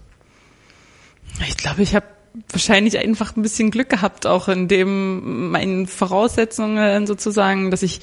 Ich 1.48 1.58
glaube, 1.58 1.82
ich 1.82 1.96
habe 1.96 2.06
wahrscheinlich 2.50 2.98
einfach 2.98 3.36
ein 3.36 3.42
bisschen 3.42 3.72
Glück 3.72 3.90
gehabt, 3.90 4.26
auch 4.26 4.48
in 4.48 4.68
dem 4.68 5.52
meinen 5.52 5.88
Voraussetzungen 5.88 7.08
sozusagen, 7.08 7.72
dass 7.72 7.84
ich 7.84 8.02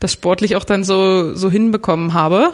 das 0.00 0.12
sportlich 0.12 0.56
auch 0.56 0.64
dann 0.64 0.84
so, 0.84 1.34
so 1.34 1.50
hinbekommen 1.50 2.14
habe 2.14 2.52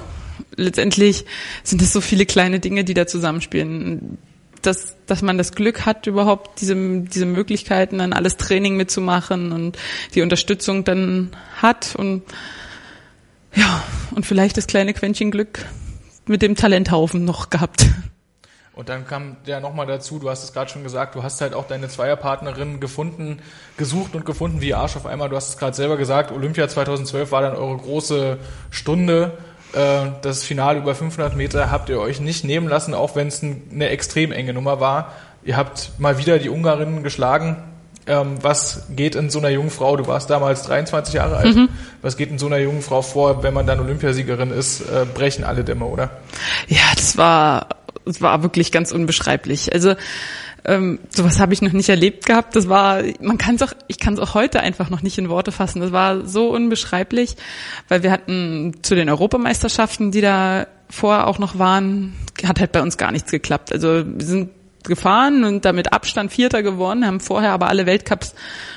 letztendlich 0.57 1.25
sind 1.63 1.83
es 1.83 1.93
so 1.93 2.01
viele 2.01 2.27
kleine 2.27 2.61
Dinge, 2.61 2.85
die 2.85 2.95
da 2.95 3.07
zusammenspielen. 3.07 4.19
Dass, 4.63 4.97
dass 5.05 5.21
man 5.21 5.37
das 5.37 5.53
Glück 5.53 5.85
hat, 5.85 6.07
überhaupt 6.07 6.63
diese, 6.63 6.75
diese 6.75 7.27
Möglichkeiten, 7.27 7.99
dann 7.99 8.15
alles 8.15 8.39
Training 8.39 8.77
mitzumachen 8.79 9.53
und 9.53 9.77
die 10.15 10.23
Unterstützung 10.23 10.85
dann 10.85 11.37
hat 11.57 11.95
und 11.97 12.23
ja, 13.55 13.85
und 14.15 14.25
vielleicht 14.25 14.57
das 14.57 14.67
kleine 14.67 14.95
Quäntchen 14.95 15.31
Glück 15.31 15.67
mit 16.27 16.41
dem 16.41 16.57
Talenthaufen 16.57 17.27
noch 17.27 17.51
gehabt. 17.51 17.85
Und 18.75 18.89
dann 18.89 19.07
kam 19.07 19.37
ja 19.47 19.61
nochmal 19.61 19.87
dazu, 19.87 20.19
du 20.19 20.29
hast 20.29 20.43
es 20.43 20.53
gerade 20.53 20.69
schon 20.69 20.83
gesagt, 20.83 21.15
du 21.15 21.23
hast 21.23 21.41
halt 21.41 21.55
auch 21.55 21.69
deine 21.69 21.89
Zweierpartnerin 21.89 22.81
gefunden, 22.81 23.41
gesucht 23.77 24.17
und 24.17 24.27
gefunden 24.27 24.61
wie 24.61 24.75
Arsch 24.75 24.97
auf 24.97 25.07
einmal. 25.07 25.29
Du 25.29 25.37
hast 25.37 25.51
es 25.51 25.59
gerade 25.59 25.77
selber 25.77 25.97
gesagt, 25.97 26.33
Olympia 26.33 26.67
2012 26.67 27.31
war 27.31 27.43
dann 27.43 27.55
eure 27.55 27.77
große 27.77 28.39
Stunde 28.71 29.39
das 29.75 30.45
Finale 30.45 30.79
über 30.79 30.95
500 30.95 31.37
Meter 31.37 31.71
habt 31.71 31.89
ihr 31.89 31.99
euch 31.99 32.21
nicht 32.21 32.45
nehmen 32.45 32.69
lassen, 32.69 32.95
auch 32.95 33.17
wenn 33.17 33.29
es 33.29 33.43
eine 33.43 33.89
extrem 33.89 34.33
enge 34.33 34.53
Nummer 34.53 34.81
war. 34.81 35.13
Ihr 35.45 35.57
habt 35.57 35.91
mal 35.99 36.19
wieder 36.19 36.39
die 36.39 36.49
Ungarinnen 36.49 37.03
geschlagen. 37.03 37.57
Ähm, 38.07 38.37
was 38.43 38.87
geht 38.91 39.15
in 39.15 39.31
so 39.31 39.39
einer 39.39 39.49
jungen 39.49 39.71
Frau, 39.71 39.97
du 39.97 40.07
warst 40.07 40.29
damals 40.29 40.65
23 40.65 41.15
Jahre 41.15 41.39
alt, 41.39 41.57
mhm. 41.57 41.71
was 42.03 42.19
geht 42.19 42.29
in 42.29 42.39
so 42.39 42.47
einer 42.47 42.59
jungen 42.59 42.83
Frau 42.83 43.01
vor, 43.01 43.43
wenn 43.43 43.55
man 43.55 43.67
dann 43.67 43.81
Olympiasiegerin 43.81 44.51
ist, 44.51 44.83
äh, 44.83 45.07
brechen 45.07 45.43
alle 45.43 45.65
Dämme, 45.65 45.87
oder? 45.87 46.11
Ja, 46.69 46.83
das 46.97 47.17
war, 47.17 47.69
das 48.05 48.21
war 48.21 48.43
wirklich 48.43 48.73
ganz 48.73 48.93
unbeschreiblich. 48.93 49.73
Also 49.73 49.95
ähm, 50.65 50.99
sowas 51.11 51.41
habe 51.41 51.53
ich 51.53 51.63
noch 51.63 51.73
nicht 51.73 51.89
erlebt 51.89 52.27
gehabt. 52.27 52.57
Das 52.57 52.69
war, 52.69 53.03
man 53.21 53.39
kann 53.39 53.57
es 53.57 53.63
auch, 53.63 53.73
ich 53.87 53.99
kann 53.99 54.15
es 54.15 54.21
auch 54.21 54.35
heute 54.35 54.61
einfach 54.61 54.91
noch 54.91 55.03
nicht 55.03 55.19
in 55.19 55.29
Worte 55.29 55.53
fassen. 55.53 55.81
Das 55.81 55.93
war 55.93 56.27
so 56.27 56.51
unbeschreiblich, 56.51 57.37
weil 57.89 58.03
wir 58.03 58.11
hatten 58.11 58.75
zu 58.83 58.95
den 58.95 59.09
Europameisterschaften, 59.09 60.11
die 60.11 60.21
da 60.21 60.67
vorher 60.89 61.27
auch 61.27 61.39
noch 61.39 61.59
waren, 61.59 62.15
hat 62.45 62.61
halt 62.61 62.73
bei 62.73 62.83
uns 62.83 62.97
gar 62.97 63.13
nichts 63.13 63.31
geklappt. 63.31 63.73
Also 63.73 64.05
wir 64.07 64.27
sind 64.27 64.51
gefahren 64.85 65.45
und 65.45 65.65
damit 65.65 65.93
Abstand 65.93 66.33
Vierter 66.33 66.63
gewonnen, 66.63 67.07
haben 67.07 67.21
vorher 67.21 67.53
aber 67.53 67.69
alle 67.69 67.87
Weltcups 67.87 68.35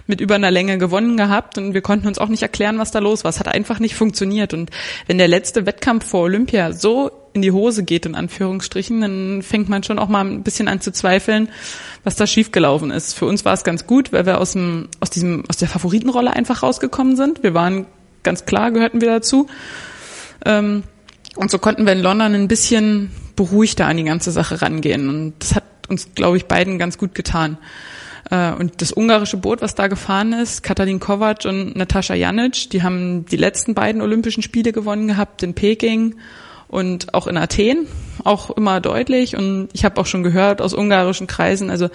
mit 0.07 0.21
über 0.21 0.35
einer 0.35 0.51
Länge 0.51 0.77
gewonnen 0.77 1.17
gehabt 1.17 1.57
und 1.57 1.73
wir 1.73 1.81
konnten 1.81 2.07
uns 2.07 2.17
auch 2.17 2.29
nicht 2.29 2.41
erklären, 2.41 2.79
was 2.79 2.91
da 2.91 2.99
los 2.99 3.23
war. 3.23 3.29
Es 3.29 3.39
hat 3.39 3.47
einfach 3.47 3.79
nicht 3.79 3.95
funktioniert 3.95 4.53
und 4.53 4.71
wenn 5.05 5.17
der 5.17 5.27
letzte 5.27 5.65
Wettkampf 5.65 6.05
vor 6.05 6.21
Olympia 6.21 6.71
so 6.71 7.11
in 7.33 7.41
die 7.41 7.51
Hose 7.51 7.83
geht, 7.83 8.05
in 8.05 8.15
Anführungsstrichen, 8.15 9.01
dann 9.01 9.41
fängt 9.43 9.69
man 9.69 9.83
schon 9.83 9.99
auch 9.99 10.07
mal 10.07 10.25
ein 10.25 10.43
bisschen 10.43 10.67
an 10.67 10.81
zu 10.81 10.91
zweifeln, 10.91 11.49
was 12.03 12.15
da 12.15 12.25
schiefgelaufen 12.25 12.89
ist. 12.89 13.13
Für 13.13 13.25
uns 13.25 13.45
war 13.45 13.53
es 13.53 13.63
ganz 13.63 13.85
gut, 13.85 14.11
weil 14.11 14.25
wir 14.25 14.41
aus 14.41 14.53
dem, 14.53 14.89
aus 14.99 15.09
diesem, 15.09 15.43
aus 15.47 15.57
der 15.57 15.67
Favoritenrolle 15.67 16.33
einfach 16.33 16.63
rausgekommen 16.63 17.15
sind. 17.15 17.43
Wir 17.43 17.53
waren 17.53 17.85
ganz 18.23 18.45
klar, 18.45 18.71
gehörten 18.71 19.01
wir 19.01 19.09
dazu. 19.09 19.47
Ähm, 20.45 20.83
und 21.35 21.51
so 21.51 21.59
konnten 21.59 21.85
wir 21.85 21.93
in 21.93 22.01
London 22.01 22.33
ein 22.33 22.47
bisschen 22.47 23.11
beruhigter 23.35 23.85
an 23.85 23.97
die 23.97 24.03
ganze 24.03 24.31
Sache 24.31 24.61
rangehen. 24.61 25.07
Und 25.07 25.33
das 25.39 25.55
hat 25.55 25.63
uns, 25.89 26.09
glaube 26.15 26.37
ich, 26.37 26.45
beiden 26.45 26.77
ganz 26.77 26.97
gut 26.97 27.15
getan. 27.15 27.57
Äh, 28.29 28.51
und 28.53 28.81
das 28.81 28.91
ungarische 28.91 29.37
Boot, 29.37 29.61
was 29.61 29.75
da 29.75 29.87
gefahren 29.87 30.33
ist, 30.33 30.63
Katalin 30.63 30.99
Kovac 30.99 31.45
und 31.45 31.75
Natascha 31.75 32.13
Janic, 32.13 32.69
die 32.69 32.83
haben 32.83 33.25
die 33.25 33.37
letzten 33.37 33.73
beiden 33.73 34.01
Olympischen 34.01 34.43
Spiele 34.43 34.71
gewonnen 34.71 35.07
gehabt 35.07 35.43
in 35.43 35.53
Peking 35.53 36.15
und 36.67 37.13
auch 37.13 37.27
in 37.27 37.37
Athen, 37.37 37.87
auch 38.23 38.49
immer 38.51 38.81
deutlich. 38.81 39.35
Und 39.35 39.69
ich 39.73 39.85
habe 39.85 39.99
auch 39.99 40.05
schon 40.05 40.23
gehört 40.23 40.61
aus 40.61 40.73
ungarischen 40.73 41.27
Kreisen, 41.27 41.69
also 41.69 41.89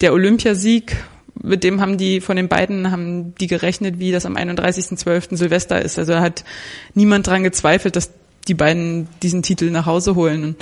der 0.00 0.12
Olympiasieg, 0.12 0.96
mit 1.40 1.62
dem 1.62 1.80
haben 1.80 1.98
die 1.98 2.20
von 2.20 2.36
den 2.36 2.48
beiden 2.48 2.90
haben 2.90 3.34
die 3.36 3.46
gerechnet, 3.46 4.00
wie 4.00 4.10
das 4.10 4.26
am 4.26 4.36
31.12. 4.36 5.36
Silvester 5.36 5.80
ist. 5.80 5.96
Also 5.96 6.12
da 6.12 6.20
hat 6.20 6.44
niemand 6.94 7.28
dran 7.28 7.44
gezweifelt, 7.44 7.94
dass 7.94 8.10
die 8.48 8.54
beiden 8.54 9.06
diesen 9.22 9.42
Titel 9.42 9.70
nach 9.70 9.86
Hause 9.86 10.16
holen. 10.16 10.42
Und 10.42 10.56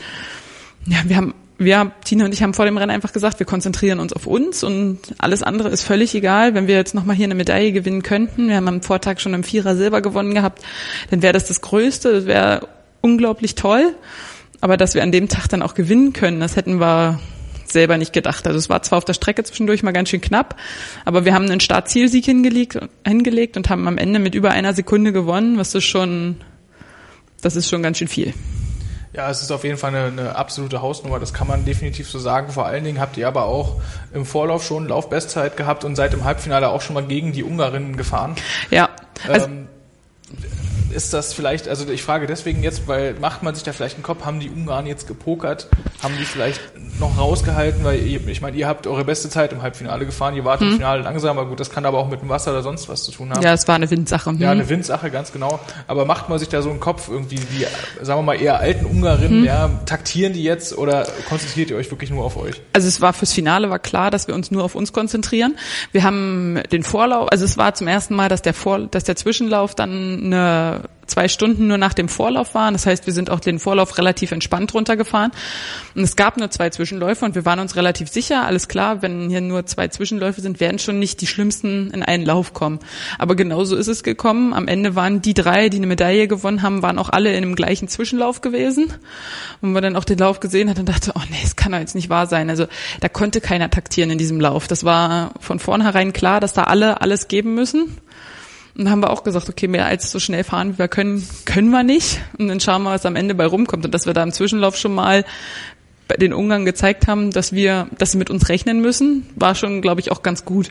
ja, 0.85 0.99
wir 1.07 1.17
haben 1.17 1.35
wir, 1.59 1.93
Tina 2.05 2.27
und 2.27 2.35
ich 2.35 2.43
haben 2.43 2.55
vor 2.55 2.67
dem 2.67 2.77
Rennen 2.77 2.91
einfach 2.91 3.13
gesagt, 3.13 3.39
wir 3.39 3.47
konzentrieren 3.47 3.99
uns 3.99 4.13
auf 4.13 4.27
uns 4.27 4.63
und 4.63 4.99
alles 5.19 5.43
andere 5.43 5.71
ist 5.71 5.83
völlig 5.83 6.15
egal. 6.15 6.55
Wenn 6.55 6.67
wir 6.67 6.75
jetzt 6.75 6.95
nochmal 6.95 7.17
hier 7.17 7.25
eine 7.25 7.35
Medaille 7.35 7.73
gewinnen 7.73 8.03
könnten, 8.03 8.49
wir 8.49 8.57
haben 8.57 8.69
am 8.69 8.83
Vortag 8.83 9.21
schon 9.21 9.33
im 9.33 9.43
Vierer 9.43 9.75
Silber 9.75 10.03
gewonnen 10.03 10.35
gehabt, 10.35 10.63
dann 11.11 11.23
wäre 11.23 11.33
das 11.33 11.47
das 11.47 11.63
Größte, 11.63 12.13
das 12.13 12.27
wäre 12.27 12.69
unglaublich 13.01 13.55
toll. 13.55 13.95
Aber 14.61 14.77
dass 14.77 14.95
wir 14.95 15.03
an 15.03 15.13
dem 15.13 15.29
Tag 15.29 15.49
dann 15.49 15.63
auch 15.63 15.75
gewinnen 15.75 16.13
können, 16.13 16.41
das 16.41 16.57
hätten 16.57 16.79
wir 16.79 17.21
selber 17.65 17.99
nicht 17.99 18.13
gedacht. 18.13 18.47
Also 18.47 18.59
es 18.59 18.69
war 18.69 18.83
zwar 18.83 18.99
auf 18.99 19.05
der 19.05 19.15
Strecke 19.15 19.43
zwischendurch 19.43 19.83
mal 19.83 19.93
ganz 19.93 20.11
schön 20.11 20.21
knapp, 20.21 20.57
aber 21.05 21.25
wir 21.25 21.35
haben 21.35 21.47
einen 21.47 21.61
Startzielsieg 21.61 22.25
hingelegt, 22.25 22.79
hingelegt 23.07 23.57
und 23.57 23.69
haben 23.71 23.89
am 23.89 23.99
Ende 23.99 24.19
mit 24.19 24.35
über 24.35 24.51
einer 24.51 24.75
Sekunde 24.75 25.13
gewonnen, 25.13 25.59
was 25.59 25.75
ist 25.75 25.85
schon, 25.85 26.37
das 27.43 27.57
ist 27.57 27.69
schon 27.69 27.83
ganz 27.83 27.99
schön 27.99 28.09
viel. 28.09 28.35
Ja, 29.17 29.31
es 29.31 29.41
ist 29.41 29.51
auf 29.51 29.65
jeden 29.65 29.79
Fall 29.79 29.95
eine, 29.95 30.09
eine, 30.09 30.37
absolute 30.37 30.83
Hausnummer, 30.83 31.19
das 31.19 31.33
kann 31.33 31.49
man 31.49 31.65
definitiv 31.65 32.11
so 32.11 32.19
sagen. 32.19 32.53
Vor 32.53 32.67
allen 32.67 32.85
Dingen 32.85 33.01
habt 33.01 33.17
ihr 33.17 33.27
aber 33.27 33.47
auch 33.47 33.81
im 34.13 34.27
Vorlauf 34.27 34.63
schon 34.63 34.89
Laufbestzeit 34.89 35.57
gehabt 35.57 35.85
und 35.85 35.97
seit 35.97 36.13
dem 36.13 36.25
Halbfinale 36.25 36.69
auch 36.69 36.83
schon 36.83 36.93
mal 36.93 37.03
gegen 37.03 37.33
die 37.33 37.43
Ungarinnen 37.43 37.97
gefahren. 37.97 38.37
Ja. 38.71 38.91
Also 39.27 39.47
ähm, 39.47 39.66
ist 40.93 41.13
das 41.13 41.33
vielleicht, 41.33 41.69
also 41.69 41.89
ich 41.89 42.03
frage 42.03 42.27
deswegen 42.27 42.63
jetzt, 42.63 42.89
weil 42.89 43.15
macht 43.15 43.43
man 43.43 43.55
sich 43.55 43.65
da 43.65 43.73
vielleicht 43.73 43.97
einen 43.97 44.03
Kopf, 44.03 44.25
haben 44.25 44.41
die 44.41 44.51
Ungarn 44.51 44.87
jetzt 44.87 45.07
gepokert, 45.07 45.69
haben 46.03 46.15
die 46.19 46.25
vielleicht 46.25 46.61
noch 47.01 47.19
rausgehalten, 47.19 47.85
weil 47.85 48.01
ihr, 48.07 48.27
ich 48.29 48.41
meine, 48.41 48.57
ihr 48.57 48.67
habt 48.67 48.87
eure 48.87 49.05
beste 49.05 49.29
Zeit 49.29 49.53
im 49.53 49.63
Halbfinale 49.63 50.07
gefahren, 50.07 50.35
ihr 50.35 50.45
wart 50.45 50.61
mhm. 50.61 50.69
im 50.69 50.73
Finale 50.75 51.03
langsam, 51.03 51.39
aber 51.39 51.49
gut, 51.49 51.61
das 51.61 51.71
kann 51.71 51.85
aber 51.85 51.99
auch 51.99 52.09
mit 52.09 52.23
dem 52.23 52.29
Wasser 52.29 52.53
oder 52.53 52.63
sonst 52.63 52.89
was 52.89 53.05
zu 53.05 53.13
tun 53.13 53.31
haben. 53.31 53.43
Ja, 53.43 53.53
es 53.53 53.69
war 53.69 53.75
eine 53.75 53.91
Windsache. 53.91 54.35
Ja, 54.39 54.51
eine 54.51 54.69
Windsache, 54.69 55.11
ganz 55.11 55.33
genau. 55.33 55.61
Aber 55.87 56.05
macht 56.05 56.29
man 56.29 56.39
sich 56.39 56.49
da 56.49 56.63
so 56.63 56.71
einen 56.71 56.81
Kopf 56.81 57.09
irgendwie, 57.09 57.37
die, 57.37 57.67
sagen 58.03 58.21
wir 58.21 58.25
mal, 58.25 58.41
eher 58.41 58.59
alten 58.59 58.87
Ungarinnen, 58.87 59.41
mhm. 59.41 59.45
ja, 59.45 59.71
taktieren 59.87 60.33
die 60.33 60.43
jetzt 60.43 60.77
oder 60.77 61.07
konzentriert 61.29 61.71
ihr 61.71 61.77
euch 61.77 61.91
wirklich 61.91 62.11
nur 62.11 62.25
auf 62.25 62.37
euch? 62.37 62.61
Also 62.73 62.89
es 62.89 63.01
war 63.01 63.13
fürs 63.13 63.33
Finale 63.33 63.71
war 63.71 63.79
klar, 63.79 64.11
dass 64.11 64.29
wir 64.29 64.35
uns 64.35 64.51
nur 64.51 64.65
auf 64.65 64.75
uns 64.75 64.93
konzentrieren. 64.93 65.57
Wir 65.93 66.05
haben 66.05 66.61
den 66.73 66.83
Vorlauf, 66.83 67.31
also 67.31 67.45
es 67.45 67.59
war 67.59 67.75
zum 67.75 67.89
ersten 67.89 68.15
Mal, 68.15 68.29
dass 68.29 68.43
der 68.43 68.55
Vor, 68.55 68.87
dass 68.87 69.05
der 69.05 69.17
Zwischenlauf 69.17 69.75
dann 69.75 70.25
eine 70.25 70.76
zwei 71.07 71.29
Stunden 71.29 71.67
nur 71.69 71.79
nach 71.79 71.95
dem 71.95 72.09
Vorlauf 72.09 72.55
waren. 72.55 72.75
Das 72.75 72.87
heißt, 72.87 73.07
wir 73.07 73.13
sind 73.13 73.31
auch 73.31 73.41
den 73.41 73.59
Vorlauf 73.59 73.97
relativ 73.99 74.33
entspannt 74.33 74.75
runtergefahren. 74.75 75.31
Und 75.95 76.03
es 76.03 76.17
gab 76.17 76.37
nur 76.37 76.51
zwei 76.51 76.71
Zwischenläufe 76.71 77.25
und 77.25 77.35
wir 77.35 77.45
waren 77.45 77.61
uns 77.61 77.77
relativ 77.77 78.09
sicher, 78.09 78.45
alles 78.45 78.69
klar, 78.69 79.03
wenn 79.03 79.31
hier 79.31 79.41
nur 79.41 79.67
zwei 79.67 79.89
Zwischenläufe 79.89 80.41
sind, 80.41 80.61
werden 80.61 80.79
schon 80.79 80.99
nicht 80.99 81.21
die 81.21 81.27
schlimmsten 81.27 81.91
in 81.91 82.03
einen 82.03 82.25
Lauf 82.25 82.53
kommen. 82.53 82.81
Aber 83.19 83.37
genauso 83.37 83.77
ist 83.77 83.89
es 83.89 84.03
gekommen. 84.03 84.53
Am 84.53 84.69
Ende 84.69 84.95
waren 84.95 85.23
die 85.23 85.35
drei, 85.35 85.69
die 85.69 85.79
eine 85.79 85.87
Medaille 85.87 86.29
gewonnen 86.29 86.63
haben, 86.63 86.83
waren 86.83 86.99
auch 86.99 87.09
alle 87.09 87.35
in 87.35 87.43
dem 87.43 87.55
gleichen 87.55 87.89
Zwischenlauf 87.89 88.41
gewesen. 88.41 88.93
Und 89.61 89.73
man 89.73 89.83
dann 89.83 89.97
auch 89.97 90.05
den 90.05 90.19
Lauf 90.19 90.41
gesehen 90.41 90.69
hat 90.69 90.79
und 90.79 90.89
dachte, 90.89 91.13
oh 91.15 91.23
nee, 91.31 91.41
es 91.43 91.57
kann 91.57 91.73
doch 91.73 91.79
jetzt 91.79 91.95
nicht 91.95 92.11
wahr 92.11 92.27
sein. 92.27 92.51
Also 92.51 92.67
da 93.01 93.09
konnte 93.09 93.41
keiner 93.41 93.71
taktieren 93.71 94.11
in 94.11 94.19
diesem 94.19 94.41
Lauf. 94.41 94.67
Das 94.67 94.85
war 94.85 95.33
von 95.41 95.59
vornherein 95.59 96.13
klar, 96.13 96.41
dass 96.41 96.53
da 96.53 96.65
alle 96.65 97.01
alles 97.01 97.29
geben 97.29 97.55
müssen. 97.55 97.97
Und 98.77 98.85
dann 98.85 98.91
haben 98.91 99.01
wir 99.01 99.11
auch 99.11 99.25
gesagt, 99.25 99.49
okay, 99.49 99.69
mehr 99.69 99.87
als 99.87 100.11
so 100.11 100.19
schnell 100.19 100.45
fahren 100.45 100.75
wie 100.75 100.79
wir 100.79 100.89
können, 100.89 101.27
können 101.47 101.71
wir 101.71 101.83
nicht. 101.83 102.21
Und 102.39 102.49
dann 102.49 102.61
schauen 102.61 102.83
wir, 102.83 102.91
was 102.91 103.07
am 103.07 103.17
Ende 103.17 103.35
bei 103.35 103.47
rumkommt. 103.47 103.87
Und 103.87 103.95
dass 103.95 104.05
wir 104.05 104.13
da 104.13 104.23
im 104.23 104.33
Zwischenlauf 104.33 104.77
schon 104.77 104.95
mal 104.95 105.25
bei 106.09 106.17
den 106.17 106.35
Ungarn 106.35 106.67
gezeigt 106.67 107.07
haben, 107.07 107.31
dass 107.31 107.53
wir, 107.53 107.89
dass 107.97 108.13
sie 108.13 108.19
mit 108.19 108.29
uns 108.29 108.49
rechnen 108.51 108.81
müssen, 108.81 109.27
war 109.35 109.55
schon, 109.55 109.81
glaube 109.81 110.03
ich, 110.03 110.13
auch 110.13 110.23
ganz 110.23 110.45
gut. 110.45 110.71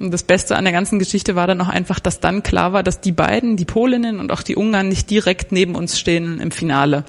Und 0.00 0.10
das 0.10 0.24
Beste 0.24 0.56
an 0.56 0.64
der 0.64 0.72
ganzen 0.72 0.98
Geschichte 0.98 1.36
war 1.36 1.46
dann 1.46 1.60
auch 1.60 1.68
einfach, 1.68 2.00
dass 2.00 2.20
dann 2.20 2.42
klar 2.42 2.72
war, 2.72 2.82
dass 2.82 3.00
die 3.00 3.12
beiden, 3.12 3.56
die 3.56 3.64
Polinnen 3.64 4.18
und 4.18 4.32
auch 4.32 4.42
die 4.42 4.56
Ungarn 4.56 4.88
nicht 4.88 5.08
direkt 5.08 5.52
neben 5.52 5.76
uns 5.76 5.98
stehen 5.98 6.40
im 6.40 6.50
Finale. 6.50 7.04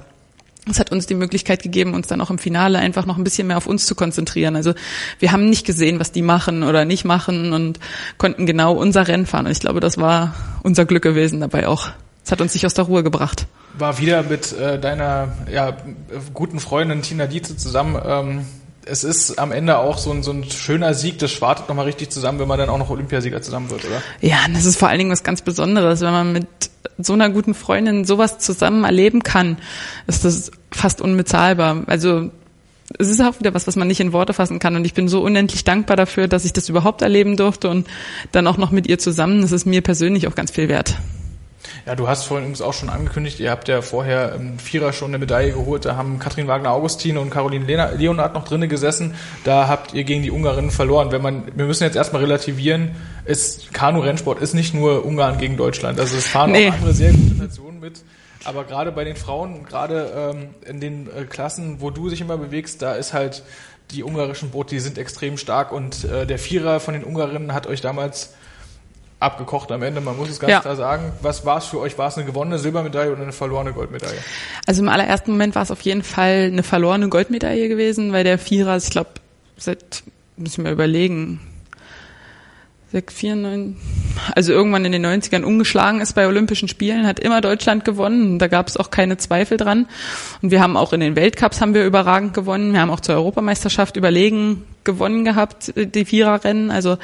Es 0.68 0.78
hat 0.78 0.92
uns 0.92 1.06
die 1.06 1.14
Möglichkeit 1.14 1.62
gegeben, 1.62 1.94
uns 1.94 2.06
dann 2.06 2.20
auch 2.20 2.30
im 2.30 2.38
Finale 2.38 2.78
einfach 2.78 3.06
noch 3.06 3.16
ein 3.16 3.24
bisschen 3.24 3.46
mehr 3.46 3.56
auf 3.56 3.66
uns 3.66 3.86
zu 3.86 3.94
konzentrieren. 3.94 4.56
Also 4.56 4.74
wir 5.18 5.32
haben 5.32 5.48
nicht 5.48 5.66
gesehen, 5.66 6.00
was 6.00 6.12
die 6.12 6.22
machen 6.22 6.62
oder 6.62 6.84
nicht 6.84 7.04
machen 7.04 7.52
und 7.52 7.80
konnten 8.18 8.46
genau 8.46 8.74
unser 8.74 9.08
Rennen 9.08 9.26
fahren. 9.26 9.46
Und 9.46 9.52
ich 9.52 9.60
glaube, 9.60 9.80
das 9.80 9.96
war 9.96 10.34
unser 10.62 10.84
Glück 10.84 11.02
gewesen 11.02 11.40
dabei 11.40 11.66
auch. 11.66 11.90
Es 12.24 12.30
hat 12.30 12.40
uns 12.40 12.54
nicht 12.54 12.66
aus 12.66 12.74
der 12.74 12.84
Ruhe 12.84 13.02
gebracht. 13.02 13.46
War 13.78 13.98
wieder 13.98 14.22
mit 14.22 14.52
äh, 14.52 14.78
deiner 14.78 15.32
ja, 15.50 15.76
guten 16.34 16.60
Freundin 16.60 17.02
Tina 17.02 17.26
Dietze 17.26 17.56
zusammen. 17.56 18.00
Ähm, 18.04 18.44
es 18.86 19.04
ist 19.04 19.38
am 19.38 19.52
Ende 19.52 19.78
auch 19.78 19.98
so 19.98 20.10
ein, 20.10 20.22
so 20.22 20.32
ein 20.32 20.44
schöner 20.44 20.94
Sieg, 20.94 21.18
das 21.18 21.30
schwartet 21.30 21.68
nochmal 21.68 21.84
richtig 21.86 22.10
zusammen, 22.10 22.38
wenn 22.38 22.48
man 22.48 22.58
dann 22.58 22.68
auch 22.68 22.78
noch 22.78 22.90
Olympiasieger 22.90 23.42
zusammen 23.42 23.70
wird, 23.70 23.84
oder? 23.84 24.02
Ja, 24.20 24.38
das 24.52 24.64
ist 24.64 24.78
vor 24.78 24.88
allen 24.88 24.98
Dingen 24.98 25.10
was 25.10 25.22
ganz 25.22 25.42
Besonderes, 25.42 26.00
wenn 26.00 26.12
man 26.12 26.32
mit 26.32 26.46
so 26.98 27.12
einer 27.12 27.30
guten 27.30 27.54
Freundin 27.54 28.04
sowas 28.04 28.38
zusammen 28.38 28.84
erleben 28.84 29.22
kann, 29.22 29.58
ist 30.06 30.24
das 30.24 30.50
fast 30.70 31.00
unbezahlbar. 31.00 31.84
Also 31.86 32.30
es 32.98 33.08
ist 33.08 33.20
auch 33.20 33.38
wieder 33.38 33.54
was, 33.54 33.66
was 33.66 33.76
man 33.76 33.88
nicht 33.88 34.00
in 34.00 34.12
Worte 34.12 34.32
fassen 34.32 34.58
kann. 34.58 34.76
Und 34.76 34.84
ich 34.84 34.94
bin 34.94 35.08
so 35.08 35.22
unendlich 35.22 35.64
dankbar 35.64 35.96
dafür, 35.96 36.28
dass 36.28 36.44
ich 36.44 36.52
das 36.52 36.68
überhaupt 36.68 37.02
erleben 37.02 37.36
durfte 37.36 37.68
und 37.68 37.86
dann 38.32 38.46
auch 38.46 38.56
noch 38.56 38.70
mit 38.70 38.88
ihr 38.88 38.98
zusammen. 38.98 39.42
Das 39.42 39.52
ist 39.52 39.66
mir 39.66 39.80
persönlich 39.80 40.26
auch 40.26 40.34
ganz 40.34 40.50
viel 40.50 40.68
wert. 40.68 40.96
Ja, 41.86 41.96
du 41.96 42.08
hast 42.08 42.24
vorhin 42.24 42.44
übrigens 42.44 42.62
auch 42.62 42.74
schon 42.74 42.88
angekündigt, 42.88 43.40
ihr 43.40 43.50
habt 43.50 43.68
ja 43.68 43.82
vorher 43.82 44.34
im 44.34 44.58
Vierer 44.58 44.92
schon 44.92 45.10
eine 45.10 45.18
Medaille 45.18 45.52
geholt. 45.52 45.84
Da 45.84 45.96
haben 45.96 46.18
Katrin 46.18 46.46
Wagner-Augustin 46.46 47.18
und 47.18 47.30
Caroline 47.30 47.64
Leonard 47.64 48.34
noch 48.34 48.44
drinnen 48.44 48.68
gesessen. 48.68 49.14
Da 49.44 49.68
habt 49.68 49.94
ihr 49.94 50.04
gegen 50.04 50.22
die 50.22 50.30
Ungarinnen 50.30 50.70
verloren. 50.70 51.12
Wenn 51.12 51.22
man, 51.22 51.44
wir 51.54 51.64
müssen 51.64 51.84
jetzt 51.84 51.96
erstmal 51.96 52.22
relativieren, 52.22 52.96
ist 53.24 53.72
Kanu-Rennsport 53.72 54.40
ist 54.40 54.54
nicht 54.54 54.74
nur 54.74 55.04
Ungarn 55.04 55.38
gegen 55.38 55.56
Deutschland. 55.56 55.98
Also 55.98 56.16
es 56.16 56.26
fahren 56.26 56.52
nee. 56.52 56.68
auch 56.68 56.74
andere 56.74 56.92
sehr 56.92 57.12
gute 57.12 57.34
Nationen 57.36 57.80
mit. 57.80 58.02
Aber 58.44 58.64
gerade 58.64 58.92
bei 58.92 59.04
den 59.04 59.16
Frauen, 59.16 59.64
gerade 59.64 60.32
ähm, 60.34 60.54
in 60.66 60.80
den 60.80 61.06
äh, 61.08 61.24
Klassen, 61.24 61.80
wo 61.80 61.90
du 61.90 62.08
dich 62.08 62.20
immer 62.20 62.38
bewegst, 62.38 62.80
da 62.80 62.94
ist 62.94 63.12
halt 63.12 63.42
die 63.90 64.04
ungarischen 64.04 64.50
Boote, 64.50 64.74
die 64.74 64.80
sind 64.80 64.98
extrem 64.98 65.36
stark 65.36 65.72
und 65.72 66.04
äh, 66.04 66.26
der 66.26 66.38
Vierer 66.38 66.80
von 66.80 66.94
den 66.94 67.04
Ungarinnen 67.04 67.52
hat 67.52 67.66
euch 67.66 67.80
damals 67.80 68.34
abgekocht 69.20 69.70
am 69.70 69.82
Ende, 69.82 70.00
man 70.00 70.16
muss 70.16 70.30
es 70.30 70.40
ganz 70.40 70.50
ja. 70.50 70.60
klar 70.60 70.76
sagen. 70.76 71.12
Was 71.20 71.44
war 71.44 71.58
es 71.58 71.66
für 71.66 71.78
euch? 71.78 71.96
War 71.98 72.08
es 72.08 72.16
eine 72.16 72.26
gewonnene 72.26 72.58
Silbermedaille 72.58 73.12
oder 73.12 73.22
eine 73.22 73.32
verlorene 73.32 73.72
Goldmedaille? 73.72 74.18
Also 74.66 74.82
im 74.82 74.88
allerersten 74.88 75.30
Moment 75.32 75.54
war 75.54 75.62
es 75.62 75.70
auf 75.70 75.82
jeden 75.82 76.02
Fall 76.02 76.48
eine 76.50 76.62
verlorene 76.62 77.08
Goldmedaille 77.08 77.68
gewesen, 77.68 78.12
weil 78.12 78.24
der 78.24 78.38
Vierer, 78.38 78.76
ich 78.78 78.90
glaube, 78.90 79.10
seit, 79.58 80.02
muss 80.36 80.52
ich 80.52 80.58
mir 80.58 80.70
überlegen, 80.70 81.40
6, 82.92 83.14
4, 83.14 83.36
9, 83.36 83.76
also 84.34 84.52
irgendwann 84.52 84.84
in 84.84 84.90
den 84.90 85.06
90ern 85.06 85.44
umgeschlagen 85.44 86.00
ist 86.00 86.14
bei 86.14 86.26
Olympischen 86.26 86.66
Spielen, 86.66 87.06
hat 87.06 87.20
immer 87.20 87.40
Deutschland 87.40 87.84
gewonnen. 87.84 88.40
Da 88.40 88.48
gab 88.48 88.66
es 88.66 88.76
auch 88.76 88.90
keine 88.90 89.16
Zweifel 89.16 89.56
dran. 89.56 89.86
Und 90.42 90.50
wir 90.50 90.60
haben 90.60 90.76
auch 90.76 90.92
in 90.92 90.98
den 90.98 91.14
Weltcups 91.14 91.60
haben 91.60 91.72
wir 91.72 91.86
überragend 91.86 92.34
gewonnen. 92.34 92.72
Wir 92.72 92.80
haben 92.80 92.90
auch 92.90 92.98
zur 92.98 93.14
Europameisterschaft 93.14 93.96
überlegen 93.96 94.64
gewonnen 94.82 95.24
gehabt, 95.24 95.72
die 95.76 96.04
Viererrennen. 96.04 96.72
Also 96.72 96.98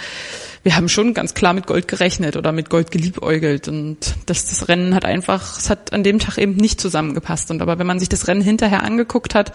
wir 0.64 0.74
haben 0.74 0.88
schon 0.88 1.14
ganz 1.14 1.34
klar 1.34 1.52
mit 1.52 1.68
Gold 1.68 1.86
gerechnet 1.86 2.36
oder 2.36 2.50
mit 2.50 2.68
Gold 2.68 2.90
geliebäugelt. 2.90 3.68
Und 3.68 4.16
das, 4.26 4.46
das 4.46 4.66
Rennen 4.66 4.92
hat 4.92 5.04
einfach, 5.04 5.56
es 5.56 5.70
hat 5.70 5.92
an 5.92 6.02
dem 6.02 6.18
Tag 6.18 6.36
eben 6.38 6.56
nicht 6.56 6.80
zusammengepasst. 6.80 7.52
Und 7.52 7.62
aber 7.62 7.78
wenn 7.78 7.86
man 7.86 8.00
sich 8.00 8.08
das 8.08 8.26
Rennen 8.26 8.42
hinterher 8.42 8.82
angeguckt 8.82 9.36
hat, 9.36 9.52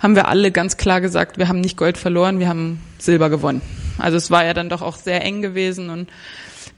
haben 0.00 0.16
wir 0.16 0.26
alle 0.26 0.50
ganz 0.50 0.78
klar 0.78 1.00
gesagt, 1.00 1.38
wir 1.38 1.46
haben 1.46 1.60
nicht 1.60 1.76
Gold 1.76 1.96
verloren, 1.96 2.40
wir 2.40 2.48
haben 2.48 2.80
Silber 2.98 3.30
gewonnen. 3.30 3.62
Also 4.00 4.16
es 4.16 4.30
war 4.30 4.44
ja 4.44 4.54
dann 4.54 4.68
doch 4.68 4.82
auch 4.82 4.96
sehr 4.96 5.24
eng 5.24 5.42
gewesen 5.42 5.90
und 5.90 6.08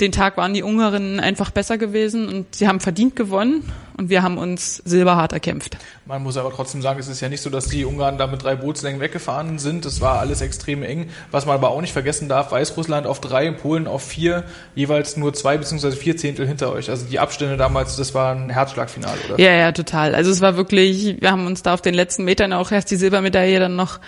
den 0.00 0.12
Tag 0.12 0.37
waren 0.37 0.54
die 0.54 0.62
Ungarinnen 0.62 1.20
einfach 1.20 1.50
besser 1.50 1.78
gewesen 1.78 2.28
und 2.28 2.54
sie 2.54 2.66
haben 2.66 2.80
verdient 2.80 3.16
gewonnen 3.16 3.70
und 3.96 4.11
wir 4.11 4.22
haben 4.22 4.38
uns 4.38 4.76
silberhart 4.85 5.33
erkämpft. 5.33 5.76
Man 6.07 6.22
muss 6.22 6.37
aber 6.37 6.50
trotzdem 6.50 6.83
sagen, 6.83 6.98
es 6.98 7.09
ist 7.09 7.20
ja 7.20 7.28
nicht 7.28 7.40
so, 7.40 7.50
dass 7.50 7.66
die 7.66 7.85
Ungarn 7.85 8.18
da 8.18 8.26
mit 8.26 8.42
drei 8.42 8.57
Bootslängen 8.57 9.00
weggefahren 9.00 9.59
sind. 9.59 9.87
Es 9.87 10.00
war 10.00 10.18
alles 10.18 10.40
extrem 10.40 10.83
eng. 10.83 11.11
Was 11.31 11.46
man 11.46 11.55
aber 11.55 11.70
auch 11.70 11.81
nicht 11.81 11.92
vergessen 11.92 12.28
darf, 12.28 12.52
Weißrussland 12.52 13.07
auf 13.07 13.20
drei, 13.20 13.50
Polen 13.52 13.87
auf 13.87 14.02
vier, 14.02 14.44
jeweils 14.74 15.16
nur 15.16 15.33
zwei 15.35 15.57
beziehungsweise 15.57 15.96
vier 15.96 16.16
Zehntel 16.16 16.46
hinter 16.46 16.72
euch. 16.72 16.90
Also 16.90 17.07
die 17.07 17.18
Abstände 17.18 17.57
damals, 17.57 17.96
das 17.96 18.14
war 18.14 18.35
ein 18.35 18.50
Herzschlagfinale, 18.50 19.18
oder? 19.28 19.40
Ja, 19.40 19.52
ja, 19.52 19.72
total. 19.72 20.14
Also 20.14 20.31
es 20.31 20.40
war 20.40 20.57
wirklich, 20.57 21.20
wir 21.20 21.31
haben 21.31 21.46
uns 21.46 21.62
da 21.62 21.74
auf 21.74 21.83
den 21.83 21.94
letzten 21.94 22.24
Metern 22.24 22.52
auch 22.52 22.72
erst 22.72 22.90
die 22.90 22.96
Silbermedaille 22.96 23.61
dann 23.61 23.76
noch 23.76 24.00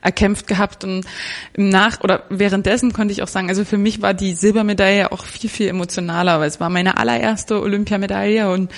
erkämpft 0.00 0.46
gehabt 0.46 0.84
und 0.84 1.06
im 1.54 1.68
Nach- 1.68 2.00
oder 2.00 2.24
währenddessen 2.28 2.92
konnte 2.92 3.12
ich 3.12 3.22
auch 3.22 3.28
sagen, 3.28 3.48
also 3.48 3.64
für 3.64 3.78
mich 3.78 4.02
war 4.02 4.14
die 4.14 4.34
Silbermedaille 4.34 5.12
auch 5.12 5.24
viel, 5.24 5.50
viel 5.50 5.68
emotionaler, 5.68 6.40
weil 6.40 6.48
es 6.48 6.60
war 6.60 6.68
meine 6.68 6.98
allererste 6.98 7.60
Olympiamedaille 7.60 8.50
und 8.50 8.70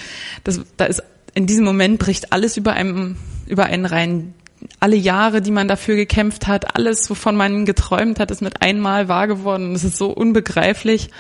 das, 0.47 0.61
da 0.77 0.85
ist 0.85 1.03
in 1.35 1.47
diesem 1.47 1.65
Moment 1.65 1.99
bricht 1.99 2.33
alles 2.33 2.57
über 2.57 2.73
einem, 2.73 3.17
über 3.47 3.65
einen 3.65 3.85
rein. 3.85 4.35
Alle 4.81 4.97
Jahre, 4.97 5.43
die 5.43 5.51
man 5.51 5.69
dafür 5.69 5.97
gekämpft 5.97 6.47
hat, 6.47 6.75
alles, 6.75 7.11
wovon 7.11 7.37
man 7.37 7.67
geträumt 7.67 8.19
hat, 8.19 8.31
ist 8.31 8.41
mit 8.41 8.63
einmal 8.63 9.09
wahr 9.09 9.27
geworden. 9.27 9.75
Das 9.75 9.85
ist 9.85 9.99
so 9.99 10.11
unbegreiflich. 10.11 11.11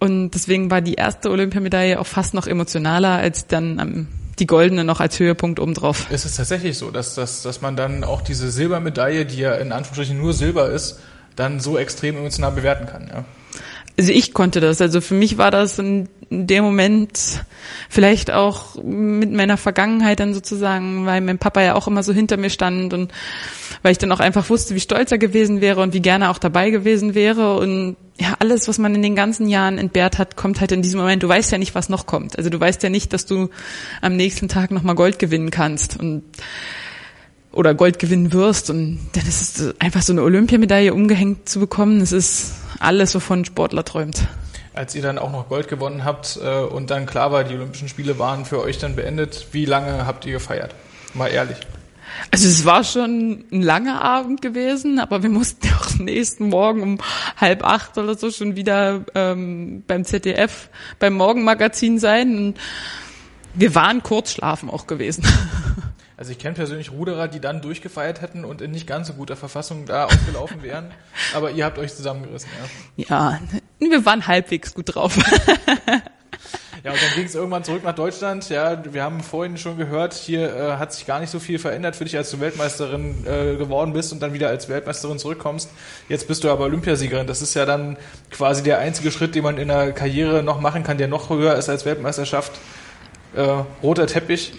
Und 0.00 0.30
deswegen 0.30 0.70
war 0.70 0.80
die 0.80 0.94
erste 0.94 1.30
Olympiamedaille 1.30 2.00
auch 2.00 2.06
fast 2.06 2.34
noch 2.34 2.46
emotionaler 2.46 3.16
als 3.16 3.46
dann 3.46 4.08
die 4.38 4.46
goldene 4.46 4.84
noch 4.84 5.00
als 5.00 5.18
Höhepunkt 5.18 5.60
obendrauf. 5.60 6.10
Ist 6.10 6.24
es 6.24 6.36
tatsächlich 6.36 6.78
so, 6.78 6.90
dass, 6.90 7.14
dass, 7.14 7.42
dass 7.42 7.60
man 7.60 7.76
dann 7.76 8.04
auch 8.04 8.22
diese 8.22 8.50
Silbermedaille, 8.50 9.24
die 9.26 9.38
ja 9.38 9.54
in 9.54 9.72
Anführungsstrichen 9.72 10.18
nur 10.18 10.32
Silber 10.32 10.70
ist, 10.70 10.98
dann 11.36 11.60
so 11.60 11.78
extrem 11.78 12.16
emotional 12.16 12.52
bewerten 12.52 12.86
kann, 12.86 13.08
ja? 13.08 13.24
Also 13.98 14.12
ich 14.12 14.32
konnte 14.32 14.60
das. 14.60 14.80
Also 14.80 15.00
für 15.00 15.14
mich 15.14 15.38
war 15.38 15.50
das 15.50 15.78
in 15.78 16.08
dem 16.30 16.62
Moment 16.62 17.42
vielleicht 17.88 18.30
auch 18.30 18.82
mit 18.82 19.32
meiner 19.32 19.56
Vergangenheit 19.56 20.20
dann 20.20 20.34
sozusagen, 20.34 21.04
weil 21.04 21.20
mein 21.20 21.38
Papa 21.38 21.62
ja 21.62 21.74
auch 21.74 21.88
immer 21.88 22.02
so 22.02 22.12
hinter 22.12 22.36
mir 22.36 22.50
stand 22.50 22.94
und 22.94 23.12
weil 23.82 23.92
ich 23.92 23.98
dann 23.98 24.12
auch 24.12 24.20
einfach 24.20 24.48
wusste, 24.50 24.74
wie 24.74 24.80
stolz 24.80 25.10
er 25.10 25.18
gewesen 25.18 25.60
wäre 25.60 25.80
und 25.80 25.94
wie 25.94 26.00
gerne 26.00 26.26
er 26.26 26.30
auch 26.30 26.38
dabei 26.38 26.70
gewesen 26.70 27.14
wäre 27.14 27.56
und 27.58 27.96
ja, 28.20 28.34
alles, 28.40 28.66
was 28.66 28.78
man 28.78 28.94
in 28.94 29.02
den 29.02 29.14
ganzen 29.14 29.48
Jahren 29.48 29.78
entbehrt 29.78 30.18
hat, 30.18 30.36
kommt 30.36 30.60
halt 30.60 30.72
in 30.72 30.82
diesem 30.82 30.98
Moment. 30.98 31.22
Du 31.22 31.28
weißt 31.28 31.52
ja 31.52 31.58
nicht, 31.58 31.76
was 31.76 31.88
noch 31.88 32.06
kommt. 32.06 32.36
Also 32.36 32.50
du 32.50 32.58
weißt 32.58 32.82
ja 32.82 32.88
nicht, 32.90 33.12
dass 33.12 33.26
du 33.26 33.48
am 34.00 34.16
nächsten 34.16 34.48
Tag 34.48 34.72
nochmal 34.72 34.96
Gold 34.96 35.20
gewinnen 35.20 35.50
kannst 35.50 35.98
und 36.00 36.24
oder 37.58 37.74
Gold 37.74 37.98
gewinnen 37.98 38.32
wirst 38.32 38.70
und 38.70 39.00
dann 39.14 39.26
ist 39.26 39.58
es 39.58 39.80
einfach 39.80 40.00
so 40.00 40.12
eine 40.12 40.22
Olympiamedaille 40.22 40.94
umgehängt 40.94 41.48
zu 41.48 41.58
bekommen. 41.58 41.98
Das 41.98 42.12
ist 42.12 42.52
alles, 42.78 43.16
wovon 43.16 43.40
ein 43.40 43.44
Sportler 43.44 43.84
träumt. 43.84 44.28
Als 44.74 44.94
ihr 44.94 45.02
dann 45.02 45.18
auch 45.18 45.32
noch 45.32 45.48
Gold 45.48 45.66
gewonnen 45.66 46.04
habt 46.04 46.38
äh, 46.40 46.60
und 46.60 46.90
dann 46.90 47.04
klar 47.04 47.32
war, 47.32 47.42
die 47.42 47.56
Olympischen 47.56 47.88
Spiele 47.88 48.16
waren 48.20 48.44
für 48.44 48.62
euch 48.62 48.78
dann 48.78 48.94
beendet, 48.94 49.48
wie 49.50 49.64
lange 49.64 50.06
habt 50.06 50.24
ihr 50.24 50.34
gefeiert? 50.34 50.72
Mal 51.14 51.32
ehrlich. 51.32 51.56
Also 52.30 52.46
es 52.46 52.64
war 52.64 52.84
schon 52.84 53.44
ein 53.50 53.62
langer 53.62 54.02
Abend 54.02 54.40
gewesen, 54.40 55.00
aber 55.00 55.24
wir 55.24 55.30
mussten 55.30 55.66
auch 55.80 55.98
nächsten 55.98 56.50
Morgen 56.50 56.80
um 56.80 56.98
halb 57.36 57.64
acht 57.64 57.98
oder 57.98 58.16
so 58.16 58.30
schon 58.30 58.54
wieder 58.54 59.04
ähm, 59.16 59.82
beim 59.84 60.04
ZDF 60.04 60.68
beim 61.00 61.14
Morgenmagazin 61.14 61.98
sein. 61.98 62.38
Und 62.38 62.60
Wir 63.54 63.74
waren 63.74 64.04
kurz 64.04 64.30
schlafen 64.30 64.70
auch 64.70 64.86
gewesen. 64.86 65.26
Also 66.18 66.32
ich 66.32 66.38
kenne 66.40 66.54
persönlich 66.54 66.90
Ruderer, 66.90 67.28
die 67.28 67.38
dann 67.38 67.60
durchgefeiert 67.60 68.20
hätten 68.20 68.44
und 68.44 68.60
in 68.60 68.72
nicht 68.72 68.88
ganz 68.88 69.06
so 69.06 69.12
guter 69.12 69.36
Verfassung 69.36 69.86
da 69.86 70.06
aufgelaufen 70.06 70.64
wären. 70.64 70.90
Aber 71.34 71.52
ihr 71.52 71.64
habt 71.64 71.78
euch 71.78 71.94
zusammengerissen, 71.94 72.50
ja. 72.96 73.06
Ja, 73.08 73.40
wir 73.78 74.04
waren 74.04 74.26
halbwegs 74.26 74.74
gut 74.74 74.94
drauf. 74.94 75.16
Ja, 76.84 76.92
und 76.92 77.02
dann 77.02 77.10
ging 77.16 77.24
es 77.24 77.34
irgendwann 77.34 77.64
zurück 77.64 77.82
nach 77.82 77.94
Deutschland. 77.94 78.48
Ja, 78.50 78.80
wir 78.94 79.02
haben 79.02 79.20
vorhin 79.20 79.58
schon 79.58 79.76
gehört, 79.76 80.14
hier 80.14 80.54
äh, 80.54 80.76
hat 80.76 80.92
sich 80.92 81.06
gar 81.06 81.18
nicht 81.18 81.28
so 81.28 81.40
viel 81.40 81.58
verändert 81.58 81.96
für 81.96 82.04
dich, 82.04 82.16
als 82.16 82.30
du 82.30 82.38
Weltmeisterin 82.38 83.26
äh, 83.26 83.56
geworden 83.56 83.92
bist 83.92 84.12
und 84.12 84.22
dann 84.22 84.32
wieder 84.32 84.48
als 84.48 84.68
Weltmeisterin 84.68 85.18
zurückkommst. 85.18 85.70
Jetzt 86.08 86.28
bist 86.28 86.44
du 86.44 86.50
aber 86.50 86.64
Olympiasiegerin. 86.64 87.26
Das 87.26 87.42
ist 87.42 87.54
ja 87.54 87.66
dann 87.66 87.96
quasi 88.30 88.62
der 88.62 88.78
einzige 88.78 89.10
Schritt, 89.10 89.34
den 89.34 89.42
man 89.42 89.58
in 89.58 89.68
der 89.68 89.90
Karriere 89.92 90.44
noch 90.44 90.60
machen 90.60 90.84
kann, 90.84 90.98
der 90.98 91.08
noch 91.08 91.30
höher 91.30 91.56
ist 91.56 91.68
als 91.68 91.84
Weltmeisterschaft. 91.84 92.52
Äh, 93.34 93.64
roter 93.82 94.06
Teppich. 94.06 94.52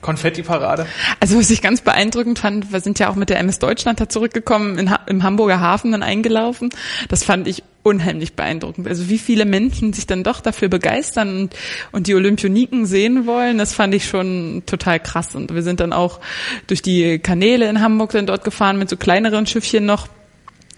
Konfetti-Parade? 0.00 0.86
Also 1.20 1.38
was 1.38 1.50
ich 1.50 1.62
ganz 1.62 1.80
beeindruckend 1.80 2.38
fand, 2.38 2.72
wir 2.72 2.80
sind 2.80 2.98
ja 2.98 3.10
auch 3.10 3.14
mit 3.14 3.30
der 3.30 3.38
MS 3.40 3.58
Deutschland 3.58 4.00
da 4.00 4.08
zurückgekommen, 4.08 4.78
in, 4.78 4.94
im 5.06 5.22
Hamburger 5.22 5.60
Hafen 5.60 5.92
dann 5.92 6.02
eingelaufen. 6.02 6.70
Das 7.08 7.24
fand 7.24 7.48
ich 7.48 7.62
unheimlich 7.82 8.34
beeindruckend. 8.34 8.86
Also 8.86 9.08
wie 9.08 9.18
viele 9.18 9.44
Menschen 9.44 9.92
sich 9.92 10.06
dann 10.06 10.22
doch 10.22 10.40
dafür 10.40 10.68
begeistern 10.68 11.40
und, 11.40 11.56
und 11.92 12.06
die 12.06 12.14
Olympioniken 12.14 12.86
sehen 12.86 13.26
wollen, 13.26 13.58
das 13.58 13.72
fand 13.72 13.94
ich 13.94 14.06
schon 14.06 14.62
total 14.66 15.00
krass. 15.00 15.34
Und 15.34 15.54
wir 15.54 15.62
sind 15.62 15.80
dann 15.80 15.92
auch 15.92 16.20
durch 16.66 16.82
die 16.82 17.18
Kanäle 17.18 17.68
in 17.68 17.80
Hamburg 17.80 18.12
dann 18.12 18.26
dort 18.26 18.44
gefahren 18.44 18.78
mit 18.78 18.88
so 18.88 18.96
kleineren 18.96 19.46
Schiffchen 19.46 19.86
noch. 19.86 20.08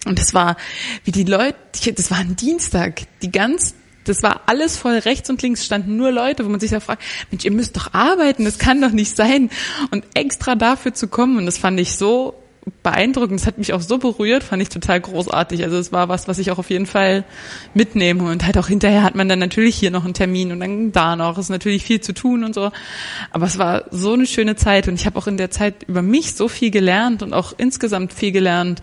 Und 0.07 0.19
das 0.19 0.33
war, 0.33 0.57
wie 1.05 1.11
die 1.11 1.25
Leute, 1.25 1.57
das 1.95 2.11
war 2.11 2.19
ein 2.19 2.37
Dienstag, 2.37 3.03
die 3.23 3.31
ganz 3.31 3.75
das 4.11 4.23
war 4.23 4.43
alles 4.47 4.77
voll. 4.77 4.99
Rechts 4.99 5.31
und 5.31 5.41
links 5.41 5.65
standen 5.65 5.97
nur 5.97 6.11
Leute, 6.11 6.45
wo 6.45 6.49
man 6.49 6.61
sich 6.61 6.71
da 6.71 6.81
fragt, 6.81 7.03
Mensch, 7.31 7.45
ihr 7.45 7.53
müsst 7.53 7.77
doch 7.77 7.95
arbeiten, 7.95 8.45
das 8.45 8.59
kann 8.59 8.81
doch 8.83 8.91
nicht 8.91 9.17
sein. 9.17 9.51
Und 9.91 10.05
extra 10.15 10.55
dafür 10.55 10.93
zu 10.93 11.09
kommen, 11.09 11.39
und 11.39 11.47
das 11.47 11.59
fand 11.59 11.81
ich 11.81 11.97
so 11.97 12.35
beeindruckend, 12.83 13.41
das 13.41 13.47
hat 13.47 13.59
mich 13.59 13.73
auch 13.73 13.81
so 13.81 13.99
berührt, 13.99 14.43
fand 14.43 14.63
ich 14.63 14.69
total 14.69 15.01
großartig. 15.01 15.63
Also 15.65 15.79
es 15.79 15.93
war 15.93 16.09
was, 16.09 16.29
was 16.29 16.39
ich 16.39 16.51
auch 16.51 16.59
auf 16.59 16.71
jeden 16.71 16.87
Fall 16.87 17.25
mitnehme. 17.75 18.25
Und 18.25 18.45
halt 18.45 18.59
auch 18.59 18.69
hinterher 18.69 19.03
hat 19.03 19.15
man 19.15 19.29
dann 19.29 19.39
natürlich 19.39 19.77
hier 19.77 19.91
noch 19.91 20.05
einen 20.05 20.15
Termin 20.15 20.53
und 20.53 20.61
dann 20.61 20.93
da 20.93 21.17
noch. 21.17 21.39
Es 21.39 21.47
ist 21.47 21.51
natürlich 21.51 21.85
viel 21.85 22.01
zu 22.01 22.13
tun 22.13 22.45
und 22.45 22.55
so. 22.55 22.71
Aber 23.31 23.47
es 23.47 23.59
war 23.59 23.85
so 23.91 24.13
eine 24.13 24.27
schöne 24.27 24.57
Zeit 24.57 24.89
und 24.89 24.95
ich 24.95 25.07
habe 25.07 25.19
auch 25.19 25.27
in 25.27 25.37
der 25.37 25.51
Zeit 25.51 25.85
über 25.87 26.03
mich 26.03 26.35
so 26.35 26.49
viel 26.49 26.71
gelernt 26.71 27.23
und 27.23 27.33
auch 27.33 27.55
insgesamt 27.57 28.13
viel 28.13 28.33
gelernt 28.33 28.83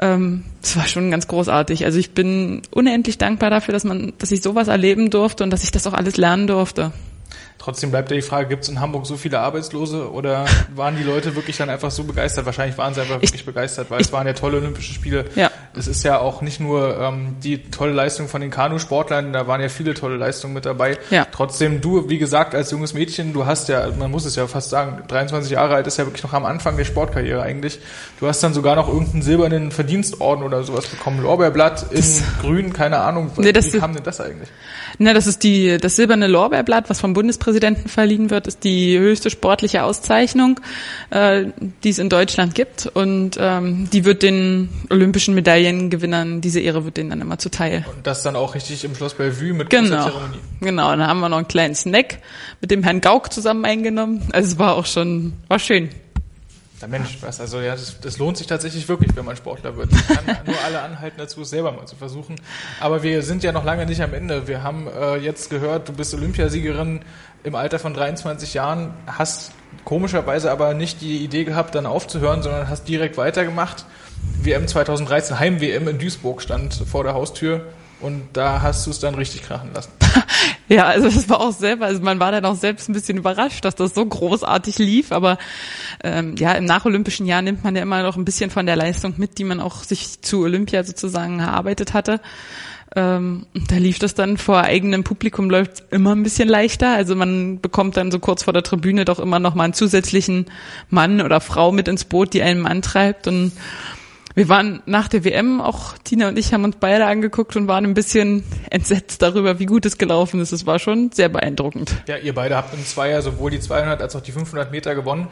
ähm, 0.00 0.44
das 0.60 0.76
war 0.76 0.86
schon 0.86 1.10
ganz 1.10 1.26
großartig. 1.26 1.84
Also 1.84 1.98
ich 1.98 2.12
bin 2.12 2.62
unendlich 2.70 3.18
dankbar 3.18 3.50
dafür, 3.50 3.72
dass 3.72 3.84
man, 3.84 4.12
dass 4.18 4.30
ich 4.30 4.42
sowas 4.42 4.68
erleben 4.68 5.10
durfte 5.10 5.44
und 5.44 5.50
dass 5.50 5.64
ich 5.64 5.70
das 5.70 5.86
auch 5.86 5.94
alles 5.94 6.16
lernen 6.16 6.46
durfte. 6.46 6.92
Trotzdem 7.58 7.90
bleibt 7.90 8.10
ja 8.10 8.16
die 8.16 8.22
Frage, 8.22 8.48
gibt 8.48 8.64
es 8.64 8.68
in 8.68 8.80
Hamburg 8.80 9.06
so 9.06 9.16
viele 9.16 9.40
Arbeitslose 9.40 10.10
oder 10.12 10.44
waren 10.74 10.96
die 10.96 11.02
Leute 11.02 11.34
wirklich 11.34 11.56
dann 11.56 11.70
einfach 11.70 11.90
so 11.90 12.04
begeistert? 12.04 12.46
Wahrscheinlich 12.46 12.76
waren 12.76 12.94
sie 12.94 13.00
einfach 13.00 13.16
wirklich 13.16 13.34
ich, 13.34 13.46
begeistert, 13.46 13.90
weil 13.90 14.00
ich, 14.00 14.08
es 14.08 14.12
waren 14.12 14.26
ja 14.26 14.34
tolle 14.34 14.58
Olympische 14.58 14.92
Spiele. 14.92 15.24
Ja. 15.34 15.50
Es 15.76 15.86
ist 15.86 16.02
ja 16.02 16.18
auch 16.18 16.42
nicht 16.42 16.60
nur 16.60 16.98
ähm, 16.98 17.36
die 17.42 17.58
tolle 17.70 17.92
Leistung 17.92 18.28
von 18.28 18.40
den 18.40 18.50
Kanusportlern, 18.50 19.32
da 19.32 19.46
waren 19.46 19.60
ja 19.60 19.68
viele 19.68 19.94
tolle 19.94 20.16
Leistungen 20.16 20.54
mit 20.54 20.66
dabei. 20.66 20.98
Ja. 21.10 21.26
Trotzdem, 21.30 21.80
du, 21.80 22.08
wie 22.08 22.18
gesagt, 22.18 22.54
als 22.54 22.70
junges 22.70 22.94
Mädchen, 22.94 23.32
du 23.32 23.46
hast 23.46 23.68
ja, 23.68 23.88
man 23.98 24.10
muss 24.10 24.24
es 24.24 24.36
ja 24.36 24.46
fast 24.46 24.70
sagen, 24.70 25.02
23 25.08 25.52
Jahre 25.52 25.74
alt 25.74 25.86
ist 25.86 25.98
ja 25.98 26.06
wirklich 26.06 26.22
noch 26.22 26.32
am 26.32 26.44
Anfang 26.44 26.76
der 26.76 26.84
Sportkarriere 26.84 27.42
eigentlich. 27.42 27.78
Du 28.20 28.26
hast 28.26 28.42
dann 28.42 28.54
sogar 28.54 28.76
noch 28.76 28.88
irgendeinen 28.88 29.22
silbernen 29.22 29.70
Verdienstorden 29.70 30.44
oder 30.44 30.62
sowas 30.62 30.86
bekommen. 30.86 31.22
Lorbeerblatt 31.22 31.86
in 31.90 31.96
das, 31.96 32.22
grün, 32.40 32.72
keine 32.72 32.98
Ahnung. 32.98 33.30
Nee, 33.36 33.52
wie 33.54 33.78
kam 33.78 33.94
denn 33.94 34.04
das 34.04 34.20
eigentlich? 34.20 34.48
Na, 34.98 35.12
das 35.12 35.26
ist 35.26 35.42
die, 35.42 35.78
das 35.78 35.96
silberne 35.96 36.26
Lorbeerblatt, 36.26 36.88
was 36.88 37.00
vom 37.00 37.12
Bundespräsidenten 37.12 37.88
verliehen 37.88 38.30
wird, 38.30 38.46
ist 38.46 38.64
die 38.64 38.98
höchste 38.98 39.30
sportliche 39.30 39.82
Auszeichnung, 39.82 40.60
äh, 41.10 41.44
die 41.84 41.90
es 41.90 41.98
in 41.98 42.08
Deutschland 42.08 42.54
gibt. 42.54 42.86
Und 42.86 43.36
ähm, 43.38 43.88
die 43.92 44.04
wird 44.04 44.22
den 44.22 44.70
olympischen 44.90 45.34
Medaillengewinnern, 45.66 46.40
diese 46.40 46.60
Ehre 46.60 46.84
wird 46.84 46.96
denen 46.96 47.10
dann 47.10 47.20
immer 47.20 47.38
zuteil. 47.38 47.84
Und 47.94 48.06
das 48.06 48.22
dann 48.22 48.36
auch 48.36 48.54
richtig 48.54 48.84
im 48.84 48.94
Schloss 48.94 49.14
Bellevue 49.14 49.52
mit 49.52 49.70
genau. 49.70 50.04
Zeremonie. 50.04 50.38
Genau, 50.60 50.92
und 50.92 50.98
dann 50.98 51.08
haben 51.08 51.20
wir 51.20 51.28
noch 51.28 51.38
einen 51.38 51.48
kleinen 51.48 51.74
Snack 51.74 52.18
mit 52.60 52.70
dem 52.70 52.82
Herrn 52.82 53.00
Gauck 53.00 53.32
zusammen 53.32 53.64
eingenommen. 53.64 54.28
Also 54.32 54.52
es 54.52 54.58
war 54.58 54.74
auch 54.74 54.86
schon, 54.86 55.34
war 55.48 55.58
schön. 55.58 55.90
Ja, 56.80 56.88
Mensch, 56.88 57.18
was, 57.22 57.40
also 57.40 57.60
ja, 57.60 57.72
das, 57.72 58.00
das 58.00 58.18
lohnt 58.18 58.36
sich 58.36 58.46
tatsächlich 58.46 58.86
wirklich, 58.86 59.16
wenn 59.16 59.24
man 59.24 59.34
Sportler 59.34 59.76
wird. 59.76 59.90
Ich 59.92 60.08
kann 60.08 60.24
nur 60.46 60.56
alle 60.64 60.82
anhalten 60.82 61.16
dazu, 61.18 61.40
es 61.40 61.50
selber 61.50 61.72
mal 61.72 61.86
zu 61.86 61.96
versuchen. 61.96 62.36
Aber 62.80 63.02
wir 63.02 63.22
sind 63.22 63.42
ja 63.42 63.52
noch 63.52 63.64
lange 63.64 63.86
nicht 63.86 64.02
am 64.02 64.12
Ende. 64.12 64.46
Wir 64.46 64.62
haben 64.62 64.86
äh, 64.86 65.16
jetzt 65.16 65.48
gehört, 65.48 65.88
du 65.88 65.94
bist 65.94 66.12
Olympiasiegerin 66.14 67.00
im 67.44 67.54
Alter 67.54 67.78
von 67.78 67.94
23 67.94 68.54
Jahren, 68.54 68.92
hast 69.06 69.52
komischerweise 69.84 70.50
aber 70.50 70.74
nicht 70.74 71.00
die 71.00 71.24
Idee 71.24 71.44
gehabt, 71.44 71.74
dann 71.74 71.86
aufzuhören, 71.86 72.42
sondern 72.42 72.68
hast 72.68 72.88
direkt 72.88 73.16
weitergemacht. 73.16 73.86
WM 74.42 74.68
2013, 74.68 75.38
Heim-WM 75.38 75.88
in 75.88 75.98
Duisburg 75.98 76.42
stand 76.42 76.74
vor 76.74 77.04
der 77.04 77.14
Haustür 77.14 77.66
und 78.00 78.22
da 78.32 78.62
hast 78.62 78.86
du 78.86 78.90
es 78.90 78.98
dann 78.98 79.14
richtig 79.14 79.42
krachen 79.42 79.70
lassen. 79.74 79.90
ja, 80.68 80.86
also 80.86 81.08
das 81.08 81.28
war 81.28 81.40
auch 81.40 81.52
selber, 81.52 81.86
also 81.86 82.02
man 82.02 82.20
war 82.20 82.32
dann 82.32 82.44
auch 82.44 82.54
selbst 82.54 82.88
ein 82.88 82.92
bisschen 82.92 83.18
überrascht, 83.18 83.64
dass 83.64 83.74
das 83.74 83.94
so 83.94 84.04
großartig 84.04 84.78
lief, 84.78 85.12
aber 85.12 85.38
ähm, 86.04 86.36
ja, 86.36 86.52
im 86.52 86.64
nacholympischen 86.64 87.26
Jahr 87.26 87.42
nimmt 87.42 87.64
man 87.64 87.74
ja 87.74 87.82
immer 87.82 88.02
noch 88.02 88.16
ein 88.16 88.24
bisschen 88.24 88.50
von 88.50 88.66
der 88.66 88.76
Leistung 88.76 89.14
mit, 89.16 89.38
die 89.38 89.44
man 89.44 89.60
auch 89.60 89.82
sich 89.82 90.22
zu 90.22 90.42
Olympia 90.42 90.84
sozusagen 90.84 91.40
erarbeitet 91.40 91.94
hatte. 91.94 92.20
Ähm, 92.94 93.46
da 93.68 93.76
lief 93.76 93.98
das 93.98 94.14
dann 94.14 94.38
vor 94.38 94.62
eigenem 94.62 95.04
Publikum 95.04 95.50
läuft 95.50 95.84
immer 95.90 96.14
ein 96.14 96.22
bisschen 96.22 96.48
leichter. 96.48 96.94
Also 96.94 97.14
man 97.14 97.60
bekommt 97.60 97.96
dann 97.96 98.10
so 98.10 98.18
kurz 98.18 98.44
vor 98.44 98.54
der 98.54 98.62
Tribüne 98.62 99.04
doch 99.04 99.18
immer 99.18 99.38
noch 99.38 99.54
mal 99.54 99.64
einen 99.64 99.72
zusätzlichen 99.74 100.46
Mann 100.88 101.20
oder 101.20 101.40
Frau 101.40 101.72
mit 101.72 101.88
ins 101.88 102.04
Boot, 102.04 102.32
die 102.32 102.42
einen 102.42 102.64
antreibt 102.64 103.26
und 103.26 103.52
wir 104.36 104.50
waren 104.50 104.82
nach 104.84 105.08
der 105.08 105.24
WM, 105.24 105.62
auch 105.62 105.96
Tina 106.04 106.28
und 106.28 106.38
ich 106.38 106.52
haben 106.52 106.62
uns 106.62 106.76
beide 106.78 107.06
angeguckt 107.06 107.56
und 107.56 107.68
waren 107.68 107.86
ein 107.86 107.94
bisschen 107.94 108.44
entsetzt 108.70 109.22
darüber, 109.22 109.58
wie 109.58 109.64
gut 109.64 109.86
es 109.86 109.96
gelaufen 109.96 110.40
ist. 110.40 110.52
Es 110.52 110.66
war 110.66 110.78
schon 110.78 111.10
sehr 111.10 111.30
beeindruckend. 111.30 111.94
Ja, 112.06 112.18
ihr 112.18 112.34
beide 112.34 112.54
habt 112.54 112.74
im 112.74 112.84
Zweier 112.84 113.22
sowohl 113.22 113.50
die 113.50 113.60
200 113.60 114.02
als 114.02 114.14
auch 114.14 114.20
die 114.20 114.32
500 114.32 114.70
Meter 114.70 114.94
gewonnen. 114.94 115.28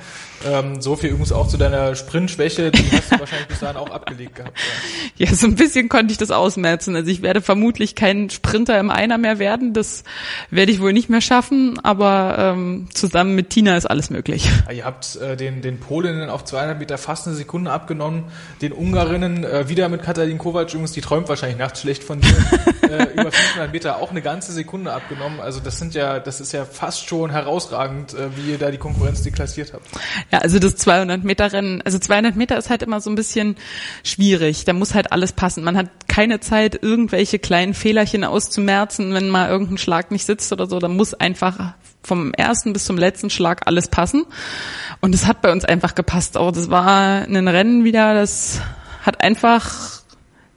Ähm, 0.46 0.80
so 0.80 0.96
viel 0.96 1.10
übrigens 1.10 1.32
auch 1.32 1.48
zu 1.48 1.58
deiner 1.58 1.94
Sprintschwäche, 1.94 2.70
die 2.70 2.82
hast 2.92 3.12
du 3.12 3.20
wahrscheinlich 3.20 3.48
bis 3.48 3.60
dahin 3.60 3.76
auch 3.76 3.90
abgelegt 3.90 4.36
gehabt. 4.36 4.58
Ja. 5.18 5.26
ja, 5.26 5.34
so 5.34 5.48
ein 5.48 5.54
bisschen 5.54 5.90
konnte 5.90 6.12
ich 6.12 6.16
das 6.16 6.30
ausmerzen. 6.30 6.96
Also 6.96 7.10
ich 7.10 7.20
werde 7.20 7.42
vermutlich 7.42 7.94
kein 7.94 8.30
Sprinter 8.30 8.80
im 8.80 8.88
Einer 8.88 9.18
mehr 9.18 9.38
werden. 9.38 9.74
Das 9.74 10.04
werde 10.48 10.72
ich 10.72 10.80
wohl 10.80 10.94
nicht 10.94 11.10
mehr 11.10 11.20
schaffen, 11.20 11.78
aber 11.82 12.36
ähm, 12.38 12.88
zusammen 12.94 13.34
mit 13.34 13.50
Tina 13.50 13.76
ist 13.76 13.84
alles 13.84 14.08
möglich. 14.08 14.48
Ja, 14.66 14.72
ihr 14.72 14.84
habt 14.86 15.16
äh, 15.16 15.36
den, 15.36 15.60
den 15.60 15.78
Polinnen 15.78 16.30
auf 16.30 16.44
200 16.44 16.78
Meter 16.78 16.96
fast 16.96 17.26
eine 17.26 17.36
Sekunde 17.36 17.70
abgenommen, 17.70 18.24
den 18.62 18.72
Ungarinnen 18.94 19.42
äh, 19.42 19.68
wieder 19.68 19.88
mit 19.88 20.04
Katalin 20.04 20.38
Kovac, 20.38 20.68
übrigens, 20.68 20.92
die 20.92 21.00
träumt 21.00 21.28
wahrscheinlich 21.28 21.58
nachts 21.58 21.80
schlecht 21.80 22.04
von 22.04 22.20
dir, 22.20 22.28
äh, 22.82 23.12
über 23.12 23.32
500 23.32 23.72
Meter 23.72 23.96
auch 23.96 24.12
eine 24.12 24.22
ganze 24.22 24.52
Sekunde 24.52 24.92
abgenommen. 24.92 25.40
Also 25.40 25.58
das 25.58 25.80
sind 25.80 25.94
ja, 25.94 26.20
das 26.20 26.40
ist 26.40 26.52
ja 26.52 26.64
fast 26.64 27.08
schon 27.08 27.30
herausragend, 27.30 28.14
äh, 28.14 28.36
wie 28.36 28.52
ihr 28.52 28.58
da 28.58 28.70
die 28.70 28.78
Konkurrenz 28.78 29.22
deklassiert 29.22 29.72
habt. 29.72 29.84
Ja, 30.30 30.38
also 30.38 30.60
das 30.60 30.76
200 30.76 31.24
Meter 31.24 31.52
Rennen, 31.52 31.82
also 31.82 31.98
200 31.98 32.36
Meter 32.36 32.56
ist 32.56 32.70
halt 32.70 32.84
immer 32.84 33.00
so 33.00 33.10
ein 33.10 33.16
bisschen 33.16 33.56
schwierig. 34.04 34.64
Da 34.64 34.72
muss 34.72 34.94
halt 34.94 35.10
alles 35.10 35.32
passen. 35.32 35.64
Man 35.64 35.76
hat 35.76 35.88
keine 36.06 36.38
Zeit, 36.38 36.80
irgendwelche 36.80 37.40
kleinen 37.40 37.74
Fehlerchen 37.74 38.22
auszumerzen, 38.22 39.12
wenn 39.12 39.28
mal 39.28 39.48
irgendein 39.48 39.78
Schlag 39.78 40.12
nicht 40.12 40.24
sitzt 40.24 40.52
oder 40.52 40.68
so. 40.68 40.78
Da 40.78 40.86
muss 40.86 41.14
einfach 41.14 41.74
vom 42.04 42.32
ersten 42.32 42.72
bis 42.72 42.84
zum 42.84 42.96
letzten 42.96 43.28
Schlag 43.28 43.62
alles 43.66 43.88
passen. 43.88 44.24
Und 45.00 45.16
es 45.16 45.26
hat 45.26 45.42
bei 45.42 45.50
uns 45.50 45.64
einfach 45.64 45.96
gepasst. 45.96 46.36
Auch 46.36 46.52
das 46.52 46.70
war 46.70 47.26
ein 47.26 47.48
Rennen 47.48 47.82
wieder, 47.82 48.14
das 48.14 48.60
hat 49.04 49.20
einfach, 49.20 50.02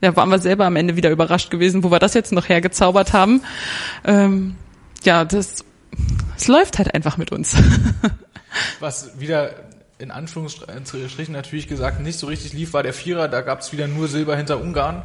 ja, 0.00 0.16
waren 0.16 0.30
wir 0.30 0.38
selber 0.38 0.66
am 0.66 0.76
Ende 0.76 0.96
wieder 0.96 1.10
überrascht 1.10 1.50
gewesen, 1.50 1.84
wo 1.84 1.90
wir 1.90 1.98
das 1.98 2.14
jetzt 2.14 2.32
noch 2.32 2.48
hergezaubert 2.48 3.12
haben. 3.12 3.42
Ähm, 4.04 4.56
ja, 5.04 5.24
das, 5.24 5.64
es 6.36 6.48
läuft 6.48 6.78
halt 6.78 6.94
einfach 6.94 7.16
mit 7.16 7.30
uns. 7.30 7.56
Was 8.80 9.20
wieder 9.20 9.50
in 9.98 10.10
Anführungsstrichen 10.12 11.32
natürlich 11.32 11.66
gesagt 11.66 12.00
nicht 12.00 12.18
so 12.18 12.28
richtig 12.28 12.52
lief, 12.52 12.72
war 12.72 12.84
der 12.84 12.92
Vierer. 12.92 13.28
Da 13.28 13.40
gab 13.40 13.60
es 13.60 13.72
wieder 13.72 13.88
nur 13.88 14.06
Silber 14.06 14.36
hinter 14.36 14.60
Ungarn. 14.60 15.02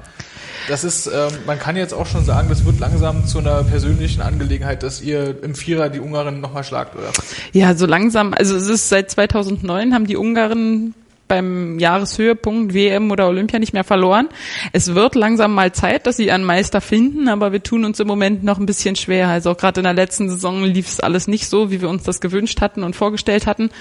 Das 0.67 0.83
ist, 0.83 1.07
ähm, 1.07 1.31
man 1.47 1.57
kann 1.59 1.75
jetzt 1.75 1.93
auch 1.93 2.05
schon 2.05 2.23
sagen, 2.23 2.47
das 2.47 2.63
wird 2.63 2.79
langsam 2.79 3.25
zu 3.25 3.39
einer 3.39 3.63
persönlichen 3.63 4.21
Angelegenheit, 4.21 4.83
dass 4.83 5.01
ihr 5.01 5.43
im 5.43 5.55
Vierer 5.55 5.89
die 5.89 5.99
Ungarin 5.99 6.41
nochmal 6.41 6.63
schlagt, 6.63 6.95
oder? 6.95 7.11
Ja, 7.53 7.75
so 7.75 7.87
langsam. 7.87 8.33
Also 8.33 8.55
es 8.55 8.67
ist 8.67 8.89
seit 8.89 9.09
2009 9.09 9.93
haben 9.93 10.05
die 10.05 10.15
Ungarn 10.15 10.93
beim 11.33 11.79
Jahreshöhepunkt 11.79 12.75
WM 12.75 13.09
oder 13.09 13.27
Olympia 13.27 13.57
nicht 13.57 13.73
mehr 13.73 13.83
verloren. 13.83 14.29
Es 14.71 14.93
wird 14.93 15.15
langsam 15.15 15.55
mal 15.55 15.71
Zeit, 15.71 16.05
dass 16.05 16.17
sie 16.17 16.31
einen 16.31 16.43
Meister 16.43 16.79
finden, 16.79 17.27
aber 17.27 17.51
wir 17.51 17.63
tun 17.63 17.85
uns 17.85 17.99
im 17.99 18.05
Moment 18.05 18.43
noch 18.43 18.59
ein 18.59 18.67
bisschen 18.67 18.95
schwer. 18.95 19.29
Also 19.29 19.49
auch 19.49 19.57
gerade 19.57 19.79
in 19.79 19.85
der 19.85 19.95
letzten 19.95 20.29
Saison 20.29 20.63
lief 20.63 20.87
es 20.87 20.99
alles 20.99 21.27
nicht 21.27 21.49
so, 21.49 21.71
wie 21.71 21.81
wir 21.81 21.89
uns 21.89 22.03
das 22.03 22.21
gewünscht 22.21 22.61
hatten 22.61 22.83
und 22.83 22.95
vorgestellt 22.95 23.47
hatten. 23.47 23.71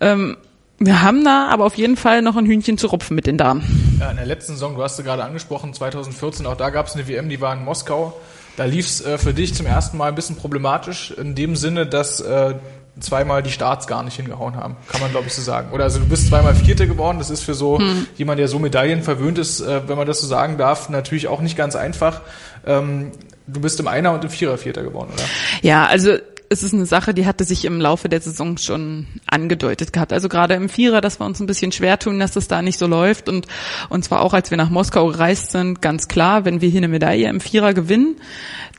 Ähm, 0.00 0.36
wir 0.78 1.02
haben 1.02 1.24
da 1.24 1.48
aber 1.48 1.64
auf 1.64 1.74
jeden 1.74 1.96
Fall 1.96 2.22
noch 2.22 2.36
ein 2.36 2.46
Hühnchen 2.46 2.78
zu 2.78 2.86
rupfen 2.86 3.16
mit 3.16 3.26
den 3.26 3.36
Damen. 3.36 3.98
Ja, 3.98 4.10
in 4.10 4.16
der 4.16 4.26
letzten 4.26 4.52
Saison, 4.52 4.76
du 4.76 4.82
hast 4.84 4.98
sie 4.98 5.02
gerade 5.02 5.24
angesprochen, 5.24 5.74
2014, 5.74 6.46
auch 6.46 6.56
da 6.56 6.70
gab 6.70 6.86
es 6.86 6.94
eine 6.94 7.08
WM, 7.08 7.28
die 7.28 7.40
war 7.40 7.52
in 7.54 7.64
Moskau. 7.64 8.16
Da 8.56 8.66
lief 8.66 8.86
es 8.86 9.04
äh, 9.04 9.18
für 9.18 9.34
dich 9.34 9.52
zum 9.54 9.66
ersten 9.66 9.96
Mal 9.96 10.10
ein 10.10 10.14
bisschen 10.14 10.36
problematisch 10.36 11.10
in 11.10 11.34
dem 11.34 11.56
Sinne, 11.56 11.86
dass 11.86 12.20
äh, 12.20 12.54
zweimal 13.00 13.42
die 13.42 13.50
Starts 13.50 13.86
gar 13.86 14.02
nicht 14.02 14.16
hingehauen 14.16 14.56
haben, 14.56 14.76
kann 14.88 15.00
man 15.00 15.10
glaube 15.10 15.26
ich 15.26 15.34
so 15.34 15.42
sagen. 15.42 15.70
Oder 15.72 15.84
also 15.84 15.98
du 15.98 16.06
bist 16.06 16.28
zweimal 16.28 16.54
Vierte 16.54 16.86
geworden, 16.86 17.18
das 17.18 17.30
ist 17.30 17.42
für 17.42 17.54
so 17.54 17.78
hm. 17.78 18.06
jemand, 18.16 18.38
der 18.38 18.48
so 18.48 18.58
Medaillen 18.58 19.02
verwöhnt 19.02 19.38
ist, 19.38 19.60
äh, 19.60 19.88
wenn 19.88 19.96
man 19.96 20.06
das 20.06 20.20
so 20.20 20.26
sagen 20.26 20.58
darf, 20.58 20.88
natürlich 20.88 21.28
auch 21.28 21.40
nicht 21.40 21.56
ganz 21.56 21.76
einfach. 21.76 22.22
Ähm, 22.66 23.12
du 23.46 23.60
bist 23.60 23.80
im 23.80 23.88
Einer 23.88 24.12
und 24.12 24.24
im 24.24 24.30
Vierer 24.30 24.58
Vierter 24.58 24.82
geworden, 24.82 25.10
oder? 25.14 25.24
Ja, 25.62 25.86
also 25.86 26.16
es 26.50 26.62
ist 26.62 26.72
eine 26.72 26.86
Sache, 26.86 27.12
die 27.12 27.26
hatte 27.26 27.44
sich 27.44 27.64
im 27.64 27.80
Laufe 27.80 28.08
der 28.08 28.20
Saison 28.20 28.56
schon 28.56 29.06
angedeutet 29.26 29.92
gehabt. 29.92 30.12
Also 30.12 30.28
gerade 30.28 30.54
im 30.54 30.68
Vierer, 30.68 31.00
dass 31.00 31.20
wir 31.20 31.26
uns 31.26 31.40
ein 31.40 31.46
bisschen 31.46 31.72
schwer 31.72 31.98
tun, 31.98 32.18
dass 32.18 32.32
das 32.32 32.48
da 32.48 32.62
nicht 32.62 32.78
so 32.78 32.86
läuft. 32.86 33.28
Und, 33.28 33.46
und 33.90 34.04
zwar 34.04 34.22
auch, 34.22 34.32
als 34.32 34.50
wir 34.50 34.56
nach 34.56 34.70
Moskau 34.70 35.08
gereist 35.08 35.50
sind, 35.52 35.82
ganz 35.82 36.08
klar, 36.08 36.44
wenn 36.44 36.60
wir 36.60 36.68
hier 36.68 36.78
eine 36.78 36.88
Medaille 36.88 37.28
im 37.28 37.40
Vierer 37.40 37.74
gewinnen, 37.74 38.16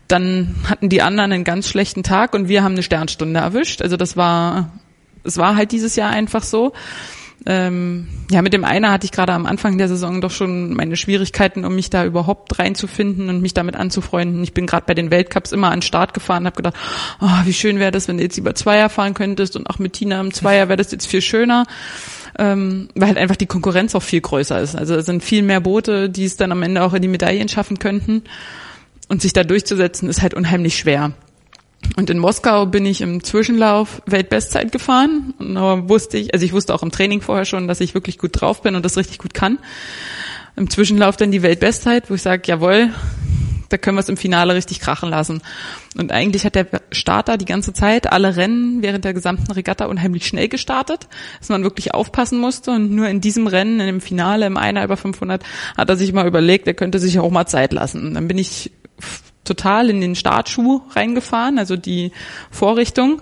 dann 0.09 0.55
hatten 0.67 0.89
die 0.89 1.01
anderen 1.01 1.31
einen 1.31 1.43
ganz 1.43 1.69
schlechten 1.69 2.03
Tag 2.03 2.33
und 2.33 2.49
wir 2.49 2.63
haben 2.63 2.73
eine 2.73 2.83
Sternstunde 2.83 3.39
erwischt. 3.39 3.81
Also 3.81 3.95
das 3.95 4.17
war, 4.17 4.71
es 5.23 5.37
war 5.37 5.55
halt 5.55 5.71
dieses 5.71 5.95
Jahr 5.95 6.09
einfach 6.09 6.43
so. 6.43 6.73
Ähm, 7.45 8.07
ja, 8.29 8.41
mit 8.41 8.51
dem 8.51 8.65
einer 8.65 8.91
hatte 8.91 9.05
ich 9.05 9.11
gerade 9.11 9.31
am 9.31 9.45
Anfang 9.45 9.77
der 9.77 9.87
Saison 9.87 10.19
doch 10.19 10.31
schon 10.31 10.73
meine 10.73 10.97
Schwierigkeiten, 10.97 11.63
um 11.63 11.73
mich 11.73 11.89
da 11.89 12.03
überhaupt 12.03 12.59
reinzufinden 12.59 13.29
und 13.29 13.41
mich 13.41 13.53
damit 13.53 13.75
anzufreunden. 13.75 14.43
Ich 14.43 14.53
bin 14.53 14.65
gerade 14.65 14.85
bei 14.85 14.93
den 14.93 15.09
Weltcups 15.09 15.53
immer 15.53 15.67
an 15.67 15.77
den 15.77 15.81
Start 15.83 16.13
gefahren, 16.13 16.45
habe 16.45 16.57
gedacht, 16.57 16.75
oh, 17.21 17.45
wie 17.45 17.53
schön 17.53 17.79
wäre 17.79 17.91
das, 17.91 18.07
wenn 18.07 18.17
du 18.17 18.23
jetzt 18.23 18.37
über 18.37 18.55
Zweier 18.55 18.89
fahren 18.89 19.13
könntest 19.13 19.55
und 19.55 19.69
auch 19.69 19.79
mit 19.79 19.93
Tina 19.93 20.19
im 20.19 20.33
Zweier 20.33 20.67
wäre 20.67 20.77
das 20.77 20.91
jetzt 20.91 21.07
viel 21.07 21.21
schöner. 21.21 21.65
Ähm, 22.37 22.89
weil 22.95 23.09
halt 23.09 23.17
einfach 23.17 23.35
die 23.35 23.47
Konkurrenz 23.47 23.95
auch 23.95 24.03
viel 24.03 24.21
größer 24.21 24.59
ist. 24.59 24.75
Also 24.75 24.95
es 24.95 25.05
sind 25.05 25.23
viel 25.23 25.41
mehr 25.41 25.61
Boote, 25.61 26.09
die 26.09 26.25
es 26.25 26.35
dann 26.35 26.51
am 26.51 26.61
Ende 26.61 26.83
auch 26.83 26.93
in 26.93 27.01
die 27.01 27.07
Medaillen 27.07 27.49
schaffen 27.49 27.79
könnten. 27.79 28.23
Und 29.09 29.21
sich 29.21 29.33
da 29.33 29.43
durchzusetzen, 29.43 30.07
ist 30.07 30.21
halt 30.21 30.33
unheimlich 30.33 30.77
schwer. 30.77 31.11
Und 31.97 32.09
in 32.09 32.19
Moskau 32.19 32.65
bin 32.65 32.85
ich 32.85 33.01
im 33.01 33.23
Zwischenlauf 33.23 34.01
Weltbestzeit 34.05 34.71
gefahren. 34.71 35.33
Und 35.39 35.55
da 35.55 35.89
wusste 35.89 36.17
ich, 36.17 36.33
also 36.33 36.45
ich 36.45 36.53
wusste 36.53 36.73
auch 36.73 36.83
im 36.83 36.91
Training 36.91 37.21
vorher 37.21 37.45
schon, 37.45 37.67
dass 37.67 37.81
ich 37.81 37.93
wirklich 37.93 38.17
gut 38.17 38.39
drauf 38.39 38.61
bin 38.61 38.75
und 38.75 38.85
das 38.85 38.97
richtig 38.97 39.17
gut 39.17 39.33
kann. 39.33 39.59
Im 40.55 40.69
Zwischenlauf 40.69 41.17
dann 41.17 41.31
die 41.31 41.41
Weltbestzeit, 41.41 42.09
wo 42.09 42.15
ich 42.15 42.21
sage, 42.21 42.43
jawohl, 42.45 42.89
da 43.69 43.77
können 43.77 43.97
wir 43.97 44.01
es 44.01 44.09
im 44.09 44.17
Finale 44.17 44.55
richtig 44.55 44.79
krachen 44.79 45.09
lassen. 45.09 45.41
Und 45.95 46.11
eigentlich 46.11 46.43
hat 46.43 46.55
der 46.55 46.67
Starter 46.91 47.37
die 47.37 47.45
ganze 47.45 47.71
Zeit 47.71 48.11
alle 48.11 48.35
Rennen 48.35 48.81
während 48.81 49.05
der 49.05 49.13
gesamten 49.13 49.51
Regatta 49.51 49.85
unheimlich 49.85 50.27
schnell 50.27 50.47
gestartet, 50.47 51.07
dass 51.39 51.49
man 51.49 51.63
wirklich 51.63 51.93
aufpassen 51.93 52.39
musste. 52.39 52.71
Und 52.71 52.91
nur 52.91 53.07
in 53.07 53.21
diesem 53.21 53.47
Rennen, 53.47 53.79
in 53.79 53.85
dem 53.85 54.01
Finale, 54.01 54.47
im 54.47 54.57
Einer 54.57 54.83
über 54.83 54.97
500, 54.97 55.43
hat 55.77 55.89
er 55.89 55.97
sich 55.97 56.13
mal 56.13 56.27
überlegt, 56.27 56.67
er 56.67 56.73
könnte 56.73 56.99
sich 56.99 57.19
auch 57.19 57.31
mal 57.31 57.45
Zeit 57.45 57.71
lassen. 57.71 58.07
Und 58.07 58.13
dann 58.15 58.27
bin 58.27 58.37
ich 58.37 58.71
total 59.43 59.89
in 59.89 59.99
den 59.99 60.15
Startschuh 60.15 60.81
reingefahren, 60.91 61.57
also 61.57 61.75
die 61.75 62.11
Vorrichtung. 62.51 63.21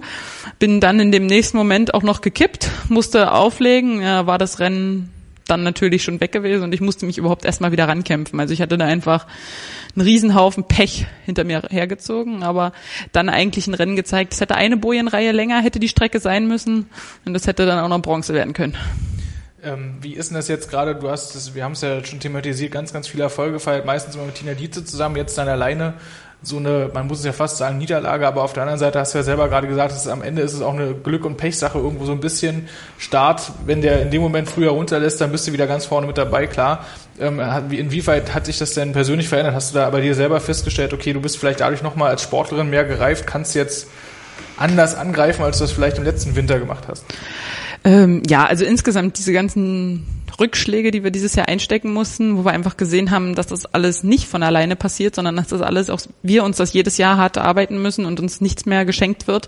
Bin 0.60 0.82
dann 0.82 1.00
in 1.00 1.12
dem 1.12 1.26
nächsten 1.26 1.58
Moment 1.58 1.94
auch 1.94 2.04
noch 2.04 2.22
gekippt, 2.22 2.70
musste 2.90 3.32
auflegen, 3.32 4.02
ja, 4.02 4.28
war 4.28 4.38
das 4.38 4.60
Rennen 4.60 5.14
dann 5.48 5.64
natürlich 5.64 6.04
schon 6.04 6.20
weg 6.20 6.34
gewesen 6.34 6.64
und 6.64 6.74
ich 6.74 6.82
musste 6.82 7.06
mich 7.06 7.18
überhaupt 7.18 7.46
erstmal 7.46 7.72
wieder 7.72 7.88
rankämpfen. 7.88 8.40
Also 8.40 8.54
ich 8.54 8.62
hatte 8.62 8.78
da 8.78 8.86
einfach 8.86 9.26
einen 9.96 10.06
Riesenhaufen 10.06 10.66
Pech 10.66 11.08
hinter 11.26 11.46
mir 11.46 11.64
hergezogen, 11.70 12.44
aber 12.44 12.74
dann 13.14 13.30
eigentlich 13.30 13.68
ein 13.68 13.74
Rennen 13.74 13.96
gezeigt. 13.96 14.34
Es 14.34 14.42
hätte 14.42 14.56
eine 14.56 14.76
Bojenreihe 14.76 15.32
länger, 15.32 15.62
hätte 15.62 15.80
die 15.80 15.88
Strecke 15.88 16.20
sein 16.20 16.48
müssen 16.48 16.88
und 17.26 17.34
das 17.34 17.48
hätte 17.48 17.66
dann 17.66 17.80
auch 17.80 17.88
noch 17.88 18.02
Bronze 18.02 18.34
werden 18.34 18.54
können. 18.54 18.76
Ähm, 19.68 19.96
wie 20.00 20.14
ist 20.14 20.30
denn 20.30 20.36
das 20.36 20.48
jetzt 20.48 20.70
gerade? 20.70 20.96
Du 20.96 21.10
hast 21.10 21.36
das, 21.36 21.54
wir 21.54 21.64
haben 21.64 21.74
es 21.74 21.82
ja 21.82 22.04
schon 22.06 22.20
thematisiert, 22.20 22.72
ganz, 22.72 22.94
ganz 22.94 23.08
viele 23.08 23.24
Erfolge 23.24 23.54
gefeiert, 23.54 23.86
meistens 23.86 24.16
immer 24.16 24.26
mit 24.26 24.36
Tina 24.36 24.54
Dietze 24.54 24.86
zusammen, 24.86 25.18
jetzt 25.18 25.38
dann 25.38 25.50
alleine 25.50 25.96
so 26.44 26.58
eine, 26.58 26.92
man 26.94 27.08
muss 27.08 27.20
es 27.20 27.26
ja 27.26 27.34
fast 27.34 27.58
sagen, 27.58 27.80
Niederlage, 27.80 28.28
aber 28.28 28.44
auf 28.44 28.54
der 28.54 28.64
anderen 28.64 28.80
Seite 28.80 29.00
hast 29.00 29.14
du 29.14 29.18
ja 29.18 29.24
selber 29.24 29.50
gerade 29.50 29.68
gesagt, 29.68 29.92
dass 29.92 30.08
am 30.08 30.22
Ende 30.22 30.44
ist 30.44 30.54
es 30.54 30.62
auch 30.62 30.74
eine 30.74 30.94
Glück- 30.94 31.26
und 31.26 31.36
Pechsache, 31.36 31.80
irgendwo 31.80 32.06
so 32.06 32.12
ein 32.12 32.20
bisschen 32.20 32.70
Start, 33.00 33.52
wenn 33.66 33.82
der 33.82 34.04
in 34.04 34.12
dem 34.12 34.22
Moment 34.22 34.48
früher 34.48 34.70
runterlässt, 34.70 35.20
dann 35.20 35.32
bist 35.32 35.48
du 35.48 35.52
wieder 35.52 35.66
ganz 35.68 35.86
vorne 35.86 36.06
mit 36.06 36.18
dabei, 36.18 36.46
klar. 36.46 36.86
Ähm, 37.20 37.42
inwieweit 37.72 38.36
hat 38.36 38.46
sich 38.46 38.60
das 38.60 38.76
denn 38.76 38.94
persönlich 38.94 39.28
verändert? 39.28 39.56
Hast 39.56 39.74
du 39.74 39.80
da 39.80 39.90
bei 39.90 40.00
dir 40.00 40.14
selber 40.14 40.40
festgestellt, 40.40 40.94
okay, 40.94 41.12
du 41.12 41.22
bist 41.22 41.38
vielleicht 41.38 41.60
dadurch 41.60 41.82
nochmal 41.82 42.12
als 42.12 42.22
Sportlerin 42.22 42.70
mehr 42.70 42.86
gereift, 42.86 43.26
kannst 43.26 43.56
jetzt 43.56 43.88
anders 44.58 44.96
angreifen, 44.96 45.44
als 45.44 45.58
du 45.58 45.64
das 45.64 45.72
vielleicht 45.72 45.98
im 45.98 46.04
letzten 46.04 46.36
Winter 46.36 46.60
gemacht 46.60 46.84
hast? 46.88 47.04
Ähm, 47.88 48.22
ja, 48.28 48.46
also 48.46 48.66
insgesamt 48.66 49.18
diese 49.18 49.32
ganzen 49.32 50.06
Rückschläge, 50.42 50.92
die 50.92 51.06
wir 51.06 51.12
dieses 51.12 51.36
Jahr 51.36 51.48
einstecken 51.48 51.94
mussten, 51.94 52.38
wo 52.38 52.44
wir 52.44 52.52
einfach 52.52 52.76
gesehen 52.76 53.12
haben, 53.12 53.34
dass 53.34 53.48
das 53.48 53.66
alles 53.66 54.04
nicht 54.04 54.28
von 54.28 54.44
alleine 54.44 54.76
passiert, 54.76 55.16
sondern 55.16 55.38
dass 55.38 55.48
das 55.48 55.62
alles 55.62 55.90
auch 55.90 56.02
wir 56.22 56.44
uns 56.44 56.58
das 56.58 56.74
jedes 56.74 56.98
Jahr 56.98 57.16
hart 57.16 57.38
arbeiten 57.38 57.82
müssen 57.82 58.06
und 58.06 58.20
uns 58.20 58.42
nichts 58.42 58.66
mehr 58.66 58.84
geschenkt 58.84 59.30
wird, 59.30 59.48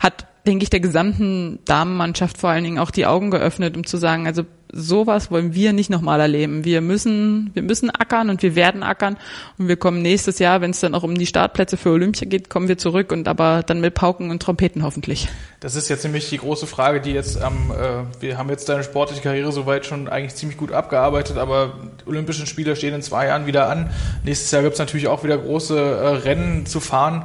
hat 0.00 0.26
denke 0.44 0.64
ich, 0.64 0.70
der 0.70 0.80
gesamten 0.80 1.60
Damenmannschaft 1.66 2.36
vor 2.36 2.50
allen 2.50 2.64
Dingen 2.64 2.80
auch 2.80 2.90
die 2.90 3.06
Augen 3.06 3.30
geöffnet, 3.30 3.76
um 3.76 3.86
zu 3.86 3.96
sagen, 3.96 4.26
also 4.26 4.42
sowas 4.72 5.30
wollen 5.30 5.54
wir 5.54 5.72
nicht 5.72 5.90
nochmal 5.90 6.20
erleben. 6.20 6.64
Wir 6.64 6.80
müssen, 6.80 7.50
wir 7.54 7.62
müssen 7.62 7.90
ackern 7.90 8.30
und 8.30 8.42
wir 8.42 8.56
werden 8.56 8.82
ackern 8.82 9.16
und 9.58 9.68
wir 9.68 9.76
kommen 9.76 10.02
nächstes 10.02 10.38
Jahr, 10.38 10.60
wenn 10.60 10.70
es 10.70 10.80
dann 10.80 10.94
auch 10.94 11.02
um 11.02 11.14
die 11.14 11.26
Startplätze 11.26 11.76
für 11.76 11.90
Olympia 11.90 12.26
geht, 12.26 12.48
kommen 12.48 12.68
wir 12.68 12.78
zurück 12.78 13.12
und 13.12 13.28
aber 13.28 13.62
dann 13.64 13.80
mit 13.80 13.94
Pauken 13.94 14.30
und 14.30 14.42
Trompeten 14.42 14.82
hoffentlich. 14.82 15.28
Das 15.60 15.76
ist 15.76 15.88
jetzt 15.88 16.04
nämlich 16.04 16.28
die 16.30 16.38
große 16.38 16.66
Frage, 16.66 17.00
die 17.00 17.12
jetzt 17.12 17.40
am, 17.40 17.70
äh, 17.70 18.22
wir 18.22 18.38
haben 18.38 18.48
jetzt 18.48 18.68
deine 18.68 18.82
sportliche 18.82 19.22
Karriere 19.22 19.52
soweit 19.52 19.86
schon 19.86 20.08
eigentlich 20.08 20.34
ziemlich 20.34 20.58
gut 20.58 20.72
abgearbeitet, 20.72 21.36
aber 21.36 21.74
Olympischen 22.06 22.46
Spiele 22.46 22.74
stehen 22.74 22.94
in 22.94 23.02
zwei 23.02 23.26
Jahren 23.26 23.46
wieder 23.46 23.68
an. 23.68 23.90
Nächstes 24.24 24.50
Jahr 24.50 24.62
gibt 24.62 24.74
es 24.74 24.78
natürlich 24.78 25.06
auch 25.06 25.22
wieder 25.22 25.38
große 25.38 25.78
äh, 25.78 26.08
Rennen 26.08 26.66
zu 26.66 26.80
fahren 26.80 27.24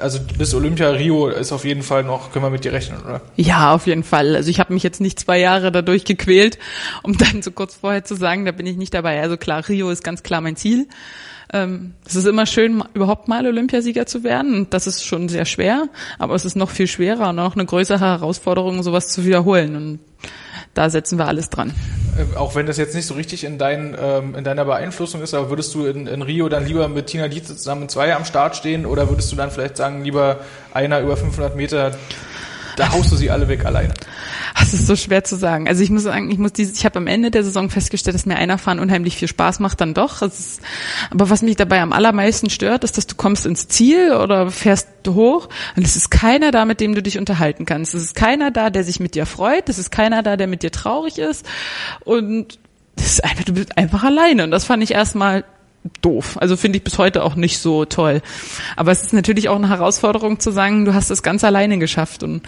also 0.00 0.18
bis 0.36 0.54
Olympia 0.54 0.90
Rio 0.90 1.28
ist 1.28 1.52
auf 1.52 1.64
jeden 1.64 1.82
Fall 1.82 2.04
noch, 2.04 2.32
können 2.32 2.44
wir 2.44 2.50
mit 2.50 2.64
dir 2.64 2.72
rechnen, 2.72 3.00
oder? 3.02 3.20
Ja, 3.36 3.74
auf 3.74 3.86
jeden 3.86 4.04
Fall. 4.04 4.36
Also 4.36 4.50
ich 4.50 4.60
habe 4.60 4.72
mich 4.74 4.82
jetzt 4.82 5.00
nicht 5.00 5.18
zwei 5.18 5.38
Jahre 5.38 5.72
dadurch 5.72 6.04
gequält, 6.04 6.58
um 7.02 7.16
dann 7.16 7.42
so 7.42 7.50
kurz 7.50 7.76
vorher 7.76 8.04
zu 8.04 8.14
sagen, 8.14 8.44
da 8.44 8.52
bin 8.52 8.66
ich 8.66 8.76
nicht 8.76 8.94
dabei. 8.94 9.20
Also 9.20 9.36
klar, 9.36 9.68
Rio 9.68 9.90
ist 9.90 10.04
ganz 10.04 10.22
klar 10.22 10.40
mein 10.40 10.56
Ziel. 10.56 10.88
Ähm, 11.52 11.94
es 12.06 12.14
ist 12.14 12.26
immer 12.26 12.46
schön, 12.46 12.82
überhaupt 12.94 13.28
mal 13.28 13.46
Olympiasieger 13.46 14.06
zu 14.06 14.22
werden. 14.22 14.54
Und 14.54 14.74
das 14.74 14.86
ist 14.86 15.04
schon 15.04 15.28
sehr 15.28 15.44
schwer, 15.44 15.88
aber 16.18 16.34
es 16.34 16.44
ist 16.44 16.56
noch 16.56 16.70
viel 16.70 16.86
schwerer 16.86 17.30
und 17.30 17.38
auch 17.38 17.54
eine 17.54 17.64
größere 17.64 18.00
Herausforderung, 18.00 18.82
sowas 18.82 19.08
zu 19.08 19.24
wiederholen. 19.24 19.76
Und 19.76 19.98
da 20.74 20.90
setzen 20.90 21.18
wir 21.18 21.26
alles 21.26 21.50
dran. 21.50 21.72
Äh, 22.18 22.36
auch 22.36 22.54
wenn 22.54 22.66
das 22.66 22.76
jetzt 22.76 22.94
nicht 22.94 23.06
so 23.06 23.14
richtig 23.14 23.44
in, 23.44 23.58
dein, 23.58 23.96
ähm, 24.00 24.34
in 24.34 24.44
deiner 24.44 24.64
Beeinflussung 24.64 25.22
ist, 25.22 25.34
aber 25.34 25.50
würdest 25.50 25.74
du 25.74 25.86
in, 25.86 26.06
in 26.06 26.22
Rio 26.22 26.48
dann 26.48 26.66
lieber 26.66 26.88
mit 26.88 27.06
Tina 27.06 27.28
Dietze 27.28 27.56
zusammen 27.56 27.88
zwei 27.88 28.14
am 28.14 28.24
Start 28.24 28.56
stehen 28.56 28.86
oder 28.86 29.08
würdest 29.08 29.30
du 29.32 29.36
dann 29.36 29.50
vielleicht 29.50 29.76
sagen, 29.76 30.04
lieber 30.04 30.38
einer 30.72 31.00
über 31.00 31.16
500 31.16 31.56
Meter, 31.56 31.92
da 32.78 32.92
haust 32.92 33.12
du 33.12 33.16
sie 33.16 33.30
alle 33.30 33.48
weg 33.48 33.64
alleine? 33.64 33.94
Das 34.58 34.74
ist 34.74 34.86
so 34.86 34.96
schwer 34.96 35.24
zu 35.24 35.36
sagen. 35.36 35.68
Also 35.68 35.82
ich 35.82 35.90
muss 35.90 36.02
sagen, 36.02 36.30
ich 36.30 36.38
muss 36.38 36.52
dieses, 36.52 36.78
ich 36.78 36.84
habe 36.84 36.98
am 36.98 37.06
Ende 37.06 37.30
der 37.30 37.44
Saison 37.44 37.70
festgestellt, 37.70 38.14
dass 38.14 38.26
mir 38.26 38.36
Einerfahren 38.36 38.80
unheimlich 38.80 39.16
viel 39.16 39.28
Spaß 39.28 39.60
macht, 39.60 39.80
dann 39.80 39.94
doch. 39.94 40.22
Ist, 40.22 40.60
aber 41.10 41.30
was 41.30 41.42
mich 41.42 41.56
dabei 41.56 41.80
am 41.80 41.92
allermeisten 41.92 42.50
stört, 42.50 42.84
ist, 42.84 42.96
dass 42.96 43.06
du 43.06 43.14
kommst 43.14 43.46
ins 43.46 43.68
Ziel 43.68 44.12
oder 44.12 44.50
fährst 44.50 44.88
hoch 45.06 45.48
und 45.76 45.86
es 45.86 45.96
ist 45.96 46.10
keiner 46.10 46.50
da, 46.50 46.64
mit 46.64 46.80
dem 46.80 46.94
du 46.94 47.02
dich 47.02 47.18
unterhalten 47.18 47.64
kannst. 47.64 47.94
Es 47.94 48.02
ist 48.02 48.14
keiner 48.14 48.50
da, 48.50 48.70
der 48.70 48.84
sich 48.84 49.00
mit 49.00 49.14
dir 49.14 49.26
freut. 49.26 49.68
Es 49.68 49.78
ist 49.78 49.90
keiner 49.90 50.22
da, 50.22 50.36
der 50.36 50.46
mit 50.46 50.62
dir 50.62 50.70
traurig 50.70 51.18
ist. 51.18 51.46
Und 52.04 52.58
das 52.96 53.06
ist 53.06 53.24
einfach, 53.24 53.44
du 53.44 53.54
bist 53.54 53.78
einfach 53.78 54.04
alleine. 54.04 54.44
Und 54.44 54.50
das 54.50 54.64
fand 54.64 54.82
ich 54.82 54.92
erstmal 54.92 55.44
doof. 56.02 56.36
Also 56.40 56.56
finde 56.56 56.78
ich 56.78 56.84
bis 56.84 56.98
heute 56.98 57.22
auch 57.22 57.34
nicht 57.34 57.58
so 57.58 57.84
toll. 57.84 58.20
Aber 58.76 58.92
es 58.92 59.02
ist 59.02 59.12
natürlich 59.12 59.48
auch 59.48 59.56
eine 59.56 59.68
Herausforderung 59.68 60.40
zu 60.40 60.50
sagen, 60.50 60.84
du 60.84 60.94
hast 60.94 61.10
das 61.10 61.22
ganz 61.22 61.44
alleine 61.44 61.78
geschafft. 61.78 62.22
Und 62.22 62.42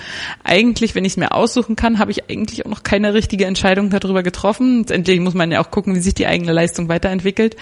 eigentlich, 0.44 0.94
wenn 0.94 1.04
ich 1.04 1.12
es 1.12 1.16
mir 1.16 1.32
aussuchen 1.32 1.76
kann, 1.76 1.98
habe 1.98 2.10
ich 2.10 2.28
eigentlich 2.28 2.64
auch 2.66 2.70
noch 2.70 2.82
keine 2.82 3.14
richtige 3.14 3.46
Entscheidung 3.46 3.90
darüber 3.90 4.22
getroffen. 4.22 4.86
Endlich 4.88 5.20
muss 5.20 5.34
man 5.34 5.50
ja 5.50 5.60
auch 5.60 5.70
gucken, 5.70 5.94
wie 5.94 6.00
sich 6.00 6.14
die 6.14 6.26
eigene 6.26 6.52
Leistung 6.52 6.88
weiterentwickelt. 6.88 7.56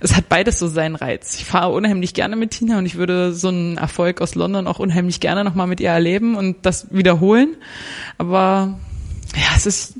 Es 0.00 0.16
hat 0.16 0.28
beides 0.28 0.58
so 0.58 0.68
seinen 0.68 0.96
Reiz. 0.96 1.36
Ich 1.38 1.44
fahre 1.44 1.72
unheimlich 1.72 2.14
gerne 2.14 2.36
mit 2.36 2.52
Tina 2.52 2.78
und 2.78 2.86
ich 2.86 2.96
würde 2.96 3.32
so 3.32 3.48
einen 3.48 3.78
Erfolg 3.78 4.20
aus 4.20 4.34
London 4.34 4.66
auch 4.66 4.78
unheimlich 4.78 5.20
gerne 5.20 5.44
nochmal 5.44 5.66
mit 5.66 5.80
ihr 5.80 5.90
erleben 5.90 6.36
und 6.36 6.64
das 6.64 6.88
wiederholen. 6.92 7.56
Aber 8.18 8.78
ja, 9.34 9.56
es 9.56 9.66
ist, 9.66 9.94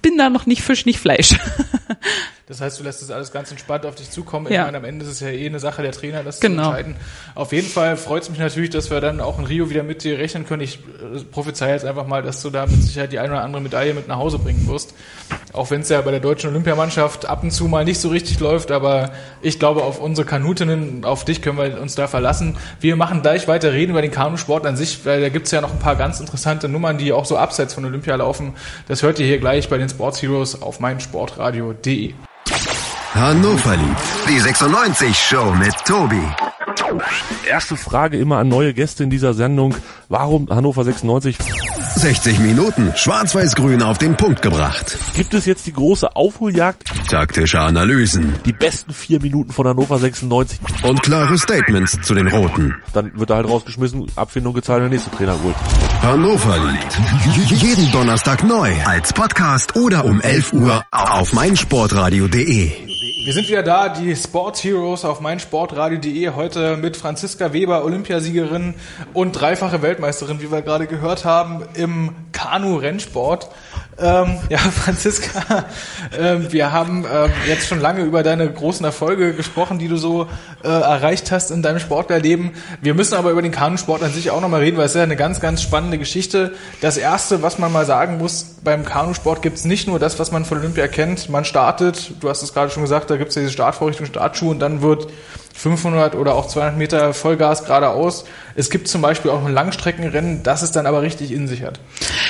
bin 0.00 0.18
da 0.18 0.30
noch 0.30 0.46
nicht 0.46 0.62
Fisch, 0.62 0.86
nicht 0.86 0.98
Fleisch. 0.98 1.34
Das 2.52 2.60
heißt, 2.60 2.78
du 2.78 2.84
lässt 2.84 3.00
das 3.00 3.10
alles 3.10 3.32
ganz 3.32 3.50
entspannt 3.50 3.86
auf 3.86 3.94
dich 3.94 4.10
zukommen. 4.10 4.52
Ja. 4.52 4.60
Ich 4.60 4.66
meine, 4.66 4.76
am 4.76 4.84
Ende 4.84 5.06
ist 5.06 5.10
es 5.10 5.20
ja 5.20 5.28
eh 5.28 5.46
eine 5.46 5.58
Sache 5.58 5.80
der 5.80 5.92
Trainer, 5.92 6.22
das 6.22 6.38
genau. 6.38 6.64
zu 6.64 6.68
entscheiden. 6.68 6.96
Auf 7.34 7.50
jeden 7.52 7.66
Fall 7.66 7.96
freut 7.96 8.24
es 8.24 8.28
mich 8.28 8.40
natürlich, 8.40 8.68
dass 8.68 8.90
wir 8.90 9.00
dann 9.00 9.22
auch 9.22 9.38
in 9.38 9.46
Rio 9.46 9.70
wieder 9.70 9.82
mit 9.82 10.04
dir 10.04 10.18
rechnen 10.18 10.46
können. 10.46 10.60
Ich 10.60 10.80
äh, 10.80 11.24
prophezei 11.30 11.70
jetzt 11.70 11.86
einfach 11.86 12.06
mal, 12.06 12.22
dass 12.22 12.42
du 12.42 12.50
da 12.50 12.66
mit 12.66 12.82
Sicherheit 12.82 13.10
die 13.10 13.20
eine 13.20 13.32
oder 13.32 13.42
andere 13.42 13.62
Medaille 13.62 13.94
mit 13.94 14.06
nach 14.06 14.18
Hause 14.18 14.38
bringen 14.38 14.68
wirst. 14.68 14.92
Auch 15.54 15.70
wenn 15.70 15.80
es 15.80 15.88
ja 15.88 16.02
bei 16.02 16.10
der 16.10 16.20
deutschen 16.20 16.50
Olympiamannschaft 16.50 17.24
ab 17.24 17.42
und 17.42 17.52
zu 17.52 17.68
mal 17.68 17.86
nicht 17.86 17.98
so 17.98 18.10
richtig 18.10 18.38
läuft, 18.38 18.70
aber 18.70 19.12
ich 19.40 19.58
glaube, 19.58 19.82
auf 19.82 19.98
unsere 19.98 20.26
Kanutinnen, 20.26 21.06
auf 21.06 21.24
dich 21.24 21.40
können 21.40 21.56
wir 21.56 21.80
uns 21.80 21.94
da 21.94 22.06
verlassen. 22.06 22.58
Wir 22.80 22.96
machen 22.96 23.22
gleich 23.22 23.48
weiter 23.48 23.72
reden 23.72 23.92
über 23.92 24.02
den 24.02 24.10
Kanusport 24.10 24.66
an 24.66 24.76
sich, 24.76 25.06
weil 25.06 25.22
da 25.22 25.30
gibt 25.30 25.46
es 25.46 25.52
ja 25.52 25.62
noch 25.62 25.72
ein 25.72 25.78
paar 25.78 25.96
ganz 25.96 26.20
interessante 26.20 26.68
Nummern, 26.68 26.98
die 26.98 27.14
auch 27.14 27.24
so 27.24 27.38
abseits 27.38 27.72
von 27.72 27.86
Olympia 27.86 28.14
laufen. 28.16 28.52
Das 28.88 29.02
hört 29.02 29.18
ihr 29.20 29.26
hier 29.26 29.38
gleich 29.38 29.70
bei 29.70 29.78
den 29.78 29.88
Sports 29.88 30.20
Heroes 30.20 30.60
auf 30.60 30.80
meinsportradio.de. 30.80 32.12
Hannover 33.14 33.76
liebt 33.76 34.00
die 34.28 34.40
96 34.40 35.16
Show 35.16 35.52
mit 35.58 35.74
Tobi. 35.84 36.22
Erste 37.48 37.76
Frage 37.76 38.16
immer 38.18 38.38
an 38.38 38.48
neue 38.48 38.72
Gäste 38.72 39.04
in 39.04 39.10
dieser 39.10 39.34
Sendung. 39.34 39.74
Warum 40.08 40.48
Hannover 40.48 40.82
96? 40.84 41.36
60 41.96 42.38
Minuten 42.38 42.92
Schwarz-Weiß-Grün 42.96 43.82
auf 43.82 43.98
den 43.98 44.16
Punkt 44.16 44.40
gebracht. 44.40 44.96
Gibt 45.14 45.34
es 45.34 45.44
jetzt 45.44 45.66
die 45.66 45.74
große 45.74 46.16
Aufholjagd? 46.16 46.90
Taktische 47.10 47.60
Analysen 47.60 48.34
Die 48.46 48.52
besten 48.54 48.94
vier 48.94 49.20
Minuten 49.20 49.52
von 49.52 49.66
Hannover 49.68 49.98
96. 49.98 50.58
und 50.84 51.02
klare 51.02 51.36
Statements 51.36 51.98
zu 52.02 52.14
den 52.14 52.28
Roten. 52.28 52.74
Dann 52.94 53.12
wird 53.18 53.28
er 53.28 53.36
halt 53.36 53.48
rausgeschmissen, 53.48 54.06
Abfindung 54.16 54.54
gezahlt, 54.54 54.82
der 54.82 54.88
nächste 54.88 55.10
Trainer 55.10 55.36
holt. 55.42 55.54
Hannover 56.02 56.56
liegt 56.58 57.62
jeden 57.62 57.92
Donnerstag 57.92 58.42
neu 58.42 58.72
als 58.86 59.12
Podcast 59.12 59.76
oder 59.76 60.04
um 60.06 60.20
11 60.22 60.54
Uhr 60.54 60.82
auf 60.90 61.32
meinsportradio.de. 61.34 62.91
Wir 63.24 63.32
sind 63.32 63.48
wieder 63.48 63.62
da, 63.62 63.88
die 63.88 64.16
Sports 64.16 64.64
Heroes 64.64 65.04
auf 65.04 65.20
meinsportradio.de. 65.20 66.30
Heute 66.30 66.76
mit 66.76 66.96
Franziska 66.96 67.52
Weber, 67.52 67.84
Olympiasiegerin 67.84 68.74
und 69.14 69.30
dreifache 69.30 69.80
Weltmeisterin, 69.80 70.42
wie 70.42 70.50
wir 70.50 70.60
gerade 70.62 70.88
gehört 70.88 71.24
haben, 71.24 71.62
im 71.74 72.16
Kanu-Rennsport. 72.32 73.48
Ähm, 74.02 74.38
ja, 74.48 74.58
Franziska, 74.58 75.66
ähm, 76.18 76.52
wir 76.52 76.72
haben 76.72 77.04
ähm, 77.10 77.30
jetzt 77.46 77.68
schon 77.68 77.78
lange 77.78 78.02
über 78.02 78.24
deine 78.24 78.50
großen 78.50 78.84
Erfolge 78.84 79.32
gesprochen, 79.32 79.78
die 79.78 79.86
du 79.86 79.96
so 79.96 80.26
äh, 80.64 80.68
erreicht 80.68 81.30
hast 81.30 81.52
in 81.52 81.62
deinem 81.62 81.78
Sportlerleben. 81.78 82.50
Wir 82.80 82.94
müssen 82.94 83.14
aber 83.14 83.30
über 83.30 83.42
den 83.42 83.52
Kanusport 83.52 84.02
an 84.02 84.12
sich 84.12 84.32
auch 84.32 84.40
nochmal 84.40 84.60
reden, 84.60 84.76
weil 84.76 84.86
es 84.86 84.92
ist 84.92 84.96
ja 84.96 85.04
eine 85.04 85.14
ganz, 85.14 85.40
ganz 85.40 85.62
spannende 85.62 85.98
Geschichte. 85.98 86.54
Das 86.80 86.96
Erste, 86.96 87.42
was 87.42 87.58
man 87.58 87.70
mal 87.70 87.86
sagen 87.86 88.18
muss, 88.18 88.56
beim 88.64 88.84
Kanusport 88.84 89.40
gibt's 89.40 89.64
nicht 89.64 89.86
nur 89.86 90.00
das, 90.00 90.18
was 90.18 90.32
man 90.32 90.44
von 90.44 90.58
Olympia 90.58 90.88
kennt. 90.88 91.28
Man 91.28 91.44
startet, 91.44 92.12
du 92.20 92.28
hast 92.28 92.42
es 92.42 92.52
gerade 92.52 92.70
schon 92.72 92.82
gesagt, 92.82 93.08
da 93.08 93.16
gibt's 93.16 93.34
diese 93.34 93.50
Startvorrichtung, 93.50 94.06
Startschuhe 94.06 94.50
und 94.50 94.58
dann 94.58 94.82
wird 94.82 95.06
500 95.54 96.16
oder 96.16 96.34
auch 96.34 96.48
200 96.48 96.76
Meter 96.76 97.14
Vollgas 97.14 97.64
geradeaus. 97.64 98.24
Es 98.56 98.68
gibt 98.68 98.88
zum 98.88 99.00
Beispiel 99.00 99.30
auch 99.30 99.44
ein 99.44 99.52
Langstreckenrennen, 99.52 100.42
das 100.42 100.62
es 100.62 100.72
dann 100.72 100.86
aber 100.86 101.02
richtig 101.02 101.30
in 101.30 101.46
sich 101.46 101.62
hat. 101.62 101.78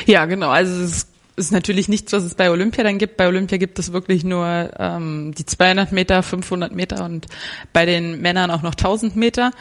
Ja, 0.04 0.26
genau. 0.26 0.50
Also 0.50 0.82
es 0.82 1.06
ist 1.36 1.52
natürlich 1.52 1.88
nichts, 1.88 2.12
was 2.12 2.24
es 2.24 2.34
bei 2.34 2.50
Olympia 2.50 2.84
dann 2.84 2.98
gibt. 2.98 3.16
Bei 3.16 3.26
Olympia 3.26 3.58
gibt 3.58 3.78
es 3.78 3.92
wirklich 3.92 4.22
nur 4.24 4.70
ähm, 4.78 5.32
die 5.36 5.46
200 5.46 5.92
Meter, 5.92 6.22
500 6.22 6.74
Meter 6.74 7.04
und 7.04 7.26
bei 7.72 7.86
den 7.86 8.20
Männern 8.20 8.50
auch 8.50 8.62
noch 8.62 8.74
1000 8.74 9.16
Meter. 9.16 9.52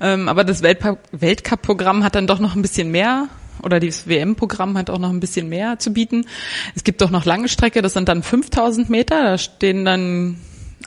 Ähm, 0.00 0.28
aber 0.28 0.44
das 0.44 0.62
Weltcup-Programm 0.62 2.02
hat 2.02 2.14
dann 2.14 2.26
doch 2.26 2.38
noch 2.38 2.56
ein 2.56 2.62
bisschen 2.62 2.90
mehr 2.90 3.28
oder 3.62 3.80
das 3.80 4.06
WM-Programm 4.06 4.78
hat 4.78 4.88
auch 4.88 4.98
noch 4.98 5.10
ein 5.10 5.20
bisschen 5.20 5.48
mehr 5.48 5.78
zu 5.78 5.92
bieten. 5.92 6.26
Es 6.74 6.84
gibt 6.84 7.00
doch 7.00 7.10
noch 7.10 7.24
lange 7.24 7.48
Strecke, 7.48 7.82
das 7.82 7.92
sind 7.92 8.08
dann 8.08 8.22
5000 8.22 8.88
Meter. 8.88 9.22
Da 9.22 9.38
stehen 9.38 9.84
dann 9.84 10.38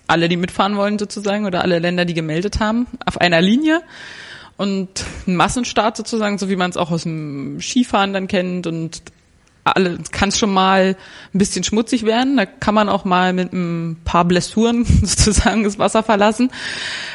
alle, 0.08 0.30
die 0.30 0.38
mitfahren 0.38 0.78
wollen 0.78 0.98
sozusagen 0.98 1.46
oder 1.46 1.62
alle 1.62 1.80
Länder, 1.80 2.06
die 2.06 2.14
gemeldet 2.14 2.60
haben, 2.60 2.88
auf 3.06 3.20
einer 3.20 3.42
Linie. 3.42 3.82
Und 4.58 5.06
ein 5.28 5.36
Massenstart 5.36 5.98
sozusagen, 5.98 6.38
so 6.38 6.50
wie 6.50 6.56
man 6.56 6.70
es 6.70 6.78
auch 6.78 6.92
aus 6.92 7.04
dem 7.04 7.60
Skifahren 7.62 8.14
dann 8.14 8.28
kennt 8.28 8.68
und 8.68 9.02
alle 9.64 10.00
kann 10.12 10.32
schon 10.32 10.54
mal 10.54 10.96
ein 11.34 11.38
bisschen 11.38 11.64
schmutzig 11.64 12.06
werden. 12.06 12.38
Da 12.38 12.46
kann 12.46 12.74
man 12.74 12.90
auch 12.90 13.06
mal 13.06 13.34
mit 13.34 13.54
ein 13.54 13.98
paar 14.04 14.26
Blessuren 14.26 14.86
sozusagen 15.04 15.64
das 15.64 15.80
Wasser 15.80 16.04
verlassen. 16.04 16.52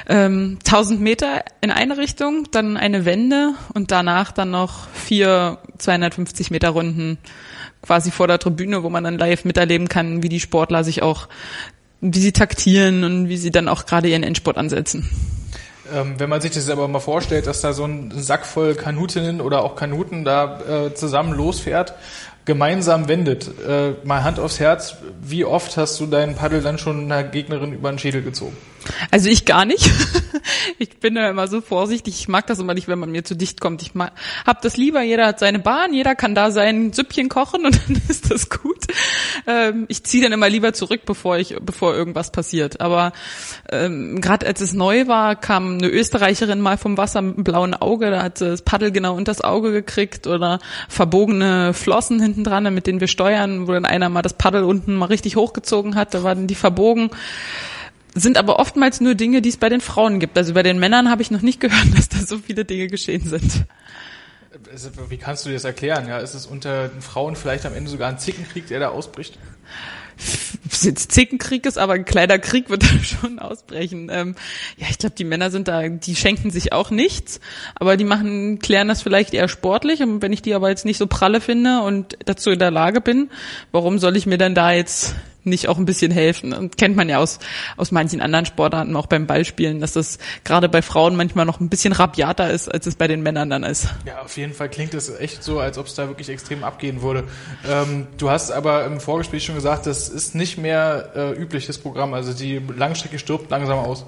Ähm, 0.08 0.58
1000 0.64 1.00
Meter 1.00 1.44
in 1.60 1.70
eine 1.70 1.98
Richtung, 1.98 2.48
dann 2.50 2.76
eine 2.76 3.04
Wende 3.04 3.54
und 3.74 3.90
danach 3.90 4.32
dann 4.32 4.50
noch 4.50 4.88
vier 4.94 5.58
250 5.78 6.50
Meter 6.50 6.70
Runden 6.70 7.18
quasi 7.82 8.10
vor 8.10 8.26
der 8.26 8.38
Tribüne, 8.38 8.82
wo 8.82 8.90
man 8.90 9.04
dann 9.04 9.18
live 9.18 9.44
miterleben 9.44 9.88
kann, 9.88 10.22
wie 10.22 10.28
die 10.28 10.40
Sportler 10.40 10.84
sich 10.84 11.02
auch, 11.02 11.28
wie 12.00 12.18
sie 12.18 12.32
taktieren 12.32 13.04
und 13.04 13.28
wie 13.28 13.36
sie 13.36 13.50
dann 13.50 13.68
auch 13.68 13.86
gerade 13.86 14.08
ihren 14.08 14.22
Endsport 14.22 14.56
ansetzen. 14.56 15.08
Ähm, 15.94 16.14
wenn 16.18 16.28
man 16.28 16.40
sich 16.40 16.50
das 16.50 16.68
aber 16.68 16.88
mal 16.88 17.00
vorstellt, 17.00 17.46
dass 17.46 17.60
da 17.60 17.72
so 17.72 17.84
ein 17.84 18.10
Sack 18.16 18.44
voll 18.44 18.74
Kanutinnen 18.74 19.40
oder 19.40 19.62
auch 19.62 19.76
Kanuten 19.76 20.24
da 20.24 20.86
äh, 20.86 20.94
zusammen 20.94 21.32
losfährt, 21.32 21.94
gemeinsam 22.46 23.08
wendet, 23.08 23.50
äh, 23.68 23.92
mal 24.04 24.24
Hand 24.24 24.38
aufs 24.38 24.60
Herz, 24.60 24.96
wie 25.20 25.44
oft 25.44 25.76
hast 25.76 26.00
du 26.00 26.06
deinen 26.06 26.34
Paddel 26.36 26.62
dann 26.62 26.78
schon 26.78 27.04
einer 27.04 27.24
Gegnerin 27.24 27.72
über 27.72 27.90
den 27.90 27.98
Schädel 27.98 28.22
gezogen? 28.22 28.56
Also 29.10 29.28
ich 29.28 29.44
gar 29.44 29.64
nicht. 29.64 29.90
Ich 30.78 30.98
bin 31.00 31.14
da 31.14 31.30
immer 31.30 31.48
so 31.48 31.60
vorsichtig. 31.60 32.20
Ich 32.20 32.28
mag 32.28 32.46
das 32.46 32.58
immer 32.58 32.74
nicht, 32.74 32.86
wenn 32.86 32.98
man 32.98 33.10
mir 33.10 33.24
zu 33.24 33.34
dicht 33.34 33.60
kommt. 33.60 33.82
Ich 33.82 33.92
hab 34.46 34.62
das 34.62 34.76
lieber. 34.76 35.00
Jeder 35.02 35.26
hat 35.26 35.38
seine 35.38 35.58
Bahn. 35.58 35.94
Jeder 35.94 36.14
kann 36.14 36.34
da 36.34 36.50
sein 36.50 36.92
Süppchen 36.92 37.28
kochen 37.28 37.64
und 37.64 37.80
dann 37.88 38.02
ist 38.08 38.30
das 38.30 38.50
gut. 38.50 38.84
Ähm, 39.46 39.86
ich 39.88 40.04
ziehe 40.04 40.22
dann 40.22 40.32
immer 40.32 40.48
lieber 40.48 40.72
zurück, 40.72 41.02
bevor 41.06 41.38
ich, 41.38 41.56
bevor 41.60 41.94
irgendwas 41.94 42.30
passiert. 42.30 42.80
Aber 42.80 43.12
ähm, 43.70 44.20
gerade 44.20 44.46
als 44.46 44.60
es 44.60 44.74
neu 44.74 45.06
war, 45.06 45.36
kam 45.36 45.78
eine 45.78 45.88
Österreicherin 45.88 46.60
mal 46.60 46.76
vom 46.76 46.98
Wasser 46.98 47.22
mit 47.22 47.36
einem 47.36 47.44
blauen 47.44 47.74
Auge. 47.74 48.10
Da 48.10 48.22
hat 48.22 48.38
sie 48.38 48.46
das 48.46 48.62
Paddel 48.62 48.92
genau 48.92 49.14
unter 49.14 49.32
das 49.32 49.40
Auge 49.40 49.72
gekriegt 49.72 50.26
oder 50.26 50.58
verbogene 50.88 51.72
Flossen 51.74 52.20
hinten 52.20 52.35
dran, 52.44 52.72
mit 52.74 52.86
denen 52.86 53.00
wir 53.00 53.08
steuern, 53.08 53.66
wo 53.66 53.72
dann 53.72 53.84
einer 53.84 54.08
mal 54.08 54.22
das 54.22 54.34
Paddel 54.34 54.64
unten 54.64 54.94
mal 54.94 55.06
richtig 55.06 55.36
hochgezogen 55.36 55.94
hat. 55.94 56.14
Da 56.14 56.22
waren 56.22 56.46
die 56.46 56.54
verbogen 56.54 57.10
sind 58.16 58.38
aber 58.38 58.58
oftmals 58.58 59.00
nur 59.00 59.14
Dinge, 59.14 59.42
die 59.42 59.50
es 59.50 59.56
bei 59.56 59.68
den 59.68 59.80
Frauen 59.80 60.18
gibt. 60.20 60.36
Also 60.38 60.54
bei 60.54 60.62
den 60.62 60.78
Männern 60.78 61.10
habe 61.10 61.22
ich 61.22 61.30
noch 61.30 61.42
nicht 61.42 61.60
gehört, 61.60 61.96
dass 61.96 62.08
da 62.08 62.18
so 62.18 62.38
viele 62.38 62.64
Dinge 62.64 62.88
geschehen 62.88 63.28
sind. 63.28 63.66
Also, 64.72 64.90
Wie 65.10 65.18
kannst 65.18 65.44
du 65.44 65.50
dir 65.50 65.54
das 65.54 65.64
erklären? 65.64 66.08
Ja, 66.08 66.18
ist 66.18 66.34
es 66.34 66.46
unter 66.46 66.88
den 66.88 67.02
Frauen 67.02 67.36
vielleicht 67.36 67.66
am 67.66 67.74
Ende 67.74 67.90
sogar 67.90 68.08
ein 68.08 68.18
Zickenkrieg, 68.18 68.66
der 68.68 68.80
da 68.80 68.88
ausbricht? 68.88 69.38
Zickenkrieg 70.68 71.66
ist, 71.66 71.78
aber 71.78 71.94
ein 71.94 72.04
kleiner 72.04 72.38
Krieg 72.38 72.70
wird 72.70 72.82
da 72.84 73.02
schon 73.02 73.38
ausbrechen. 73.38 74.08
Ähm, 74.10 74.34
ja, 74.76 74.86
ich 74.90 74.98
glaube, 74.98 75.14
die 75.16 75.24
Männer 75.24 75.50
sind 75.50 75.68
da, 75.68 75.88
die 75.88 76.16
schenken 76.16 76.50
sich 76.50 76.72
auch 76.72 76.90
nichts, 76.90 77.40
aber 77.74 77.96
die 77.96 78.04
machen, 78.04 78.58
klären 78.58 78.88
das 78.88 79.02
vielleicht 79.02 79.34
eher 79.34 79.48
sportlich. 79.48 80.02
Und 80.02 80.22
wenn 80.22 80.32
ich 80.32 80.42
die 80.42 80.54
aber 80.54 80.68
jetzt 80.68 80.84
nicht 80.84 80.98
so 80.98 81.06
pralle 81.06 81.40
finde 81.40 81.82
und 81.82 82.16
dazu 82.24 82.50
in 82.50 82.58
der 82.58 82.70
Lage 82.70 83.00
bin, 83.00 83.30
warum 83.72 83.98
soll 83.98 84.16
ich 84.16 84.26
mir 84.26 84.38
dann 84.38 84.54
da 84.54 84.72
jetzt 84.72 85.14
nicht 85.46 85.68
auch 85.68 85.78
ein 85.78 85.84
bisschen 85.84 86.10
helfen. 86.10 86.52
Und 86.52 86.76
kennt 86.76 86.96
man 86.96 87.08
ja 87.08 87.18
aus, 87.18 87.38
aus 87.76 87.92
manchen 87.92 88.20
anderen 88.20 88.46
Sportarten, 88.46 88.94
auch 88.96 89.06
beim 89.06 89.26
Ballspielen, 89.26 89.80
dass 89.80 89.92
das 89.92 90.18
gerade 90.44 90.68
bei 90.68 90.82
Frauen 90.82 91.16
manchmal 91.16 91.46
noch 91.46 91.60
ein 91.60 91.68
bisschen 91.68 91.92
rabiater 91.92 92.50
ist, 92.50 92.68
als 92.68 92.86
es 92.86 92.96
bei 92.96 93.08
den 93.08 93.22
Männern 93.22 93.50
dann 93.50 93.62
ist. 93.62 93.88
Ja, 94.04 94.22
auf 94.22 94.36
jeden 94.36 94.52
Fall 94.52 94.68
klingt 94.68 94.94
es 94.94 95.08
echt 95.08 95.42
so, 95.42 95.60
als 95.60 95.78
ob 95.78 95.86
es 95.86 95.94
da 95.94 96.08
wirklich 96.08 96.28
extrem 96.28 96.64
abgehen 96.64 97.02
würde. 97.02 97.24
Ähm, 97.68 98.06
du 98.18 98.30
hast 98.30 98.50
aber 98.50 98.84
im 98.84 99.00
Vorgespräch 99.00 99.44
schon 99.44 99.54
gesagt, 99.54 99.86
das 99.86 100.08
ist 100.08 100.34
nicht 100.34 100.58
mehr 100.58 101.10
äh, 101.14 101.32
übliches 101.32 101.78
Programm. 101.78 102.14
Also 102.14 102.32
die 102.32 102.60
Langstrecke 102.76 103.18
stirbt 103.18 103.50
langsam 103.50 103.78
aus. 103.78 104.04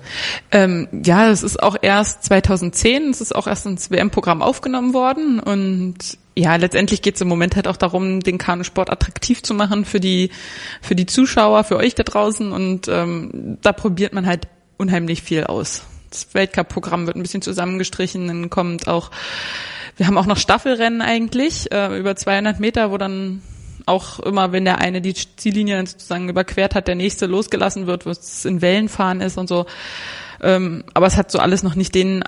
Ähm, 0.50 0.88
ja, 0.92 1.28
das 1.28 1.42
ist 1.42 1.62
auch 1.62 1.76
erst 1.80 2.24
2010, 2.24 3.10
es 3.10 3.20
ist 3.20 3.34
auch 3.34 3.46
erst 3.46 3.66
ins 3.66 3.90
WM-Programm 3.90 4.42
aufgenommen 4.42 4.94
worden 4.94 5.40
und 5.40 6.18
ja, 6.38 6.54
letztendlich 6.54 7.02
geht 7.02 7.16
es 7.16 7.20
im 7.20 7.26
Moment 7.26 7.56
halt 7.56 7.66
auch 7.66 7.76
darum, 7.76 8.20
den 8.20 8.38
Kanusport 8.38 8.90
attraktiv 8.90 9.42
zu 9.42 9.54
machen 9.54 9.84
für 9.84 9.98
die 9.98 10.30
für 10.80 10.94
die 10.94 11.06
Zuschauer, 11.06 11.64
für 11.64 11.76
euch 11.76 11.96
da 11.96 12.04
draußen 12.04 12.52
und 12.52 12.86
ähm, 12.86 13.58
da 13.60 13.72
probiert 13.72 14.12
man 14.12 14.24
halt 14.24 14.46
unheimlich 14.76 15.22
viel 15.22 15.44
aus. 15.44 15.82
Das 16.10 16.32
Weltcup-Programm 16.34 17.08
wird 17.08 17.16
ein 17.16 17.22
bisschen 17.22 17.42
zusammengestrichen, 17.42 18.28
dann 18.28 18.50
kommt 18.50 18.86
auch, 18.86 19.10
wir 19.96 20.06
haben 20.06 20.16
auch 20.16 20.26
noch 20.26 20.36
Staffelrennen 20.36 21.02
eigentlich 21.02 21.72
äh, 21.72 21.98
über 21.98 22.14
200 22.14 22.60
Meter, 22.60 22.92
wo 22.92 22.98
dann 22.98 23.42
auch 23.86 24.20
immer, 24.20 24.52
wenn 24.52 24.64
der 24.64 24.78
eine 24.78 25.00
die 25.00 25.14
Ziellinie 25.14 25.76
dann 25.76 25.86
sozusagen 25.86 26.28
überquert 26.28 26.76
hat, 26.76 26.86
der 26.86 26.94
nächste 26.94 27.26
losgelassen 27.26 27.88
wird, 27.88 28.06
was 28.06 28.44
in 28.44 28.62
Wellenfahren 28.62 29.20
ist 29.20 29.38
und 29.38 29.48
so. 29.48 29.66
Ähm, 30.40 30.84
aber 30.94 31.08
es 31.08 31.16
hat 31.16 31.32
so 31.32 31.40
alles 31.40 31.64
noch 31.64 31.74
nicht 31.74 31.96
den 31.96 32.22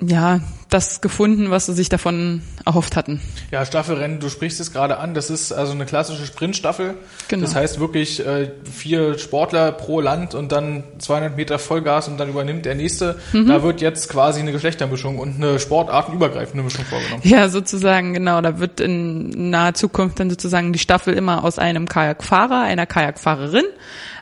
ja, 0.00 0.40
das 0.70 1.00
gefunden, 1.00 1.50
was 1.50 1.66
sie 1.66 1.72
sich 1.72 1.88
davon 1.88 2.42
erhofft 2.64 2.94
hatten. 2.94 3.20
Ja, 3.50 3.64
Staffelrennen, 3.64 4.20
du 4.20 4.28
sprichst 4.28 4.60
es 4.60 4.72
gerade 4.72 4.98
an, 4.98 5.14
das 5.14 5.28
ist 5.28 5.50
also 5.50 5.72
eine 5.72 5.86
klassische 5.86 6.24
Sprintstaffel. 6.24 6.94
Genau. 7.26 7.42
Das 7.42 7.56
heißt 7.56 7.80
wirklich 7.80 8.24
äh, 8.24 8.52
vier 8.70 9.18
Sportler 9.18 9.72
pro 9.72 10.00
Land 10.00 10.34
und 10.34 10.52
dann 10.52 10.84
200 10.98 11.36
Meter 11.36 11.58
Vollgas 11.58 12.06
und 12.06 12.18
dann 12.18 12.28
übernimmt 12.28 12.64
der 12.64 12.76
nächste. 12.76 13.18
Mhm. 13.32 13.48
Da 13.48 13.62
wird 13.62 13.80
jetzt 13.80 14.08
quasi 14.08 14.40
eine 14.40 14.52
Geschlechtermischung 14.52 15.18
und 15.18 15.36
eine 15.36 15.58
sportartenübergreifende 15.58 16.62
Mischung 16.62 16.84
vorgenommen. 16.84 17.22
Ja, 17.24 17.48
sozusagen, 17.48 18.12
genau. 18.12 18.40
Da 18.40 18.60
wird 18.60 18.80
in 18.80 19.50
naher 19.50 19.74
Zukunft 19.74 20.20
dann 20.20 20.30
sozusagen 20.30 20.72
die 20.72 20.78
Staffel 20.78 21.14
immer 21.14 21.42
aus 21.42 21.58
einem 21.58 21.88
Kajakfahrer, 21.88 22.60
einer 22.60 22.86
Kajakfahrerin, 22.86 23.64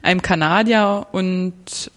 einem 0.02 0.22
Kanadier 0.22 1.06
und 1.12 1.90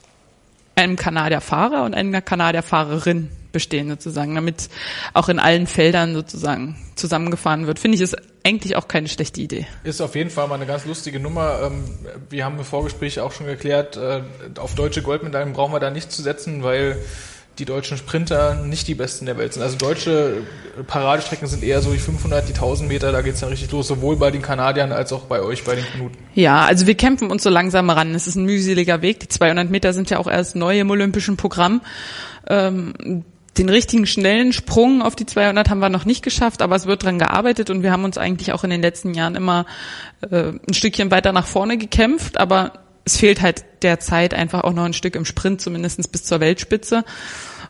einem 0.76 0.96
Kanadierfahrer 0.96 1.84
und 1.84 1.94
einer 1.94 2.22
Kanadierfahrerin 2.22 3.30
bestehen 3.52 3.90
sozusagen, 3.90 4.36
damit 4.36 4.70
auch 5.14 5.30
in 5.30 5.40
allen 5.40 5.68
Feldern 5.68 6.14
sozusagen 6.14 6.76
zusammengefahren 6.96 7.68
wird. 7.68 7.80
Finde 7.80 7.96
ich 7.96 8.02
ist 8.02 8.18
eigentlich 8.44 8.76
auch 8.76 8.88
keine 8.88 9.08
schlechte 9.08 9.42
Idee. 9.42 9.68
Ist 9.84 10.02
auf 10.02 10.16
jeden 10.16 10.30
Fall 10.30 10.48
mal 10.48 10.56
eine 10.56 10.66
ganz 10.66 10.86
lustige 10.86 11.20
Nummer. 11.20 11.60
Ähm, 11.64 11.84
Wir 12.30 12.46
haben 12.46 12.58
im 12.58 12.66
Vorgespräch 12.66 13.20
auch 13.20 13.32
schon 13.32 13.46
geklärt, 13.46 13.98
äh, 13.98 14.22
auf 14.58 14.76
deutsche 14.76 15.02
Goldmedaillen 15.02 15.54
brauchen 15.54 15.74
wir 15.74 15.80
da 15.80 15.92
nicht 15.92 16.12
zu 16.12 16.22
setzen, 16.22 16.64
weil 16.64 16.98
die 17.60 17.66
deutschen 17.66 17.98
Sprinter 17.98 18.56
nicht 18.56 18.88
die 18.88 18.96
besten 18.96 19.26
der 19.26 19.38
Welt 19.38 19.54
sind. 19.54 19.62
Also 19.62 19.78
deutsche 19.78 20.44
Paradestrecken 20.88 21.48
sind 21.48 21.64
eher 21.64 21.82
so 21.82 21.92
die 21.92 22.00
500, 22.00 22.48
die 22.48 22.54
1000 22.54 22.88
Meter, 22.88 23.12
da 23.12 23.22
geht's 23.22 23.42
dann 23.42 23.50
richtig 23.50 23.72
los, 23.72 23.88
sowohl 23.88 24.16
bei 24.16 24.32
den 24.32 24.42
Kanadiern 24.42 24.92
als 24.94 25.12
auch 25.12 25.24
bei 25.24 25.42
euch, 25.42 25.66
bei 25.66 25.76
den 25.76 25.86
Kanuten. 25.86 26.18
Ja, 26.34 26.66
also 26.66 26.88
wir 26.88 26.96
kämpfen 26.96 27.30
uns 27.30 27.44
so 27.44 27.50
langsam 27.50 27.90
ran. 27.90 28.16
Es 28.16 28.28
ist 28.28 28.36
ein 28.36 28.46
mühseliger 28.46 29.02
Weg. 29.02 29.20
Die 29.20 29.28
200 29.28 29.70
Meter 29.70 29.92
sind 29.94 30.10
ja 30.10 30.20
auch 30.20 30.28
erst 30.28 30.56
neu 30.56 30.80
im 30.80 30.90
olympischen 30.90 31.36
Programm. 31.36 31.82
Ähm, 32.48 33.26
den 33.58 33.70
richtigen 33.70 34.06
schnellen 34.06 34.54
Sprung 34.54 35.02
auf 35.02 35.16
die 35.16 35.26
200 35.26 35.70
haben 35.70 35.80
wir 35.80 35.90
noch 35.90 36.06
nicht 36.06 36.24
geschafft, 36.24 36.62
aber 36.62 36.76
es 36.76 36.86
wird 36.86 37.04
dran 37.04 37.20
gearbeitet 37.20 37.70
und 37.70 37.84
wir 37.84 37.92
haben 37.92 38.04
uns 38.04 38.18
eigentlich 38.18 38.54
auch 38.54 38.64
in 38.64 38.70
den 38.70 38.82
letzten 38.82 39.14
Jahren 39.14 39.36
immer 39.36 39.66
äh, 40.22 40.54
ein 40.68 40.74
Stückchen 40.74 41.12
weiter 41.12 41.32
nach 41.32 41.48
vorne 41.48 41.78
gekämpft, 41.78 42.38
aber 42.38 42.74
es 43.06 43.18
fehlt 43.18 43.42
halt 43.42 43.64
derzeit 43.82 44.34
einfach 44.34 44.64
auch 44.64 44.74
noch 44.74 44.84
ein 44.84 44.94
Stück 44.94 45.16
im 45.16 45.26
Sprint, 45.26 45.62
zumindestens 45.62 46.08
bis 46.08 46.24
zur 46.24 46.40
Weltspitze. 46.40 47.04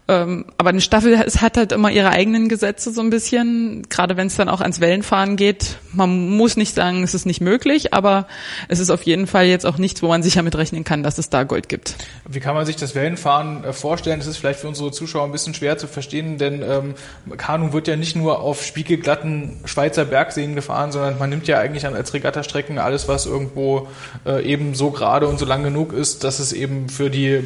Ähm, 0.10 0.45
aber 0.57 0.70
eine 0.70 0.82
Staffel 0.82 1.14
es 1.24 1.39
hat 1.39 1.55
halt 1.55 1.72
immer 1.72 1.91
ihre 1.91 2.10
eigenen 2.10 2.49
Gesetze 2.49 2.91
so 2.91 2.99
ein 2.99 3.12
bisschen, 3.12 3.84
gerade 3.89 4.18
wenn 4.18 4.26
es 4.26 4.36
dann 4.36 4.49
auch 4.49 4.60
ans 4.60 4.80
Wellenfahren 4.80 5.36
geht. 5.36 5.78
Man 5.93 6.30
muss 6.36 6.57
nicht 6.57 6.74
sagen, 6.74 7.03
es 7.03 7.14
ist 7.14 7.28
nicht 7.28 7.41
möglich, 7.41 7.93
aber 7.93 8.26
es 8.70 8.80
ist 8.80 8.89
auf 8.89 9.03
jeden 9.03 9.28
Fall 9.28 9.45
jetzt 9.45 9.68
auch 9.68 9.78
nichts, 9.78 10.01
wo 10.01 10.07
man 10.07 10.24
sicher 10.24 10.41
mit 10.41 10.55
rechnen 10.55 10.84
kann, 10.84 11.03
dass 11.03 11.20
es 11.20 11.30
da 11.30 11.43
Gold 11.43 11.70
gibt. 11.70 11.95
Wie 12.28 12.39
kann 12.39 12.55
man 12.55 12.66
sich 12.66 12.76
das 12.76 12.95
Wellenfahren 12.95 13.64
äh, 13.64 13.72
vorstellen? 13.72 14.18
Das 14.20 14.28
ist 14.28 14.38
vielleicht 14.38 14.60
für 14.60 14.68
unsere 14.68 14.91
Zuschauer 14.91 15.26
ein 15.26 15.32
bisschen 15.32 15.53
schwer 15.53 15.78
zu 15.78 15.86
verstehen, 15.86 16.39
denn 16.39 16.64
ähm, 16.64 16.95
Kanu 17.38 17.72
wird 17.72 17.88
ja 17.88 17.95
nicht 17.95 18.16
nur 18.16 18.39
auf 18.39 18.66
spiegelglatten 18.66 19.57
Schweizer 19.66 20.05
Bergseen 20.05 20.55
gefahren, 20.55 20.91
sondern 20.91 21.20
man 21.20 21.30
nimmt 21.30 21.47
ja 21.47 21.60
eigentlich 21.60 21.86
an 21.86 21.93
als 21.93 22.16
Regattastrecken 22.16 22.80
alles, 22.80 23.07
was 23.07 23.28
irgendwo 23.28 23.88
äh, 24.26 24.43
eben 24.43 24.74
so 24.74 24.89
gerade 24.89 25.28
und 25.28 25.38
so 25.38 25.45
lang 25.45 25.62
genug 25.62 25.93
ist, 25.93 26.24
dass 26.24 26.39
es 26.39 26.51
eben 26.51 26.89
für 26.89 27.12
die 27.12 27.43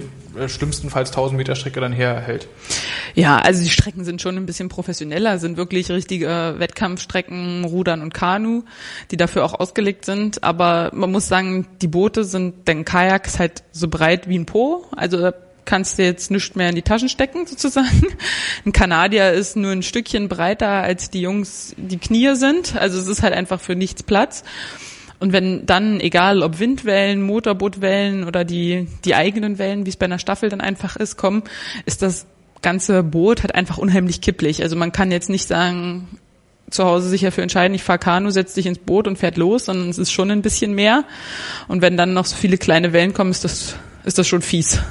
schlimmstenfalls 0.47 1.09
1000 1.09 1.37
Meter 1.37 1.55
Strecke 1.55 1.79
dann 1.79 1.93
herhält. 1.93 2.47
Ja, 3.15 3.37
also 3.37 3.63
die 3.63 3.69
Strecken 3.69 4.03
sind 4.03 4.21
schon 4.21 4.37
ein 4.37 4.45
bisschen 4.45 4.69
professioneller, 4.69 5.39
sind 5.39 5.57
wirklich 5.57 5.89
richtige 5.91 6.55
Wettkampfstrecken, 6.57 7.65
Rudern 7.65 8.01
und 8.01 8.13
Kanu, 8.13 8.63
die 9.11 9.17
dafür 9.17 9.45
auch 9.45 9.53
ausgelegt 9.59 10.05
sind. 10.05 10.43
Aber 10.43 10.91
man 10.93 11.11
muss 11.11 11.27
sagen, 11.27 11.67
die 11.81 11.87
Boote 11.87 12.23
sind, 12.23 12.67
denn 12.67 12.85
Kajak 12.85 13.27
ist 13.27 13.39
halt 13.39 13.63
so 13.71 13.87
breit 13.87 14.27
wie 14.27 14.37
ein 14.37 14.45
Po. 14.45 14.85
Also 14.95 15.17
da 15.17 15.33
kannst 15.65 15.97
du 15.97 16.03
jetzt 16.03 16.31
nichts 16.31 16.55
mehr 16.55 16.69
in 16.69 16.75
die 16.75 16.81
Taschen 16.81 17.09
stecken 17.09 17.45
sozusagen. 17.45 18.07
Ein 18.65 18.71
Kanadier 18.71 19.31
ist 19.31 19.55
nur 19.55 19.71
ein 19.71 19.83
Stückchen 19.83 20.29
breiter 20.29 20.69
als 20.69 21.09
die 21.09 21.21
Jungs, 21.21 21.73
die 21.77 21.97
Knie 21.97 22.35
sind. 22.35 22.75
Also 22.75 22.99
es 22.99 23.07
ist 23.07 23.23
halt 23.23 23.33
einfach 23.33 23.59
für 23.59 23.75
nichts 23.75 24.03
Platz. 24.03 24.43
Und 25.23 25.31
wenn 25.31 25.65
dann, 25.65 26.01
egal 26.01 26.43
ob 26.43 26.59
Windwellen, 26.59 27.21
Motorbootwellen 27.21 28.25
oder 28.25 28.43
die, 28.43 28.89
die 29.05 29.15
eigenen 29.15 29.57
Wellen, 29.57 29.85
wie 29.85 29.89
es 29.89 29.95
bei 29.95 30.05
einer 30.05 30.19
Staffel 30.19 30.49
dann 30.49 30.59
einfach 30.59 30.97
ist, 30.97 31.15
kommen, 31.15 31.43
ist 31.85 32.01
das 32.01 32.25
ganze 32.61 33.03
Boot 33.03 33.41
halt 33.41 33.55
einfach 33.55 33.77
unheimlich 33.77 34.19
kipplig. 34.19 34.61
Also 34.61 34.75
man 34.75 34.91
kann 34.91 35.13
jetzt 35.13 35.29
nicht 35.29 35.47
sagen, 35.47 36.09
zu 36.69 36.83
Hause 36.83 37.07
sich 37.07 37.21
dafür 37.21 37.41
entscheiden, 37.41 37.73
ich 37.73 37.83
fahre 37.83 37.99
Kanu, 37.99 38.31
setz 38.31 38.53
dich 38.53 38.65
ins 38.65 38.79
Boot 38.79 39.07
und 39.07 39.17
fährt 39.17 39.37
los, 39.37 39.63
sondern 39.63 39.87
es 39.87 39.97
ist 39.97 40.11
schon 40.11 40.29
ein 40.29 40.41
bisschen 40.41 40.75
mehr. 40.75 41.05
Und 41.69 41.81
wenn 41.81 41.95
dann 41.95 42.13
noch 42.13 42.25
so 42.25 42.35
viele 42.35 42.57
kleine 42.57 42.91
Wellen 42.91 43.13
kommen, 43.13 43.31
ist 43.31 43.45
das, 43.45 43.77
ist 44.03 44.17
das 44.17 44.27
schon 44.27 44.41
fies. 44.41 44.81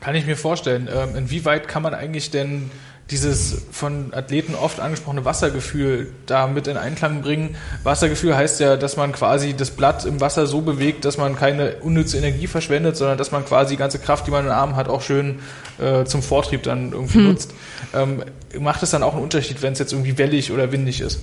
Kann 0.00 0.16
ich 0.16 0.26
mir 0.26 0.36
vorstellen. 0.36 0.86
Ähm, 0.94 1.16
inwieweit 1.16 1.66
kann 1.66 1.82
man 1.82 1.94
eigentlich 1.94 2.30
denn 2.30 2.70
dieses 3.10 3.62
von 3.70 4.12
Athleten 4.12 4.56
oft 4.56 4.80
angesprochene 4.80 5.24
Wassergefühl 5.24 6.08
da 6.26 6.48
mit 6.48 6.66
in 6.66 6.76
Einklang 6.76 7.22
bringen. 7.22 7.56
Wassergefühl 7.84 8.36
heißt 8.36 8.58
ja, 8.58 8.76
dass 8.76 8.96
man 8.96 9.12
quasi 9.12 9.54
das 9.54 9.70
Blatt 9.70 10.04
im 10.04 10.20
Wasser 10.20 10.46
so 10.46 10.60
bewegt, 10.60 11.04
dass 11.04 11.16
man 11.16 11.36
keine 11.36 11.76
unnütze 11.76 12.18
Energie 12.18 12.48
verschwendet, 12.48 12.96
sondern 12.96 13.16
dass 13.16 13.30
man 13.30 13.44
quasi 13.44 13.74
die 13.74 13.78
ganze 13.78 14.00
Kraft, 14.00 14.26
die 14.26 14.32
man 14.32 14.46
im 14.46 14.50
Arm 14.50 14.74
hat, 14.74 14.88
auch 14.88 15.02
schön 15.02 15.38
äh, 15.78 16.04
zum 16.04 16.20
Vortrieb 16.20 16.64
dann 16.64 16.92
irgendwie 16.92 17.18
hm. 17.18 17.28
nutzt. 17.28 17.54
Ähm, 17.94 18.24
macht 18.58 18.82
es 18.82 18.90
dann 18.90 19.04
auch 19.04 19.14
einen 19.14 19.22
Unterschied, 19.22 19.62
wenn 19.62 19.72
es 19.72 19.78
jetzt 19.78 19.92
irgendwie 19.92 20.18
wellig 20.18 20.50
oder 20.50 20.72
windig 20.72 21.00
ist? 21.00 21.20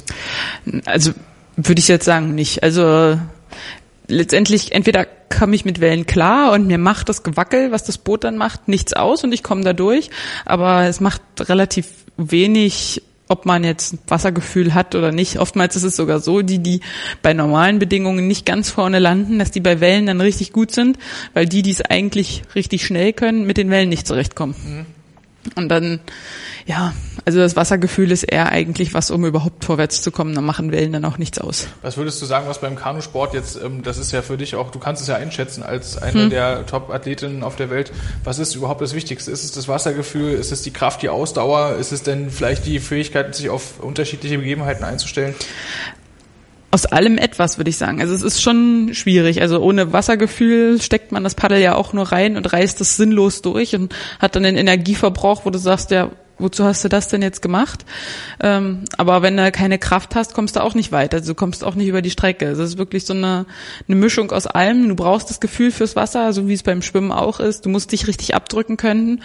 Also 0.85 1.11
würde 1.57 1.79
ich 1.79 1.89
jetzt 1.89 2.05
sagen 2.05 2.33
nicht. 2.33 2.63
Also 2.63 3.19
letztendlich 4.07 4.71
entweder 4.71 5.05
komme 5.37 5.55
ich 5.55 5.65
mit 5.65 5.81
Wellen 5.81 6.05
klar 6.05 6.51
und 6.51 6.67
mir 6.67 6.77
macht 6.77 7.09
das 7.09 7.23
Gewackel, 7.23 7.71
was 7.71 7.83
das 7.83 7.97
Boot 7.97 8.23
dann 8.23 8.37
macht, 8.37 8.67
nichts 8.67 8.93
aus 8.93 9.23
und 9.23 9.33
ich 9.33 9.43
komme 9.43 9.63
da 9.63 9.73
durch. 9.73 10.09
Aber 10.45 10.83
es 10.83 10.99
macht 10.99 11.21
relativ 11.39 11.87
wenig, 12.17 13.01
ob 13.27 13.45
man 13.45 13.63
jetzt 13.63 13.97
Wassergefühl 14.07 14.73
hat 14.73 14.95
oder 14.95 15.11
nicht. 15.11 15.39
Oftmals 15.39 15.75
ist 15.75 15.83
es 15.83 15.95
sogar 15.95 16.19
so, 16.19 16.41
die, 16.41 16.59
die 16.59 16.81
bei 17.21 17.33
normalen 17.33 17.79
Bedingungen 17.79 18.27
nicht 18.27 18.45
ganz 18.45 18.69
vorne 18.69 18.99
landen, 18.99 19.39
dass 19.39 19.51
die 19.51 19.61
bei 19.61 19.79
Wellen 19.79 20.05
dann 20.05 20.21
richtig 20.21 20.53
gut 20.53 20.71
sind, 20.71 20.97
weil 21.33 21.45
die, 21.45 21.61
die 21.61 21.71
es 21.71 21.81
eigentlich 21.81 22.43
richtig 22.55 22.85
schnell 22.85 23.13
können, 23.13 23.45
mit 23.45 23.57
den 23.57 23.69
Wellen 23.69 23.89
nicht 23.89 24.07
zurechtkommen. 24.07 24.55
Mhm. 24.63 25.02
Und 25.55 25.69
dann, 25.69 25.99
ja, 26.65 26.93
also 27.25 27.39
das 27.39 27.55
Wassergefühl 27.55 28.11
ist 28.11 28.23
eher 28.23 28.49
eigentlich 28.49 28.93
was, 28.93 29.11
um 29.11 29.25
überhaupt 29.25 29.65
vorwärts 29.65 30.01
zu 30.01 30.11
kommen. 30.11 30.33
Dann 30.35 30.45
machen 30.45 30.71
Wellen 30.71 30.93
dann 30.93 31.05
auch 31.05 31.17
nichts 31.17 31.39
aus. 31.39 31.67
Was 31.81 31.97
würdest 31.97 32.21
du 32.21 32.25
sagen, 32.25 32.47
was 32.47 32.61
beim 32.61 32.75
Kanusport 32.75 33.33
jetzt, 33.33 33.59
ähm, 33.61 33.83
das 33.83 33.97
ist 33.97 34.11
ja 34.11 34.21
für 34.21 34.37
dich 34.37 34.55
auch, 34.55 34.71
du 34.71 34.79
kannst 34.79 35.01
es 35.01 35.07
ja 35.07 35.15
einschätzen 35.15 35.63
als 35.63 35.97
eine 35.97 36.23
hm. 36.23 36.29
der 36.29 36.65
Top-Athletinnen 36.65 37.43
auf 37.43 37.55
der 37.55 37.69
Welt. 37.69 37.91
Was 38.23 38.39
ist 38.39 38.55
überhaupt 38.55 38.81
das 38.81 38.93
Wichtigste? 38.93 39.31
Ist 39.31 39.43
es 39.43 39.51
das 39.51 39.67
Wassergefühl? 39.67 40.33
Ist 40.33 40.51
es 40.51 40.61
die 40.61 40.71
Kraft, 40.71 41.01
die 41.01 41.09
Ausdauer? 41.09 41.75
Ist 41.75 41.91
es 41.91 42.03
denn 42.03 42.29
vielleicht 42.29 42.65
die 42.65 42.79
Fähigkeit, 42.79 43.35
sich 43.35 43.49
auf 43.49 43.79
unterschiedliche 43.79 44.37
Begebenheiten 44.37 44.83
einzustellen? 44.83 45.35
Aus 46.73 46.87
allem 46.87 47.19
etwas, 47.19 47.59
würde 47.59 47.69
ich 47.69 47.77
sagen. 47.77 48.01
Also 48.01 48.15
es 48.15 48.23
ist 48.23 48.41
schon 48.41 48.95
schwierig. 48.95 49.43
Also 49.43 49.59
ohne 49.59 49.93
Wassergefühl 49.93 50.81
steckt 50.81 51.11
man 51.11 51.23
das 51.23 51.35
Paddel 51.35 51.59
ja 51.59 51.75
auch 51.75 51.93
nur 51.93 52.11
rein 52.11 52.35
und 52.35 52.51
reißt 52.51 52.81
es 52.81 52.97
sinnlos 52.97 53.43
durch 53.43 53.75
und 53.75 53.93
hat 54.17 54.35
dann 54.35 54.41
den 54.41 54.57
Energieverbrauch, 54.57 55.45
wo 55.45 55.51
du 55.51 55.59
sagst, 55.59 55.91
ja, 55.91 56.09
wozu 56.39 56.63
hast 56.63 56.83
du 56.83 56.89
das 56.89 57.09
denn 57.09 57.21
jetzt 57.21 57.43
gemacht? 57.43 57.85
Ähm, 58.41 58.85
aber 58.97 59.21
wenn 59.21 59.37
du 59.37 59.51
keine 59.51 59.77
Kraft 59.77 60.15
hast, 60.15 60.33
kommst 60.33 60.55
du 60.55 60.63
auch 60.63 60.73
nicht 60.73 60.91
weiter. 60.91 61.17
Also 61.17 61.33
du 61.33 61.35
kommst 61.35 61.63
auch 61.63 61.75
nicht 61.75 61.89
über 61.89 62.01
die 62.01 62.09
Strecke. 62.09 62.47
Also 62.47 62.63
es 62.63 62.71
ist 62.71 62.77
wirklich 62.79 63.05
so 63.05 63.13
eine, 63.13 63.45
eine 63.87 63.95
Mischung 63.95 64.31
aus 64.31 64.47
allem. 64.47 64.89
Du 64.89 64.95
brauchst 64.95 65.29
das 65.29 65.39
Gefühl 65.39 65.69
fürs 65.69 65.95
Wasser, 65.95 66.33
so 66.33 66.47
wie 66.47 66.53
es 66.53 66.63
beim 66.63 66.81
Schwimmen 66.81 67.11
auch 67.11 67.39
ist. 67.39 67.67
Du 67.67 67.69
musst 67.69 67.91
dich 67.91 68.07
richtig 68.07 68.33
abdrücken 68.33 68.77
können. 68.77 69.21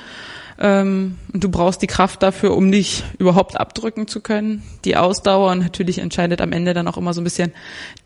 Ähm, 0.60 1.16
und 1.32 1.44
du 1.44 1.48
brauchst 1.48 1.82
die 1.82 1.86
Kraft 1.86 2.22
dafür, 2.22 2.56
um 2.56 2.70
dich 2.72 3.04
überhaupt 3.18 3.58
abdrücken 3.58 4.08
zu 4.08 4.20
können. 4.20 4.62
Die 4.84 4.96
Ausdauer 4.96 5.52
und 5.52 5.60
natürlich 5.60 5.98
entscheidet 5.98 6.40
am 6.40 6.52
Ende 6.52 6.74
dann 6.74 6.88
auch 6.88 6.96
immer 6.96 7.14
so 7.14 7.20
ein 7.20 7.24
bisschen 7.24 7.52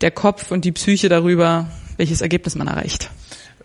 der 0.01 0.11
Kopf 0.11 0.51
und 0.51 0.65
die 0.65 0.71
Psyche 0.71 1.09
darüber, 1.09 1.67
welches 1.97 2.21
Ergebnis 2.21 2.55
man 2.55 2.67
erreicht. 2.67 3.09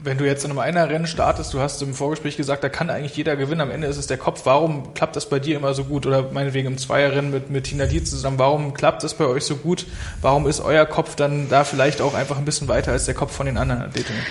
Wenn 0.01 0.16
du 0.16 0.24
jetzt 0.24 0.45
in 0.45 0.53
einem 0.53 0.61
Einer-Rennen 0.61 1.09
startest, 1.09 1.53
du 1.53 1.59
hast 1.59 1.82
im 1.82 1.93
Vorgespräch 1.93 2.36
gesagt, 2.36 2.62
da 2.62 2.68
kann 2.68 2.89
eigentlich 2.89 3.16
jeder 3.16 3.34
gewinnen, 3.34 3.61
am 3.61 3.70
Ende 3.70 3.89
ist 3.89 3.97
es 3.97 4.07
der 4.07 4.16
Kopf. 4.16 4.43
Warum 4.45 4.95
klappt 4.95 5.16
das 5.16 5.28
bei 5.28 5.41
dir 5.41 5.57
immer 5.57 5.74
so 5.74 5.84
gut? 5.84 6.07
Oder 6.07 6.30
meinetwegen 6.30 6.68
im 6.68 6.78
Zweierrennen 6.78 7.32
mit, 7.32 7.51
mit 7.51 7.64
Tina 7.64 7.86
Dietz 7.86 8.11
zusammen, 8.11 8.39
warum 8.39 8.74
klappt 8.74 9.03
das 9.03 9.14
bei 9.14 9.26
euch 9.26 9.43
so 9.43 9.57
gut? 9.57 9.86
Warum 10.22 10.47
ist 10.47 10.61
euer 10.61 10.86
Kopf 10.86 11.16
dann 11.16 11.49
da 11.49 11.64
vielleicht 11.64 12.01
auch 12.01 12.14
einfach 12.14 12.39
ein 12.39 12.45
bisschen 12.45 12.68
weiter 12.68 12.93
als 12.93 13.07
der 13.07 13.14
Kopf 13.14 13.34
von 13.34 13.47
den 13.47 13.57
anderen 13.59 13.82
Athletinnen? 13.82 14.22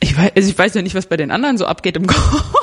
Ich 0.00 0.16
weiß, 0.16 0.32
also 0.34 0.48
ich 0.48 0.58
weiß 0.58 0.72
ja 0.74 0.80
nicht, 0.80 0.94
was 0.94 1.06
bei 1.06 1.18
den 1.18 1.30
anderen 1.30 1.58
so 1.58 1.66
abgeht 1.66 1.96
im 1.96 2.06
Kopf. 2.06 2.55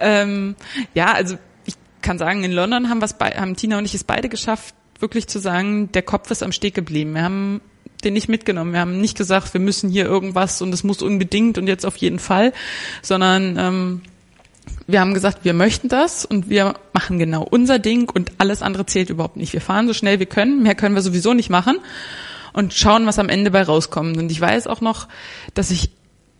Ähm, 0.00 0.56
ja, 0.94 1.12
also 1.12 1.36
ich 1.64 1.74
kann 2.02 2.18
sagen, 2.18 2.44
in 2.44 2.52
London 2.52 2.88
haben, 2.88 3.00
wir's 3.00 3.14
bei, 3.14 3.30
haben 3.30 3.56
Tina 3.56 3.78
und 3.78 3.84
ich 3.84 3.94
es 3.94 4.04
beide 4.04 4.28
geschafft, 4.28 4.74
wirklich 4.98 5.28
zu 5.28 5.38
sagen, 5.38 5.92
der 5.92 6.02
Kopf 6.02 6.30
ist 6.30 6.42
am 6.42 6.52
Steg 6.52 6.74
geblieben. 6.74 7.14
Wir 7.14 7.22
haben 7.22 7.60
den 8.04 8.14
nicht 8.14 8.28
mitgenommen. 8.28 8.72
Wir 8.72 8.80
haben 8.80 9.00
nicht 9.00 9.16
gesagt, 9.16 9.52
wir 9.52 9.60
müssen 9.60 9.90
hier 9.90 10.06
irgendwas 10.06 10.62
und 10.62 10.72
es 10.72 10.84
muss 10.84 11.02
unbedingt 11.02 11.58
und 11.58 11.66
jetzt 11.66 11.84
auf 11.84 11.96
jeden 11.96 12.18
Fall, 12.18 12.52
sondern 13.02 13.56
ähm, 13.58 14.00
wir 14.86 15.00
haben 15.00 15.14
gesagt, 15.14 15.44
wir 15.44 15.54
möchten 15.54 15.88
das 15.88 16.24
und 16.24 16.48
wir 16.48 16.74
machen 16.92 17.18
genau 17.18 17.42
unser 17.42 17.78
Ding 17.78 18.10
und 18.10 18.32
alles 18.38 18.62
andere 18.62 18.86
zählt 18.86 19.10
überhaupt 19.10 19.36
nicht. 19.36 19.52
Wir 19.52 19.60
fahren 19.60 19.86
so 19.86 19.94
schnell 19.94 20.18
wir 20.18 20.26
können, 20.26 20.62
mehr 20.62 20.74
können 20.74 20.94
wir 20.94 21.02
sowieso 21.02 21.34
nicht 21.34 21.50
machen 21.50 21.78
und 22.52 22.74
schauen, 22.74 23.06
was 23.06 23.18
am 23.18 23.28
Ende 23.28 23.50
bei 23.50 23.62
rauskommt. 23.62 24.16
Und 24.16 24.30
ich 24.30 24.40
weiß 24.40 24.66
auch 24.66 24.80
noch, 24.80 25.08
dass 25.54 25.70
ich 25.70 25.90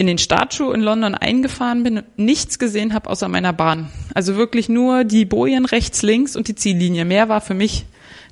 in 0.00 0.06
den 0.06 0.16
Startschuh 0.16 0.72
in 0.72 0.80
London 0.80 1.14
eingefahren 1.14 1.82
bin 1.82 1.98
und 1.98 2.18
nichts 2.18 2.58
gesehen 2.58 2.94
habe 2.94 3.10
außer 3.10 3.28
meiner 3.28 3.52
Bahn. 3.52 3.90
Also 4.14 4.34
wirklich 4.34 4.70
nur 4.70 5.04
die 5.04 5.26
Bojen 5.26 5.66
rechts, 5.66 6.00
links 6.00 6.36
und 6.36 6.48
die 6.48 6.54
Ziellinie. 6.54 7.04
Mehr 7.04 7.28
war 7.28 7.42
für 7.42 7.52
mich 7.52 7.84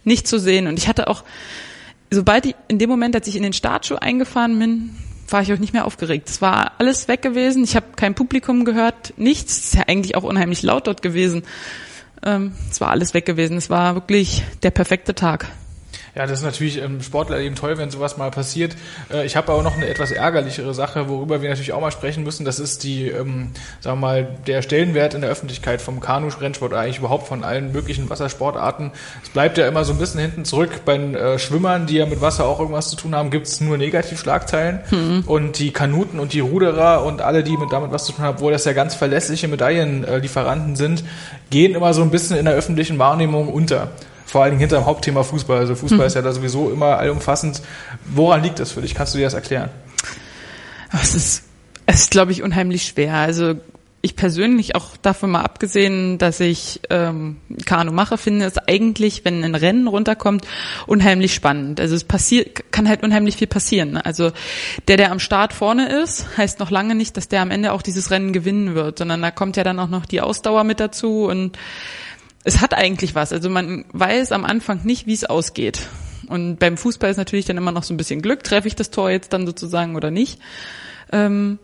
nicht 0.02 0.26
zu 0.26 0.38
sehen. 0.38 0.66
Und 0.66 0.78
ich 0.78 0.88
hatte 0.88 1.08
auch, 1.08 1.24
sobald 2.10 2.46
ich, 2.46 2.54
in 2.68 2.78
dem 2.78 2.88
Moment, 2.88 3.14
als 3.14 3.26
ich 3.26 3.36
in 3.36 3.42
den 3.42 3.52
Startschuh 3.52 3.96
eingefahren 3.96 4.58
bin, 4.58 4.96
war 5.28 5.42
ich 5.42 5.52
auch 5.52 5.58
nicht 5.58 5.74
mehr 5.74 5.84
aufgeregt. 5.84 6.30
Es 6.30 6.40
war 6.40 6.72
alles 6.78 7.06
weg 7.06 7.20
gewesen. 7.20 7.62
Ich 7.64 7.76
habe 7.76 7.88
kein 7.96 8.14
Publikum 8.14 8.64
gehört, 8.64 9.12
nichts. 9.18 9.58
Es 9.58 9.64
ist 9.64 9.74
ja 9.74 9.82
eigentlich 9.88 10.16
auch 10.16 10.24
unheimlich 10.24 10.62
laut 10.62 10.86
dort 10.86 11.02
gewesen. 11.02 11.42
Ähm, 12.24 12.52
es 12.70 12.80
war 12.80 12.92
alles 12.92 13.12
weg 13.12 13.26
gewesen. 13.26 13.58
Es 13.58 13.68
war 13.68 13.94
wirklich 13.94 14.42
der 14.62 14.70
perfekte 14.70 15.14
Tag. 15.14 15.48
Ja, 16.14 16.26
das 16.26 16.38
ist 16.38 16.44
natürlich 16.44 16.78
im 16.78 17.02
Sportler 17.02 17.38
eben 17.40 17.54
toll, 17.54 17.78
wenn 17.78 17.90
sowas 17.90 18.16
mal 18.16 18.30
passiert. 18.30 18.76
Äh, 19.12 19.26
ich 19.26 19.36
habe 19.36 19.52
aber 19.52 19.62
noch 19.62 19.76
eine 19.76 19.86
etwas 19.86 20.10
ärgerlichere 20.10 20.74
Sache, 20.74 21.08
worüber 21.08 21.42
wir 21.42 21.48
natürlich 21.48 21.72
auch 21.72 21.80
mal 21.80 21.90
sprechen 21.90 22.24
müssen. 22.24 22.44
Das 22.44 22.58
ist 22.58 22.84
die, 22.84 23.08
ähm, 23.08 23.50
sagen 23.80 24.00
wir 24.00 24.06
mal, 24.06 24.28
der 24.46 24.62
Stellenwert 24.62 25.14
in 25.14 25.20
der 25.20 25.30
Öffentlichkeit 25.30 25.80
vom 25.82 26.00
Kanu-Rennsport 26.00 26.72
oder 26.72 26.80
eigentlich 26.80 26.98
überhaupt 26.98 27.28
von 27.28 27.44
allen 27.44 27.72
möglichen 27.72 28.08
Wassersportarten. 28.10 28.92
Es 29.22 29.30
bleibt 29.30 29.58
ja 29.58 29.66
immer 29.68 29.84
so 29.84 29.92
ein 29.92 29.98
bisschen 29.98 30.20
hinten 30.20 30.44
zurück. 30.44 30.80
Bei 30.84 30.96
den 30.96 31.14
äh, 31.14 31.38
Schwimmern, 31.38 31.86
die 31.86 31.96
ja 31.96 32.06
mit 32.06 32.20
Wasser 32.20 32.46
auch 32.46 32.60
irgendwas 32.60 32.90
zu 32.90 32.96
tun 32.96 33.14
haben, 33.14 33.30
gibt 33.30 33.46
es 33.46 33.60
nur 33.60 33.76
Negativschlagzeilen. 33.78 34.80
Mhm. 34.90 35.24
Und 35.26 35.58
die 35.58 35.72
Kanuten 35.72 36.18
und 36.18 36.32
die 36.32 36.40
Ruderer 36.40 37.04
und 37.04 37.22
alle, 37.22 37.42
die 37.42 37.56
mit 37.56 37.72
damit 37.72 37.92
was 37.92 38.04
zu 38.04 38.12
tun 38.12 38.24
haben, 38.24 38.36
obwohl 38.36 38.52
das 38.52 38.64
ja 38.64 38.72
ganz 38.72 38.94
verlässliche 38.94 39.48
Medaillenlieferanten 39.48 40.76
sind, 40.76 41.04
gehen 41.50 41.74
immer 41.74 41.94
so 41.94 42.02
ein 42.02 42.10
bisschen 42.10 42.36
in 42.36 42.44
der 42.44 42.54
öffentlichen 42.54 42.98
Wahrnehmung 42.98 43.48
unter 43.48 43.90
vor 44.28 44.42
allen 44.42 44.52
Dingen 44.52 44.60
hinter 44.60 44.76
dem 44.76 44.86
Hauptthema 44.86 45.22
Fußball. 45.22 45.58
Also 45.58 45.74
Fußball 45.74 46.00
mhm. 46.00 46.06
ist 46.06 46.14
ja 46.14 46.22
da 46.22 46.32
sowieso 46.32 46.70
immer 46.70 46.98
allumfassend. 46.98 47.62
Woran 48.04 48.42
liegt 48.42 48.58
das 48.58 48.72
für 48.72 48.82
dich? 48.82 48.94
Kannst 48.94 49.14
du 49.14 49.18
dir 49.18 49.24
das 49.24 49.34
erklären? 49.34 49.70
Es 50.92 51.14
ist, 51.14 51.44
es 51.86 52.02
ist, 52.02 52.10
glaube 52.10 52.32
ich, 52.32 52.42
unheimlich 52.42 52.84
schwer. 52.84 53.14
Also 53.14 53.54
ich 54.00 54.14
persönlich, 54.14 54.76
auch 54.76 54.96
davon 54.96 55.30
mal 55.30 55.42
abgesehen, 55.42 56.18
dass 56.18 56.38
ich 56.38 56.80
ähm, 56.88 57.38
Kanu 57.66 57.90
mache, 57.90 58.16
finde 58.16 58.44
es 58.44 58.56
eigentlich, 58.56 59.24
wenn 59.24 59.42
ein 59.42 59.56
Rennen 59.56 59.88
runterkommt, 59.88 60.46
unheimlich 60.86 61.34
spannend. 61.34 61.80
Also 61.80 61.96
es 61.96 62.04
passiert, 62.04 62.70
kann 62.70 62.88
halt 62.88 63.02
unheimlich 63.02 63.36
viel 63.36 63.48
passieren. 63.48 63.96
Also 63.96 64.30
der, 64.86 64.98
der 64.98 65.10
am 65.10 65.18
Start 65.18 65.52
vorne 65.52 65.88
ist, 65.88 66.36
heißt 66.36 66.60
noch 66.60 66.70
lange 66.70 66.94
nicht, 66.94 67.16
dass 67.16 67.28
der 67.28 67.42
am 67.42 67.50
Ende 67.50 67.72
auch 67.72 67.82
dieses 67.82 68.10
Rennen 68.10 68.32
gewinnen 68.32 68.76
wird, 68.76 68.98
sondern 68.98 69.20
da 69.20 69.32
kommt 69.32 69.56
ja 69.56 69.64
dann 69.64 69.80
auch 69.80 69.88
noch 69.88 70.06
die 70.06 70.20
Ausdauer 70.20 70.62
mit 70.62 70.78
dazu 70.78 71.24
und 71.24 71.58
es 72.48 72.62
hat 72.62 72.72
eigentlich 72.72 73.14
was. 73.14 73.32
Also 73.32 73.50
man 73.50 73.84
weiß 73.92 74.32
am 74.32 74.44
Anfang 74.44 74.80
nicht, 74.84 75.06
wie 75.06 75.12
es 75.12 75.24
ausgeht. 75.24 75.80
Und 76.28 76.58
beim 76.58 76.78
Fußball 76.78 77.10
ist 77.10 77.18
natürlich 77.18 77.44
dann 77.44 77.58
immer 77.58 77.72
noch 77.72 77.82
so 77.82 77.92
ein 77.92 77.98
bisschen 77.98 78.22
Glück, 78.22 78.42
treffe 78.42 78.68
ich 78.68 78.74
das 78.74 78.90
Tor 78.90 79.10
jetzt 79.10 79.34
dann 79.34 79.46
sozusagen 79.46 79.96
oder 79.96 80.10
nicht. 80.10 80.40
Ähm, 81.12 81.58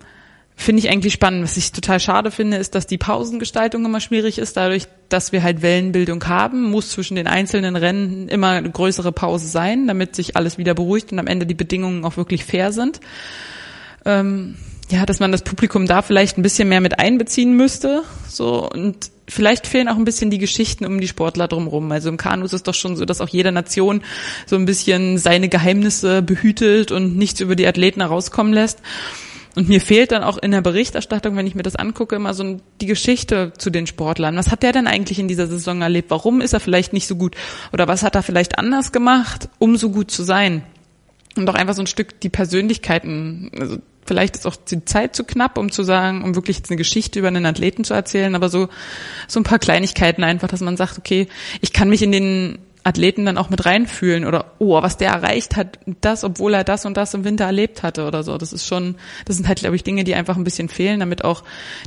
finde 0.57 0.81
ich 0.81 0.91
eigentlich 0.91 1.15
spannend. 1.15 1.43
Was 1.43 1.57
ich 1.57 1.73
total 1.73 2.01
schade 2.01 2.31
finde, 2.31 2.59
ist, 2.59 2.75
dass 2.75 2.87
die 2.87 2.99
Pausengestaltung 2.99 3.85
immer 3.85 4.01
schwierig 4.01 4.39
ist. 4.39 4.59
Dadurch, 4.59 4.87
dass 5.09 5.33
wir 5.33 5.43
halt 5.43 5.63
Wellenbildung 5.63 6.23
haben, 6.27 6.71
muss 6.71 6.91
zwischen 6.91 7.17
den 7.17 7.27
einzelnen 7.27 7.77
Rennen 7.77 8.29
immer 8.29 8.51
eine 8.51 8.71
größere 8.71 9.11
Pause 9.11 9.49
sein, 9.49 9.87
damit 9.87 10.15
sich 10.15 10.37
alles 10.37 10.59
wieder 10.59 10.75
beruhigt 10.75 11.13
und 11.13 11.19
am 11.19 11.27
Ende 11.27 11.47
die 11.47 11.55
Bedingungen 11.55 12.05
auch 12.05 12.19
wirklich 12.19 12.45
fair 12.45 12.73
sind. 12.73 13.01
Ähm, 14.05 14.57
ja, 14.91 15.07
dass 15.07 15.21
man 15.21 15.33
das 15.33 15.43
Publikum 15.43 15.87
da 15.87 16.03
vielleicht 16.03 16.39
ein 16.39 16.43
bisschen 16.43 16.69
mehr 16.69 16.81
mit 16.81 16.99
einbeziehen 16.99 17.57
müsste. 17.57 18.03
So 18.29 18.69
und 18.69 19.11
vielleicht 19.29 19.67
fehlen 19.67 19.89
auch 19.89 19.97
ein 19.97 20.05
bisschen 20.05 20.31
die 20.31 20.39
Geschichten 20.39 20.85
um 20.85 21.01
die 21.01 21.09
Sportler 21.09 21.49
drumherum. 21.49 21.91
Also 21.93 22.09
im 22.09 22.17
Kanu 22.17 22.45
ist 22.45 22.53
es 22.53 22.63
doch 22.63 22.75
schon 22.75 22.97
so, 22.97 23.05
dass 23.05 23.21
auch 23.21 23.29
jede 23.29 23.53
Nation 23.53 24.03
so 24.47 24.57
ein 24.57 24.67
bisschen 24.67 25.19
seine 25.19 25.49
Geheimnisse 25.49 26.23
behütet 26.23 26.93
und 26.93 27.17
nichts 27.17 27.41
über 27.41 27.57
die 27.57 27.67
Athleten 27.67 28.01
herauskommen 28.01 28.53
lässt. 28.53 28.81
Und 29.57 29.69
mir 29.69 29.81
fehlt 29.81 30.11
dann 30.11 30.25
auch 30.25 30.37
in 30.39 30.51
der 30.51 30.63
Berichterstattung, 30.63 31.37
wenn 31.37 31.47
ich 31.47 31.55
mir 31.55 31.63
das 31.63 31.77
angucke, 31.77 32.17
immer 32.17 32.35
so 32.35 32.61
die 32.81 32.87
Geschichte 32.87 33.53
zu 33.57 33.71
den 33.71 33.87
Sportlern. 33.87 34.37
Was 34.37 34.51
hat 34.51 34.65
der 34.65 34.73
denn 34.73 34.89
eigentlich 34.89 35.21
in 35.21 35.29
dieser 35.29 35.47
Saison 35.47 35.81
erlebt? 35.81 36.11
Warum 36.11 36.41
ist 36.41 36.55
er 36.55 36.61
vielleicht 36.61 36.93
nicht 36.93 37.07
so 37.07 37.15
gut? 37.15 37.37
Oder 37.73 37.87
was 37.87 38.03
hat 38.03 38.17
er 38.17 38.25
vielleicht 38.25 38.59
anders 38.59 38.91
gemacht, 38.91 39.49
um 39.61 39.77
so 39.77 39.91
gut 39.91 40.11
zu 40.11 40.25
sein? 40.25 40.65
Und 41.37 41.49
auch 41.49 41.55
einfach 41.55 41.75
so 41.75 41.83
ein 41.83 41.87
Stück 41.87 42.21
die 42.21 42.29
Persönlichkeiten, 42.29 43.51
also 43.59 43.79
vielleicht 44.05 44.37
ist 44.37 44.47
auch 44.47 44.57
die 44.57 44.85
Zeit 44.85 45.17
zu 45.17 45.25
knapp, 45.25 45.59
um 45.59 45.71
zu 45.71 45.83
sagen, 45.83 46.23
um 46.23 46.35
wirklich 46.35 46.63
eine 46.69 46.77
Geschichte 46.77 47.19
über 47.19 47.29
einen 47.29 47.47
Athleten 47.47 47.85
zu 47.85 47.95
erzählen, 47.95 48.35
aber 48.35 48.49
so, 48.49 48.69
so 49.29 49.41
ein 49.41 49.45
paar 49.45 49.59
Kleinigkeiten 49.59 50.25
einfach, 50.25 50.49
dass 50.49 50.61
man 50.61 50.77
sagt, 50.77 50.99
okay, 50.99 51.29
ich 51.61 51.73
kann 51.73 51.89
mich 51.89 52.03
in 52.03 52.13
den 52.13 52.59
Athleten 52.85 53.25
dann 53.25 53.39
auch 53.39 53.49
mit 53.49 53.65
reinfühlen 53.65 54.27
oder 54.27 54.53
oh, 54.59 54.81
was 54.83 54.99
der 54.99 55.11
erreicht 55.11 55.57
hat, 55.57 55.79
das, 56.03 56.23
obwohl 56.23 56.53
er 56.53 56.65
das 56.65 56.85
und 56.85 56.97
das 56.97 57.15
im 57.15 57.25
Winter 57.25 57.47
erlebt 57.47 57.83
hatte 57.83 58.07
oder 58.07 58.23
so. 58.23 58.37
Das 58.37 58.53
ist 58.53 58.67
schon, 58.67 58.97
das 59.25 59.37
sind 59.37 59.49
halt, 59.49 59.61
glaube 59.61 59.75
ich, 59.75 59.83
Dinge, 59.83 60.05
die 60.05 60.15
einfach 60.15 60.37
ein 60.37 60.45
bisschen 60.45 60.69
fehlen, 60.69 61.01
damit 61.01 61.25
auch 61.25 61.45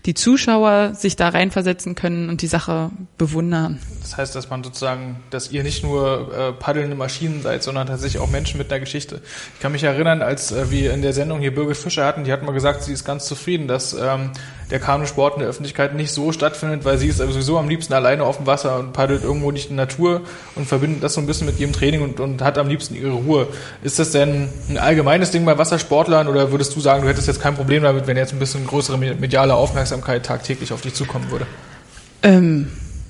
die 0.08 0.16
Zuschauer 0.16 0.96
sich 0.96 1.16
da 1.16 1.30
reinversetzen 1.30 1.94
können 1.94 2.30
und 2.30 2.42
die 2.42 2.48
Sache 2.48 2.90
bewundern. 3.18 3.80
Das 4.02 4.18
heißt, 4.18 4.36
dass 4.36 4.50
man 4.50 4.64
sozusagen, 4.64 5.24
dass 5.30 5.52
ihr 5.52 5.64
nicht 5.64 5.84
nur 5.84 6.34
äh, 6.34 6.52
paddelnde 6.54 6.96
Maschinen 6.96 7.44
seid, 7.44 7.62
sondern 7.62 7.88
tatsächlich 7.88 8.22
auch 8.22 8.30
Menschen 8.30 8.58
mit 8.58 8.72
einer 8.72 8.80
Geschichte. 8.80 9.22
Ich 9.54 9.60
kann 9.60 9.74
mich 9.74 9.84
erinnern, 9.84 10.24
als 10.24 10.52
äh, 10.52 10.72
wir 10.72 10.94
in 10.94 11.04
der 11.04 11.14
Sendung 11.14 11.40
hier 11.40 11.54
Birgit 11.54 11.78
Fischer 11.78 12.06
hatten, 12.06 12.24
die 12.24 12.32
hat 12.32 12.42
mal 12.42 12.54
gesagt, 12.54 12.84
sie 12.84 12.94
ist 12.94 13.06
ganz 13.06 13.26
zufrieden, 13.26 13.68
dass 13.68 13.94
ähm, 13.94 14.32
der 14.70 14.80
Kanusport 14.80 15.36
in 15.36 15.40
der 15.40 15.50
Öffentlichkeit 15.50 15.96
nicht 15.96 16.12
so 16.12 16.32
stattfindet, 16.32 16.84
weil 16.84 16.98
sie 16.98 17.08
ist 17.08 17.18
sowieso 17.18 17.58
am 17.58 17.70
liebsten 17.70 17.94
alleine 17.94 18.24
auf 18.24 18.38
dem 18.38 18.48
Wasser 18.48 18.80
und 18.80 18.94
paddelt 18.94 19.24
irgendwo 19.24 19.52
nicht 19.52 19.70
in 19.70 19.78
der 19.78 19.86
Natur 19.86 20.22
und 20.56 20.68
verbindet 20.68 21.04
das 21.04 21.14
so 21.14 21.22
ein 21.22 21.28
bisschen 21.28 21.48
mit 21.48 21.60
ihrem 21.60 21.72
Training 21.72 22.02
und, 22.02 22.20
und 22.20 22.42
hat 22.42 22.58
am 22.58 22.68
liebsten 22.68 22.96
ihre 22.96 23.14
Ruhe. 23.14 23.48
Ist 23.82 24.00
das 24.00 24.12
denn 24.12 24.50
ein 24.70 24.78
allgemeines 24.78 25.32
Ding 25.32 25.46
bei 25.46 25.58
Wassersportlern 25.58 26.28
oder 26.28 26.52
würdest 26.52 26.76
du 26.76 26.82
sagen, 26.82 27.04
du 27.04 27.10
hättest 27.10 27.28
jetzt 27.28 27.42
kein 27.42 27.56
Problem 27.56 27.84
damit, 27.84 28.08
wenn 28.08 28.18
jetzt 28.18 28.34
ein 28.34 28.40
bisschen 28.40 28.68
größere 28.68 28.98
mediale 28.98 29.56
Aufmerksamkeit 29.56 30.26
tagtäglich 30.26 30.74
auf 30.74 30.82
dich 30.82 30.94
zukommen 30.94 31.32
würde? 31.32 31.48
Ähm 32.24 32.68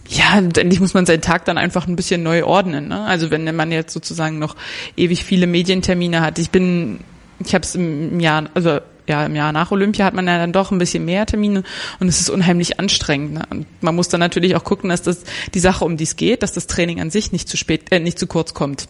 ja, 0.09 0.37
endlich 0.37 0.79
muss 0.79 0.93
man 0.93 1.05
seinen 1.05 1.21
Tag 1.21 1.45
dann 1.45 1.57
einfach 1.57 1.87
ein 1.87 1.95
bisschen 1.95 2.23
neu 2.23 2.45
ordnen. 2.45 2.89
Ne? 2.89 3.01
Also 3.01 3.29
wenn 3.29 3.53
man 3.55 3.71
jetzt 3.71 3.93
sozusagen 3.93 4.39
noch 4.39 4.55
ewig 4.95 5.25
viele 5.25 5.47
Medientermine 5.47 6.21
hat. 6.21 6.39
Ich 6.39 6.49
bin, 6.49 6.99
ich 7.43 7.53
habe 7.53 7.63
es 7.63 7.75
im 7.75 8.19
Jahr, 8.19 8.45
also 8.53 8.79
ja, 9.07 9.25
im 9.25 9.35
Jahr 9.35 9.51
nach 9.51 9.71
Olympia 9.71 10.05
hat 10.05 10.13
man 10.13 10.27
ja 10.27 10.37
dann 10.37 10.51
doch 10.51 10.71
ein 10.71 10.77
bisschen 10.77 11.05
mehr 11.05 11.25
Termine 11.25 11.63
und 11.99 12.07
es 12.07 12.19
ist 12.19 12.29
unheimlich 12.29 12.79
anstrengend. 12.79 13.33
Ne? 13.33 13.41
Und 13.49 13.65
man 13.81 13.95
muss 13.95 14.09
dann 14.09 14.19
natürlich 14.19 14.55
auch 14.55 14.63
gucken, 14.63 14.89
dass 14.89 15.01
das 15.01 15.23
die 15.53 15.59
Sache, 15.59 15.85
um 15.85 15.97
die 15.97 16.03
es 16.03 16.15
geht, 16.15 16.43
dass 16.43 16.53
das 16.53 16.67
Training 16.67 17.01
an 17.01 17.09
sich 17.09 17.31
nicht 17.31 17.47
zu 17.47 17.57
spät, 17.57 17.91
äh, 17.91 17.99
nicht 17.99 18.19
zu 18.19 18.27
kurz 18.27 18.53
kommt. 18.53 18.87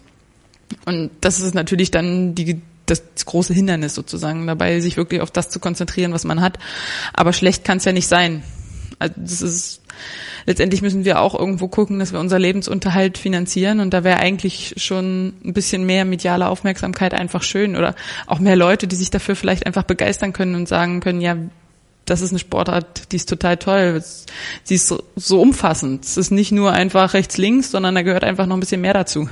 Und 0.86 1.12
das 1.22 1.40
ist 1.40 1.56
natürlich 1.56 1.92
dann 1.92 2.36
die 2.36 2.62
das 2.88 3.04
große 3.26 3.54
Hindernis 3.54 3.94
sozusagen 3.96 4.48
dabei, 4.48 4.80
sich 4.80 4.96
wirklich 4.96 5.22
auf 5.22 5.30
das 5.30 5.50
zu 5.50 5.60
konzentrieren, 5.60 6.14
was 6.14 6.24
man 6.24 6.42
hat. 6.42 6.58
Aber 7.14 7.34
schlecht 7.34 7.64
kann 7.66 7.78
es 7.78 7.86
ja 7.86 7.92
nicht 7.92 8.08
sein. 8.08 8.44
Also 8.98 9.14
das 9.18 9.42
ist 9.42 9.82
letztendlich 10.46 10.82
müssen 10.82 11.06
wir 11.06 11.20
auch 11.22 11.38
irgendwo 11.38 11.68
gucken, 11.68 12.00
dass 12.00 12.14
wir 12.14 12.20
unser 12.20 12.40
Lebensunterhalt 12.40 13.18
finanzieren 13.18 13.80
und 13.80 13.94
da 13.94 14.04
wäre 14.04 14.18
eigentlich 14.18 14.74
schon 14.78 15.34
ein 15.44 15.54
bisschen 15.54 15.86
mehr 15.86 16.06
mediale 16.06 16.48
Aufmerksamkeit 16.48 17.14
einfach 17.14 17.44
schön 17.44 17.76
oder 17.76 17.96
auch 18.26 18.40
mehr 18.40 18.56
Leute, 18.56 18.88
die 18.88 18.96
sich 18.96 19.10
dafür 19.10 19.36
vielleicht 19.36 19.66
einfach 19.66 19.84
begeistern 19.84 20.34
können 20.34 20.56
und 20.56 20.68
sagen 20.68 21.00
können, 21.00 21.22
ja, 21.22 21.38
das 22.06 22.22
ist 22.22 22.32
eine 22.32 22.40
Sportart, 22.40 23.12
die 23.12 23.18
ist 23.18 23.28
total 23.28 23.58
toll. 23.58 24.02
Sie 24.64 24.76
ist 24.76 24.88
so, 24.88 25.04
so 25.16 25.42
umfassend. 25.42 26.06
Es 26.06 26.16
ist 26.16 26.32
nicht 26.32 26.54
nur 26.54 26.72
einfach 26.72 27.14
rechts, 27.14 27.38
links, 27.38 27.72
sondern 27.72 27.96
da 27.96 28.02
gehört 28.02 28.24
einfach 28.24 28.46
noch 28.46 28.56
ein 28.56 28.62
bisschen 28.62 28.82
mehr 28.82 28.94
dazu. 28.94 29.28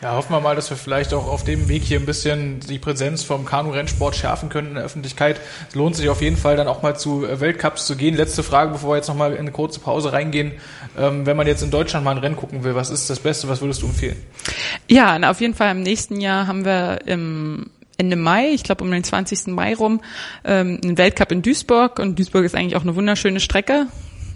Ja, 0.00 0.14
hoffen 0.14 0.32
wir 0.32 0.40
mal, 0.40 0.56
dass 0.56 0.70
wir 0.70 0.76
vielleicht 0.76 1.14
auch 1.14 1.26
auf 1.28 1.44
dem 1.44 1.68
Weg 1.68 1.82
hier 1.82 1.98
ein 2.00 2.06
bisschen 2.06 2.60
die 2.60 2.78
Präsenz 2.78 3.22
vom 3.22 3.44
Kanu-Rennsport 3.44 4.16
schärfen 4.16 4.48
können 4.48 4.68
in 4.68 4.74
der 4.74 4.84
Öffentlichkeit. 4.84 5.40
Es 5.68 5.74
lohnt 5.74 5.96
sich 5.96 6.08
auf 6.08 6.22
jeden 6.22 6.36
Fall 6.36 6.56
dann 6.56 6.68
auch 6.68 6.82
mal 6.82 6.96
zu 6.96 7.26
äh, 7.26 7.40
Weltcups 7.40 7.86
zu 7.86 7.96
gehen. 7.96 8.16
Letzte 8.16 8.42
Frage, 8.42 8.72
bevor 8.72 8.90
wir 8.90 8.96
jetzt 8.96 9.08
nochmal 9.08 9.32
in 9.32 9.38
eine 9.38 9.52
kurze 9.52 9.80
Pause 9.80 10.12
reingehen. 10.12 10.52
Ähm, 10.98 11.26
wenn 11.26 11.36
man 11.36 11.46
jetzt 11.46 11.62
in 11.62 11.70
Deutschland 11.70 12.04
mal 12.04 12.12
ein 12.12 12.18
Rennen 12.18 12.36
gucken 12.36 12.64
will, 12.64 12.74
was 12.74 12.90
ist 12.90 13.10
das 13.10 13.20
Beste? 13.20 13.48
Was 13.48 13.60
würdest 13.60 13.82
du 13.82 13.86
empfehlen? 13.86 14.16
Ja, 14.88 15.18
auf 15.30 15.40
jeden 15.40 15.54
Fall 15.54 15.70
im 15.70 15.82
nächsten 15.82 16.20
Jahr 16.20 16.46
haben 16.46 16.64
wir 16.64 17.00
im 17.06 17.70
Ende 17.98 18.16
Mai, 18.16 18.50
ich 18.52 18.64
glaube 18.64 18.82
um 18.82 18.90
den 18.90 19.04
20. 19.04 19.48
Mai 19.48 19.74
rum, 19.74 20.00
ähm, 20.44 20.80
einen 20.82 20.98
Weltcup 20.98 21.30
in 21.32 21.42
Duisburg. 21.42 21.98
Und 21.98 22.18
Duisburg 22.18 22.44
ist 22.44 22.54
eigentlich 22.54 22.76
auch 22.76 22.82
eine 22.82 22.96
wunderschöne 22.96 23.40
Strecke, 23.40 23.86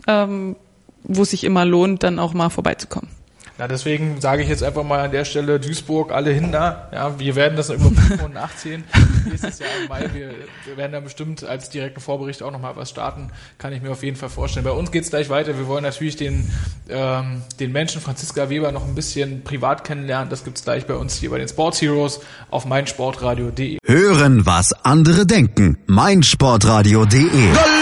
ähm, 0.06 0.56
wo 1.02 1.22
es 1.22 1.30
sich 1.30 1.44
immer 1.44 1.64
lohnt, 1.64 2.02
dann 2.02 2.18
auch 2.18 2.34
mal 2.34 2.50
vorbeizukommen. 2.50 3.10
Ja, 3.58 3.66
deswegen 3.68 4.20
sage 4.20 4.42
ich 4.42 4.50
jetzt 4.50 4.62
einfach 4.62 4.82
mal 4.82 5.00
an 5.04 5.12
der 5.12 5.24
Stelle 5.24 5.58
Duisburg, 5.58 6.12
alle 6.12 6.30
hin 6.30 6.52
da. 6.52 6.88
Ja, 6.92 7.18
wir 7.18 7.36
werden 7.36 7.56
das 7.56 7.70
über 7.70 7.86
und 7.86 8.34
nachziehen. 8.34 8.84
Nächstes 9.28 9.60
Jahr 9.60 9.70
im 9.80 9.88
Mai, 9.88 10.10
wir, 10.12 10.30
wir 10.66 10.76
werden 10.76 10.92
da 10.92 11.00
bestimmt 11.00 11.42
als 11.42 11.70
direkten 11.70 12.00
Vorbericht 12.00 12.42
auch 12.42 12.50
nochmal 12.50 12.76
was 12.76 12.90
starten. 12.90 13.30
Kann 13.56 13.72
ich 13.72 13.80
mir 13.80 13.90
auf 13.92 14.02
jeden 14.02 14.16
Fall 14.16 14.28
vorstellen. 14.28 14.64
Bei 14.64 14.72
uns 14.72 14.92
geht's 14.92 15.08
gleich 15.08 15.30
weiter. 15.30 15.56
Wir 15.56 15.66
wollen 15.68 15.84
natürlich 15.84 16.16
den, 16.16 16.50
ähm, 16.90 17.42
den 17.58 17.72
Menschen 17.72 18.02
Franziska 18.02 18.50
Weber 18.50 18.72
noch 18.72 18.86
ein 18.86 18.94
bisschen 18.94 19.42
privat 19.42 19.84
kennenlernen. 19.84 20.28
Das 20.28 20.44
gibt's 20.44 20.62
gleich 20.62 20.86
bei 20.86 20.94
uns 20.94 21.16
hier 21.16 21.30
bei 21.30 21.38
den 21.38 21.48
Sports 21.48 21.80
Heroes 21.80 22.20
auf 22.50 22.66
meinsportradio.de. 22.66 23.78
Hören, 23.86 24.44
was 24.44 24.74
andere 24.84 25.24
denken. 25.24 25.78
meinsportradio.de. 25.86 27.75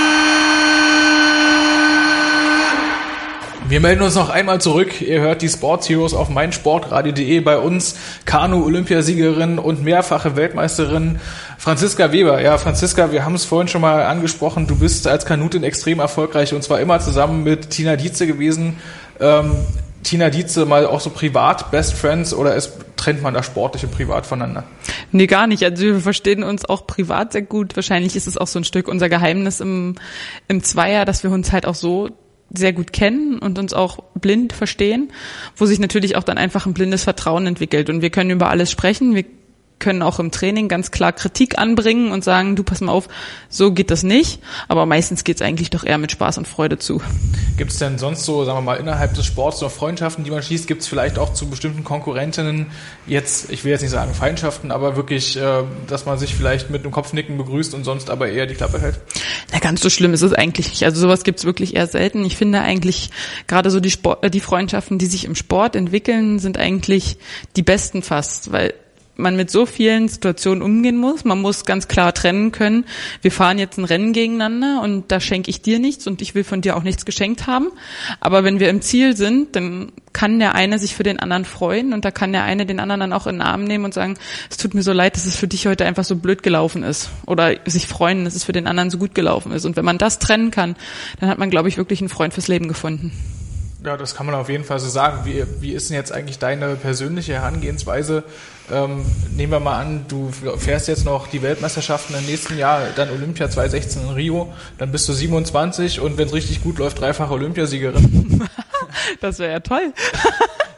Wir 3.74 3.80
melden 3.80 4.02
uns 4.02 4.14
noch 4.14 4.30
einmal 4.30 4.60
zurück. 4.60 5.00
Ihr 5.00 5.20
hört 5.20 5.42
die 5.42 5.48
Sports 5.48 5.88
Heroes 5.88 6.14
auf 6.14 6.28
meinsportradio.de 6.28 7.40
bei 7.40 7.58
uns. 7.58 7.96
Kanu-Olympiasiegerin 8.24 9.58
und 9.58 9.82
mehrfache 9.82 10.36
Weltmeisterin 10.36 11.18
Franziska 11.58 12.12
Weber. 12.12 12.40
Ja, 12.40 12.56
Franziska, 12.56 13.10
wir 13.10 13.24
haben 13.24 13.34
es 13.34 13.44
vorhin 13.44 13.66
schon 13.66 13.80
mal 13.80 14.04
angesprochen. 14.04 14.68
Du 14.68 14.76
bist 14.76 15.08
als 15.08 15.26
Kanutin 15.26 15.64
extrem 15.64 15.98
erfolgreich 15.98 16.54
und 16.54 16.62
zwar 16.62 16.78
immer 16.78 17.00
zusammen 17.00 17.42
mit 17.42 17.70
Tina 17.70 17.96
Dietze 17.96 18.28
gewesen. 18.28 18.76
Ähm, 19.18 19.56
Tina 20.04 20.30
Dietze 20.30 20.66
mal 20.66 20.86
auch 20.86 21.00
so 21.00 21.10
privat 21.10 21.72
Best 21.72 21.94
Friends 21.94 22.32
oder 22.32 22.54
ist, 22.54 22.74
trennt 22.94 23.22
man 23.22 23.34
da 23.34 23.42
sportlich 23.42 23.82
und 23.82 23.90
privat 23.90 24.24
voneinander? 24.24 24.62
Nee, 25.10 25.26
gar 25.26 25.48
nicht. 25.48 25.64
Also 25.64 25.82
wir 25.82 25.98
verstehen 25.98 26.44
uns 26.44 26.64
auch 26.64 26.86
privat 26.86 27.32
sehr 27.32 27.42
gut. 27.42 27.74
Wahrscheinlich 27.74 28.14
ist 28.14 28.28
es 28.28 28.38
auch 28.38 28.46
so 28.46 28.60
ein 28.60 28.64
Stück 28.64 28.86
unser 28.86 29.08
Geheimnis 29.08 29.58
im, 29.58 29.96
im 30.46 30.62
Zweier, 30.62 31.04
dass 31.04 31.24
wir 31.24 31.32
uns 31.32 31.50
halt 31.50 31.66
auch 31.66 31.74
so 31.74 32.10
sehr 32.57 32.72
gut 32.72 32.92
kennen 32.92 33.38
und 33.38 33.59
uns 33.59 33.72
auch 33.72 33.98
blind 34.14 34.52
verstehen, 34.52 35.12
wo 35.57 35.66
sich 35.66 35.78
natürlich 35.78 36.16
auch 36.16 36.22
dann 36.22 36.38
einfach 36.38 36.66
ein 36.66 36.74
blindes 36.74 37.05
Vertrauen 37.05 37.46
entwickelt. 37.46 37.90
Und 37.90 38.02
wir 38.02 38.11
können 38.11 38.30
über 38.30 38.48
alles 38.50 38.70
sprechen. 38.70 39.14
Wir 39.14 39.24
können 39.85 40.01
auch 40.01 40.18
im 40.18 40.30
Training 40.30 40.68
ganz 40.68 40.91
klar 40.91 41.12
Kritik 41.12 41.59
anbringen 41.59 42.11
und 42.11 42.24
sagen, 42.24 42.57
du 42.57 42.62
pass 42.62 42.80
mal 42.80 42.91
auf, 42.91 43.07
so 43.51 43.70
geht 43.70 43.91
das 43.91 44.03
nicht. 44.03 44.41
Aber 44.66 44.87
meistens 44.87 45.24
geht 45.24 45.37
es 45.37 45.43
eigentlich 45.43 45.68
doch 45.68 45.85
eher 45.85 45.99
mit 45.99 46.11
Spaß 46.11 46.39
und 46.39 46.49
Freude 46.49 46.78
zu. 46.78 47.03
Gibt 47.59 47.70
es 47.70 47.78
denn 47.78 47.99
sonst 47.99 48.24
so, 48.24 48.47
sagen 48.47 48.57
wir 48.57 48.62
mal, 48.62 48.76
innerhalb 48.76 49.12
des 49.12 49.26
Sports 49.26 49.61
noch 49.61 49.70
Freundschaften, 49.70 50.24
die 50.24 50.30
man 50.30 50.43
schließt? 50.43 50.66
Gibt 50.66 50.80
es 50.80 50.89
vielleicht 50.89 51.18
auch 51.18 51.35
zu 51.35 51.51
bestimmten 51.51 51.85
Konkurrentinnen 51.85 52.68
jetzt, 53.07 53.51
ich 53.51 53.62
will 53.64 53.72
jetzt 53.72 53.82
nicht 53.82 53.91
sagen 53.91 54.14
Feindschaften, 54.14 54.70
aber 54.70 54.97
wirklich, 54.97 55.37
äh, 55.37 55.64
dass 55.87 56.07
man 56.07 56.16
sich 56.16 56.35
vielleicht 56.35 56.70
mit 56.70 56.82
einem 56.82 56.91
Kopfnicken 56.91 57.37
begrüßt 57.37 57.74
und 57.74 57.85
sonst 57.85 58.09
aber 58.09 58.30
eher 58.30 58.47
die 58.47 58.55
Klappe 58.55 58.80
hält? 58.80 58.99
Na, 59.53 59.59
ganz 59.59 59.82
so 59.82 59.91
schlimm 59.91 60.14
ist 60.14 60.22
es 60.22 60.32
eigentlich 60.32 60.70
nicht. 60.70 60.85
Also 60.85 60.99
sowas 60.99 61.24
gibt 61.24 61.41
es 61.41 61.45
wirklich 61.45 61.76
eher 61.76 61.89
selten. 61.89 62.24
Ich 62.24 62.39
finde 62.39 62.62
eigentlich 62.62 63.11
gerade 63.47 63.70
so 63.70 63.80
die, 63.80 63.91
Sport, 63.91 64.24
äh, 64.24 64.30
die 64.30 64.41
Freundschaften, 64.41 64.97
die 64.97 65.07
sich 65.07 65.26
im 65.26 65.35
Sport 65.35 65.76
entwickeln, 65.76 66.39
sind 66.39 66.57
eigentlich 66.57 67.18
die 67.55 67.62
besten 67.62 68.01
fast, 68.01 68.51
weil 68.51 68.72
man 69.16 69.36
mit 69.36 69.50
so 69.50 69.66
vielen 69.66 70.08
Situationen 70.08 70.62
umgehen 70.62 70.96
muss. 70.96 71.24
Man 71.24 71.40
muss 71.40 71.64
ganz 71.64 71.88
klar 71.88 72.12
trennen 72.14 72.52
können, 72.52 72.84
wir 73.22 73.32
fahren 73.32 73.58
jetzt 73.58 73.78
ein 73.78 73.84
Rennen 73.84 74.12
gegeneinander 74.12 74.80
und 74.82 75.10
da 75.10 75.20
schenke 75.20 75.50
ich 75.50 75.62
dir 75.62 75.78
nichts 75.78 76.06
und 76.06 76.22
ich 76.22 76.34
will 76.34 76.44
von 76.44 76.60
dir 76.60 76.76
auch 76.76 76.82
nichts 76.82 77.04
geschenkt 77.04 77.46
haben. 77.46 77.68
Aber 78.20 78.44
wenn 78.44 78.60
wir 78.60 78.68
im 78.68 78.82
Ziel 78.82 79.16
sind, 79.16 79.56
dann 79.56 79.92
kann 80.12 80.38
der 80.38 80.54
eine 80.54 80.78
sich 80.78 80.94
für 80.94 81.02
den 81.02 81.18
anderen 81.18 81.44
freuen 81.44 81.92
und 81.92 82.04
da 82.04 82.10
kann 82.10 82.32
der 82.32 82.44
eine 82.44 82.66
den 82.66 82.80
anderen 82.80 83.00
dann 83.00 83.12
auch 83.12 83.26
in 83.26 83.36
den 83.36 83.42
Arm 83.42 83.64
nehmen 83.64 83.84
und 83.84 83.94
sagen, 83.94 84.16
es 84.50 84.56
tut 84.56 84.74
mir 84.74 84.82
so 84.82 84.92
leid, 84.92 85.16
dass 85.16 85.26
es 85.26 85.36
für 85.36 85.48
dich 85.48 85.66
heute 85.66 85.84
einfach 85.84 86.04
so 86.04 86.16
blöd 86.16 86.42
gelaufen 86.42 86.82
ist. 86.82 87.10
Oder 87.26 87.56
sich 87.66 87.86
freuen, 87.86 88.24
dass 88.24 88.34
es 88.34 88.44
für 88.44 88.52
den 88.52 88.66
anderen 88.66 88.90
so 88.90 88.98
gut 88.98 89.14
gelaufen 89.14 89.52
ist. 89.52 89.64
Und 89.64 89.76
wenn 89.76 89.84
man 89.84 89.98
das 89.98 90.18
trennen 90.18 90.50
kann, 90.50 90.76
dann 91.20 91.28
hat 91.28 91.38
man, 91.38 91.50
glaube 91.50 91.68
ich, 91.68 91.76
wirklich 91.76 92.00
einen 92.00 92.08
Freund 92.08 92.32
fürs 92.32 92.48
Leben 92.48 92.68
gefunden. 92.68 93.12
Ja, 93.84 93.98
das 93.98 94.14
kann 94.14 94.24
man 94.24 94.34
auf 94.34 94.48
jeden 94.48 94.64
Fall 94.64 94.78
so 94.78 94.88
sagen. 94.88 95.20
Wie, 95.24 95.44
wie 95.60 95.72
ist 95.72 95.90
denn 95.90 95.96
jetzt 95.96 96.10
eigentlich 96.10 96.38
deine 96.38 96.74
persönliche 96.76 97.34
Herangehensweise? 97.34 98.24
Ähm, 98.72 99.04
nehmen 99.36 99.52
wir 99.52 99.60
mal 99.60 99.78
an, 99.78 100.06
du 100.08 100.30
fährst 100.56 100.88
jetzt 100.88 101.04
noch 101.04 101.26
die 101.26 101.42
Weltmeisterschaften 101.42 102.14
im 102.16 102.24
nächsten 102.24 102.56
Jahr, 102.56 102.82
dann 102.96 103.10
Olympia 103.10 103.50
2016 103.50 104.02
in 104.02 104.08
Rio, 104.10 104.52
dann 104.78 104.90
bist 104.90 105.06
du 105.08 105.12
27 105.12 106.00
und 106.00 106.16
wenn 106.16 106.28
es 106.28 106.34
richtig 106.34 106.62
gut 106.62 106.78
läuft, 106.78 106.98
dreifache 107.00 107.32
Olympiasiegerin. 107.34 108.48
das 109.20 109.38
wäre 109.38 109.52
ja 109.52 109.60
toll. 109.60 109.92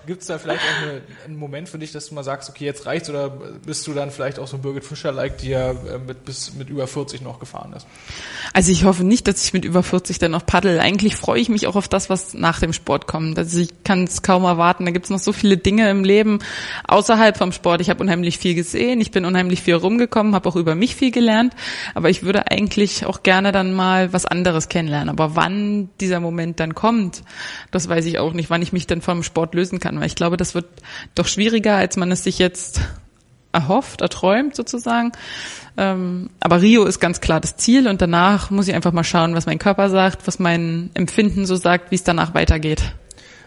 Gibt 0.07 0.23
es 0.23 0.29
da 0.29 0.39
vielleicht 0.39 0.61
auch 0.61 0.83
eine, 0.83 1.03
einen 1.25 1.37
Moment 1.37 1.69
für 1.69 1.79
dich, 1.79 1.93
dass 1.93 2.09
du 2.09 2.15
mal 2.15 2.23
sagst, 2.23 2.49
okay, 2.49 2.65
jetzt 2.65 2.87
reicht's 2.87 3.11
oder 3.11 3.29
bist 3.29 3.87
du 3.87 3.93
dann 3.93 4.11
vielleicht 4.11 4.39
auch 4.39 4.47
so 4.47 4.59
Birgit 4.59 4.85
Fischer-like, 4.85 5.39
die 5.39 5.49
ja 5.49 5.73
äh, 5.73 5.99
mit, 6.07 6.25
bis 6.25 6.55
mit 6.55 6.69
über 6.69 6.87
40 6.87 7.23
noch 7.23 7.41
gefahren 7.41 7.73
ist? 7.73 7.87
Also 8.53 8.71
ich 8.71 8.85
hoffe 8.85 9.05
nicht, 9.05 9.27
dass 9.27 9.45
ich 9.45 9.53
mit 9.53 9.65
über 9.65 9.83
40 9.83 10.19
dann 10.19 10.31
noch 10.31 10.47
paddel. 10.47 10.79
Eigentlich 10.81 11.17
freue 11.17 11.41
ich 11.41 11.49
mich 11.49 11.67
auch 11.67 11.77
auf 11.77 11.89
das, 11.89 12.09
was 12.09 12.35
nach 12.35 12.61
dem 12.61 12.73
Sport 12.73 13.07
kommt. 13.07 13.39
Also 13.39 13.59
ich 13.59 13.83
kann 13.85 14.05
es 14.05 14.23
kaum 14.23 14.45
erwarten. 14.45 14.85
Da 14.85 14.93
gibt 14.93 15.07
es 15.07 15.11
noch 15.11 15.19
so 15.19 15.33
viele 15.33 15.57
Dinge 15.57 15.91
im 15.91 16.05
Leben 16.05 16.39
außerhalb 16.87 17.37
vom 17.37 17.53
Sport. 17.53 17.81
Ich 17.81 17.91
habe 17.91 18.01
unheimlich 18.01 18.39
viel 18.39 18.55
gesehen, 18.55 19.01
ich 19.01 19.11
bin 19.11 19.25
unheimlich 19.25 19.63
viel 19.63 19.75
rumgekommen, 19.75 20.35
habe 20.35 20.49
auch 20.49 20.57
über 20.57 20.75
mich 20.75 20.95
viel 20.95 21.11
gelernt. 21.11 21.55
Aber 21.95 22.11
ich 22.11 22.23
würde 22.23 22.51
eigentlich 22.51 23.07
auch 23.07 23.23
gerne 23.23 23.51
dann 23.51 23.75
mal 23.75 24.13
was 24.13 24.25
anderes 24.25 24.69
kennenlernen. 24.69 25.09
Aber 25.09 25.35
wann 25.35 25.89
dieser 26.01 26.21
Moment 26.21 26.61
dann 26.61 26.75
kommt, 26.75 27.23
das 27.71 27.89
weiß 27.89 28.05
ich 28.07 28.19
auch 28.19 28.33
nicht, 28.33 28.51
wann 28.51 28.63
ich 28.63 28.73
mich 28.73 28.87
dann 28.87 29.03
vom 29.03 29.23
Sport 29.23 29.55
lösen 29.55 29.81
kann 29.81 29.96
kann, 29.97 30.01
weil 30.01 30.07
ich 30.07 30.15
glaube, 30.15 30.37
das 30.37 30.55
wird 30.55 30.67
doch 31.15 31.27
schwieriger, 31.27 31.77
als 31.77 31.97
man 31.97 32.13
es 32.13 32.25
sich 32.25 32.39
jetzt 32.39 32.81
erhofft, 33.53 34.03
erträumt 34.03 34.55
sozusagen. 34.55 35.13
Ähm, 35.79 36.31
aber 36.41 36.61
Rio 36.61 36.85
ist 36.85 37.01
ganz 37.01 37.21
klar 37.21 37.41
das 37.41 37.57
Ziel 37.57 37.89
und 37.89 38.03
danach 38.03 38.51
muss 38.51 38.69
ich 38.69 38.75
einfach 38.75 38.93
mal 38.93 39.05
schauen, 39.05 39.35
was 39.35 39.47
mein 39.47 39.59
Körper 39.59 39.89
sagt, 39.89 40.27
was 40.27 40.39
mein 40.39 40.91
Empfinden 40.95 41.47
so 41.47 41.57
sagt, 41.57 41.91
wie 41.91 41.97
es 41.97 42.05
danach 42.05 42.35
weitergeht. 42.35 42.83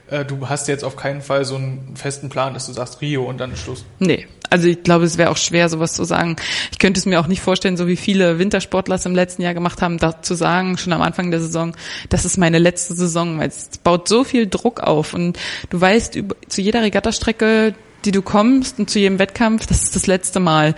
Äh, 0.10 0.26
du 0.26 0.49
hast 0.49 0.68
jetzt 0.68 0.84
auf 0.84 0.95
keinen 0.95 1.22
Fall 1.22 1.45
so 1.45 1.55
einen 1.55 1.95
festen 1.95 2.30
Plan, 2.30 2.53
dass 2.53 2.66
du 2.66 2.74
sagst 2.74 3.01
Rio 3.01 3.24
und 3.24 3.39
dann 3.39 3.55
Schluss. 3.55 3.86
Nee, 3.99 4.28
also 4.49 4.68
ich 4.68 4.84
glaube, 4.84 5.05
es 5.05 5.18
wäre 5.18 5.30
auch 5.30 5.38
schwer, 5.38 5.70
sowas 5.70 5.93
zu 5.93 6.03
sagen. 6.03 6.36
Ich 6.72 6.80
könnte 6.80 6.99
es 6.99 7.05
mir 7.05 7.20
auch 7.20 7.28
nicht 7.28 7.41
vorstellen, 7.41 7.78
so 7.78 7.88
wie 7.88 7.95
viele 7.95 8.39
Wintersportler 8.39 8.95
es 8.95 9.05
im 9.05 9.16
letzten 9.16 9.43
Jahr 9.43 9.53
gemacht 9.53 9.82
haben, 9.82 9.97
da 9.97 10.22
zu 10.22 10.34
sagen, 10.34 10.78
schon 10.78 10.93
am 10.93 11.01
Anfang 11.01 11.32
der 11.32 11.39
Saison, 11.39 11.76
das 12.10 12.26
ist 12.26 12.38
meine 12.38 12.60
letzte 12.60 12.95
Saison, 12.95 13.39
weil 13.39 13.49
es 13.49 13.70
baut 13.84 14.07
so 14.07 14.24
viel 14.24 14.47
Druck 14.47 14.80
auf 14.80 15.14
und 15.14 15.38
du 15.70 15.80
weißt 15.80 16.18
zu 16.47 16.62
jeder 16.62 16.82
Regattastrecke, 16.82 17.76
die 18.05 18.12
du 18.12 18.22
kommst 18.22 18.80
und 18.80 18.89
zu 18.89 18.97
jedem 18.97 19.20
Wettkampf, 19.20 19.66
das 19.68 19.84
ist 19.84 19.95
das 19.95 20.07
letzte 20.07 20.39
Mal. 20.39 20.74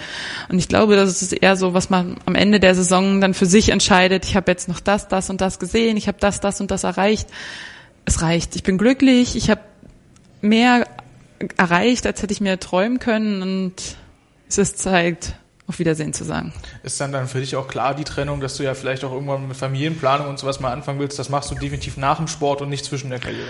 Und 0.49 0.57
ich 0.57 0.67
glaube, 0.67 0.95
das 0.95 1.21
ist 1.21 1.33
eher 1.33 1.55
so, 1.55 1.75
was 1.75 1.91
man 1.91 2.17
am 2.25 2.33
Ende 2.33 2.59
der 2.59 2.73
Saison 2.73 3.21
dann 3.21 3.35
für 3.35 3.45
sich 3.45 3.69
entscheidet. 3.69 4.25
Ich 4.25 4.35
habe 4.35 4.51
jetzt 4.51 4.67
noch 4.67 4.79
das, 4.79 5.07
das 5.07 5.29
und 5.29 5.39
das 5.39 5.59
gesehen, 5.59 5.97
ich 5.97 6.07
habe 6.07 6.17
das, 6.19 6.39
das 6.39 6.59
und 6.59 6.71
das 6.71 6.83
erreicht 6.83 7.27
es 8.11 8.21
reicht. 8.21 8.55
Ich 8.55 8.63
bin 8.63 8.77
glücklich, 8.77 9.35
ich 9.35 9.49
habe 9.49 9.61
mehr 10.41 10.85
erreicht, 11.57 12.05
als 12.05 12.21
hätte 12.21 12.33
ich 12.33 12.41
mir 12.41 12.59
träumen 12.59 12.99
können 12.99 13.41
und 13.41 13.73
es 14.47 14.57
ist 14.57 14.79
Zeit, 14.79 15.35
auf 15.67 15.79
Wiedersehen 15.79 16.13
zu 16.13 16.25
sagen. 16.25 16.53
Ist 16.83 16.99
dann 16.99 17.11
dann 17.13 17.27
für 17.27 17.39
dich 17.39 17.55
auch 17.55 17.67
klar 17.67 17.95
die 17.95 18.03
Trennung, 18.03 18.41
dass 18.41 18.57
du 18.57 18.63
ja 18.63 18.73
vielleicht 18.73 19.03
auch 19.05 19.13
irgendwann 19.13 19.47
mit 19.47 19.55
Familienplanung 19.55 20.27
und 20.27 20.37
sowas 20.37 20.59
mal 20.59 20.71
anfangen 20.71 20.99
willst? 20.99 21.17
Das 21.17 21.29
machst 21.29 21.49
du 21.49 21.55
definitiv 21.55 21.97
nach 21.97 22.17
dem 22.17 22.27
Sport 22.27 22.61
und 22.61 22.69
nicht 22.69 22.83
zwischen 22.83 23.09
der 23.09 23.19
Karriere. 23.19 23.47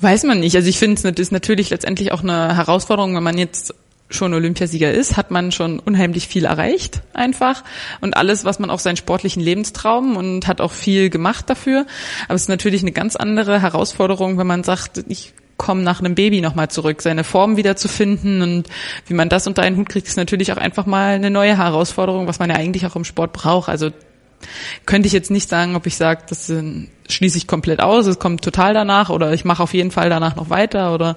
Weiß 0.00 0.24
man 0.24 0.40
nicht. 0.40 0.54
Also 0.54 0.68
ich 0.68 0.78
finde 0.78 1.00
es 1.10 1.18
ist 1.18 1.32
natürlich 1.32 1.70
letztendlich 1.70 2.12
auch 2.12 2.22
eine 2.22 2.54
Herausforderung, 2.54 3.16
wenn 3.16 3.22
man 3.22 3.38
jetzt 3.38 3.74
schon 4.10 4.34
Olympiasieger 4.34 4.92
ist, 4.92 5.16
hat 5.16 5.30
man 5.30 5.50
schon 5.50 5.78
unheimlich 5.78 6.28
viel 6.28 6.44
erreicht 6.44 7.00
einfach 7.14 7.64
und 8.00 8.16
alles, 8.16 8.44
was 8.44 8.58
man 8.58 8.70
auch 8.70 8.78
seinen 8.78 8.96
sportlichen 8.96 9.42
Lebenstraum 9.42 10.16
und 10.16 10.46
hat 10.46 10.60
auch 10.60 10.72
viel 10.72 11.10
gemacht 11.10 11.48
dafür. 11.48 11.86
Aber 12.26 12.34
es 12.34 12.42
ist 12.42 12.48
natürlich 12.48 12.82
eine 12.82 12.92
ganz 12.92 13.16
andere 13.16 13.60
Herausforderung, 13.60 14.38
wenn 14.38 14.46
man 14.46 14.62
sagt, 14.62 15.04
ich 15.08 15.32
komme 15.56 15.82
nach 15.82 16.00
einem 16.00 16.14
Baby 16.14 16.40
nochmal 16.40 16.68
zurück, 16.68 17.00
seine 17.02 17.24
Form 17.24 17.56
wieder 17.56 17.76
zu 17.76 17.88
finden 17.88 18.42
und 18.42 18.68
wie 19.06 19.14
man 19.14 19.28
das 19.28 19.46
unter 19.46 19.62
einen 19.62 19.76
Hut 19.76 19.88
kriegt, 19.88 20.08
ist 20.08 20.16
natürlich 20.16 20.52
auch 20.52 20.56
einfach 20.56 20.86
mal 20.86 21.14
eine 21.14 21.30
neue 21.30 21.56
Herausforderung, 21.56 22.26
was 22.26 22.38
man 22.38 22.50
ja 22.50 22.56
eigentlich 22.56 22.86
auch 22.86 22.96
im 22.96 23.04
Sport 23.04 23.32
braucht. 23.32 23.68
Also 23.68 23.90
könnte 24.84 25.06
ich 25.06 25.12
jetzt 25.12 25.30
nicht 25.30 25.48
sagen, 25.48 25.76
ob 25.76 25.86
ich 25.86 25.96
sage, 25.96 26.22
das 26.28 26.52
schließe 27.08 27.38
ich 27.38 27.46
komplett 27.46 27.80
aus, 27.80 28.06
es 28.06 28.18
kommt 28.18 28.42
total 28.42 28.74
danach 28.74 29.10
oder 29.10 29.32
ich 29.32 29.44
mache 29.44 29.62
auf 29.62 29.74
jeden 29.74 29.90
Fall 29.90 30.10
danach 30.10 30.36
noch 30.36 30.50
weiter 30.50 30.92
oder 30.94 31.16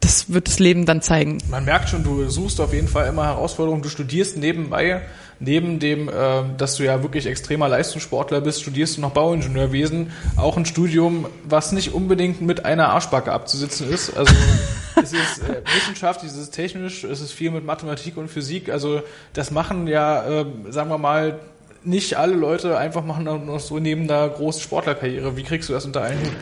das 0.00 0.32
wird 0.32 0.48
das 0.48 0.58
Leben 0.58 0.86
dann 0.86 1.02
zeigen. 1.02 1.38
Man 1.50 1.64
merkt 1.64 1.88
schon, 1.88 2.04
du 2.04 2.28
suchst 2.28 2.60
auf 2.60 2.72
jeden 2.72 2.88
Fall 2.88 3.08
immer 3.08 3.26
Herausforderungen. 3.26 3.82
Du 3.82 3.88
studierst 3.88 4.36
nebenbei, 4.36 5.02
neben 5.40 5.78
dem, 5.78 6.08
äh, 6.08 6.12
dass 6.56 6.76
du 6.76 6.84
ja 6.84 7.02
wirklich 7.02 7.26
extremer 7.26 7.68
Leistungssportler 7.68 8.40
bist, 8.40 8.62
studierst 8.62 8.96
du 8.96 9.00
noch 9.00 9.10
Bauingenieurwesen. 9.10 10.12
Auch 10.36 10.56
ein 10.56 10.66
Studium, 10.66 11.26
was 11.44 11.72
nicht 11.72 11.92
unbedingt 11.92 12.40
mit 12.40 12.64
einer 12.64 12.90
Arschbacke 12.90 13.32
abzusitzen 13.32 13.90
ist. 13.90 14.16
Also 14.16 14.34
es 14.96 15.12
ist 15.12 15.42
äh, 15.48 15.62
Wissenschaft, 15.76 16.22
es 16.24 16.36
ist 16.36 16.50
technisch, 16.50 17.04
es 17.04 17.20
ist 17.20 17.32
viel 17.32 17.50
mit 17.50 17.64
Mathematik 17.64 18.16
und 18.16 18.28
Physik. 18.28 18.70
Also 18.70 19.02
das 19.32 19.50
machen 19.50 19.86
ja, 19.86 20.40
äh, 20.40 20.46
sagen 20.70 20.90
wir 20.90 20.98
mal, 20.98 21.38
nicht 21.84 22.16
alle 22.16 22.34
Leute 22.34 22.76
einfach 22.76 23.04
machen 23.04 23.24
noch 23.24 23.60
so 23.60 23.78
neben 23.78 24.08
der 24.08 24.28
großen 24.28 24.60
Sportlerkarriere. 24.60 25.36
Wie 25.36 25.42
kriegst 25.42 25.68
du 25.68 25.72
das 25.72 25.86
unter 25.86 26.02
einen 26.02 26.20
Hut? 26.20 26.32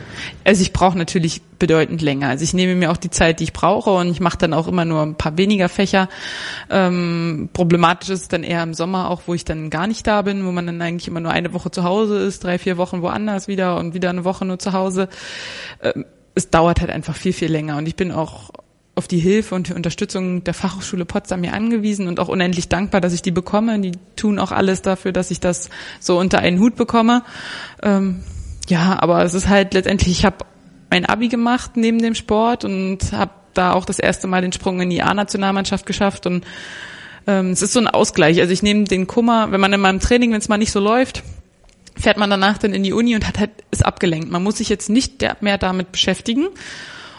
Also 0.43 0.61
ich 0.61 0.73
brauche 0.73 0.97
natürlich 0.97 1.41
bedeutend 1.59 2.01
länger. 2.01 2.29
Also 2.29 2.43
ich 2.43 2.53
nehme 2.53 2.75
mir 2.75 2.91
auch 2.91 2.97
die 2.97 3.09
Zeit, 3.09 3.39
die 3.39 3.45
ich 3.45 3.53
brauche 3.53 3.91
und 3.91 4.09
ich 4.09 4.19
mache 4.19 4.37
dann 4.37 4.53
auch 4.53 4.67
immer 4.67 4.85
nur 4.85 5.03
ein 5.03 5.15
paar 5.15 5.37
weniger 5.37 5.69
Fächer. 5.69 6.09
Ähm, 6.69 7.49
problematisch 7.53 8.09
ist 8.09 8.21
es 8.23 8.27
dann 8.27 8.43
eher 8.43 8.63
im 8.63 8.73
Sommer 8.73 9.09
auch, 9.09 9.23
wo 9.27 9.33
ich 9.33 9.45
dann 9.45 9.69
gar 9.69 9.87
nicht 9.87 10.05
da 10.07 10.21
bin, 10.21 10.45
wo 10.45 10.51
man 10.51 10.65
dann 10.65 10.81
eigentlich 10.81 11.07
immer 11.07 11.19
nur 11.19 11.31
eine 11.31 11.53
Woche 11.53 11.71
zu 11.71 11.83
Hause 11.83 12.19
ist, 12.19 12.43
drei, 12.43 12.57
vier 12.57 12.77
Wochen 12.77 13.01
woanders 13.01 13.47
wieder 13.47 13.77
und 13.77 13.93
wieder 13.93 14.09
eine 14.09 14.23
Woche 14.23 14.45
nur 14.45 14.59
zu 14.59 14.73
Hause. 14.73 15.09
Ähm, 15.81 16.05
es 16.35 16.49
dauert 16.49 16.81
halt 16.81 16.91
einfach 16.91 17.15
viel, 17.15 17.33
viel 17.33 17.51
länger 17.51 17.77
und 17.77 17.87
ich 17.87 17.95
bin 17.95 18.11
auch 18.11 18.51
auf 18.97 19.07
die 19.07 19.19
Hilfe 19.19 19.53
und 19.55 19.69
die 19.69 19.73
Unterstützung 19.73 20.43
der 20.43 20.53
Fachhochschule 20.53 21.05
Potsdam 21.05 21.41
mir 21.41 21.53
angewiesen 21.53 22.07
und 22.07 22.19
auch 22.19 22.27
unendlich 22.27 22.67
dankbar, 22.67 22.99
dass 22.99 23.13
ich 23.13 23.21
die 23.21 23.31
bekomme. 23.31 23.79
Die 23.79 23.91
tun 24.15 24.39
auch 24.39 24.51
alles 24.51 24.81
dafür, 24.81 25.11
dass 25.11 25.29
ich 25.29 25.39
das 25.39 25.69
so 25.99 26.19
unter 26.19 26.39
einen 26.39 26.59
Hut 26.59 26.75
bekomme. 26.75 27.23
Ähm, 27.83 28.23
ja, 28.67 28.97
aber 28.99 29.23
es 29.23 29.33
ist 29.33 29.47
halt 29.47 29.73
letztendlich, 29.73 30.19
ich 30.19 30.25
habe 30.25 30.45
mein 30.89 31.05
Abi 31.05 31.27
gemacht 31.27 31.71
neben 31.75 31.99
dem 32.01 32.15
Sport 32.15 32.65
und 32.65 33.11
habe 33.11 33.31
da 33.53 33.73
auch 33.73 33.85
das 33.85 33.99
erste 33.99 34.27
Mal 34.27 34.41
den 34.41 34.51
Sprung 34.51 34.81
in 34.81 34.89
die 34.89 35.01
A-Nationalmannschaft 35.01 35.85
geschafft 35.85 36.25
und 36.25 36.45
ähm, 37.27 37.51
es 37.51 37.61
ist 37.61 37.73
so 37.73 37.79
ein 37.79 37.87
Ausgleich. 37.87 38.39
Also 38.39 38.51
ich 38.51 38.63
nehme 38.63 38.85
den 38.85 39.05
Kummer, 39.05 39.51
wenn 39.51 39.61
man 39.61 39.73
in 39.73 39.81
meinem 39.81 39.99
Training, 39.99 40.31
wenn 40.31 40.39
es 40.39 40.49
mal 40.49 40.57
nicht 40.57 40.71
so 40.71 40.79
läuft, 40.79 41.23
fährt 41.95 42.17
man 42.17 42.29
danach 42.29 42.57
dann 42.57 42.73
in 42.73 42.83
die 42.83 42.93
Uni 42.93 43.15
und 43.15 43.27
hat 43.27 43.39
halt 43.39 43.51
ist 43.69 43.85
abgelenkt. 43.85 44.29
Man 44.31 44.43
muss 44.43 44.57
sich 44.57 44.69
jetzt 44.69 44.89
nicht 44.89 45.23
mehr 45.41 45.57
damit 45.57 45.91
beschäftigen 45.91 46.47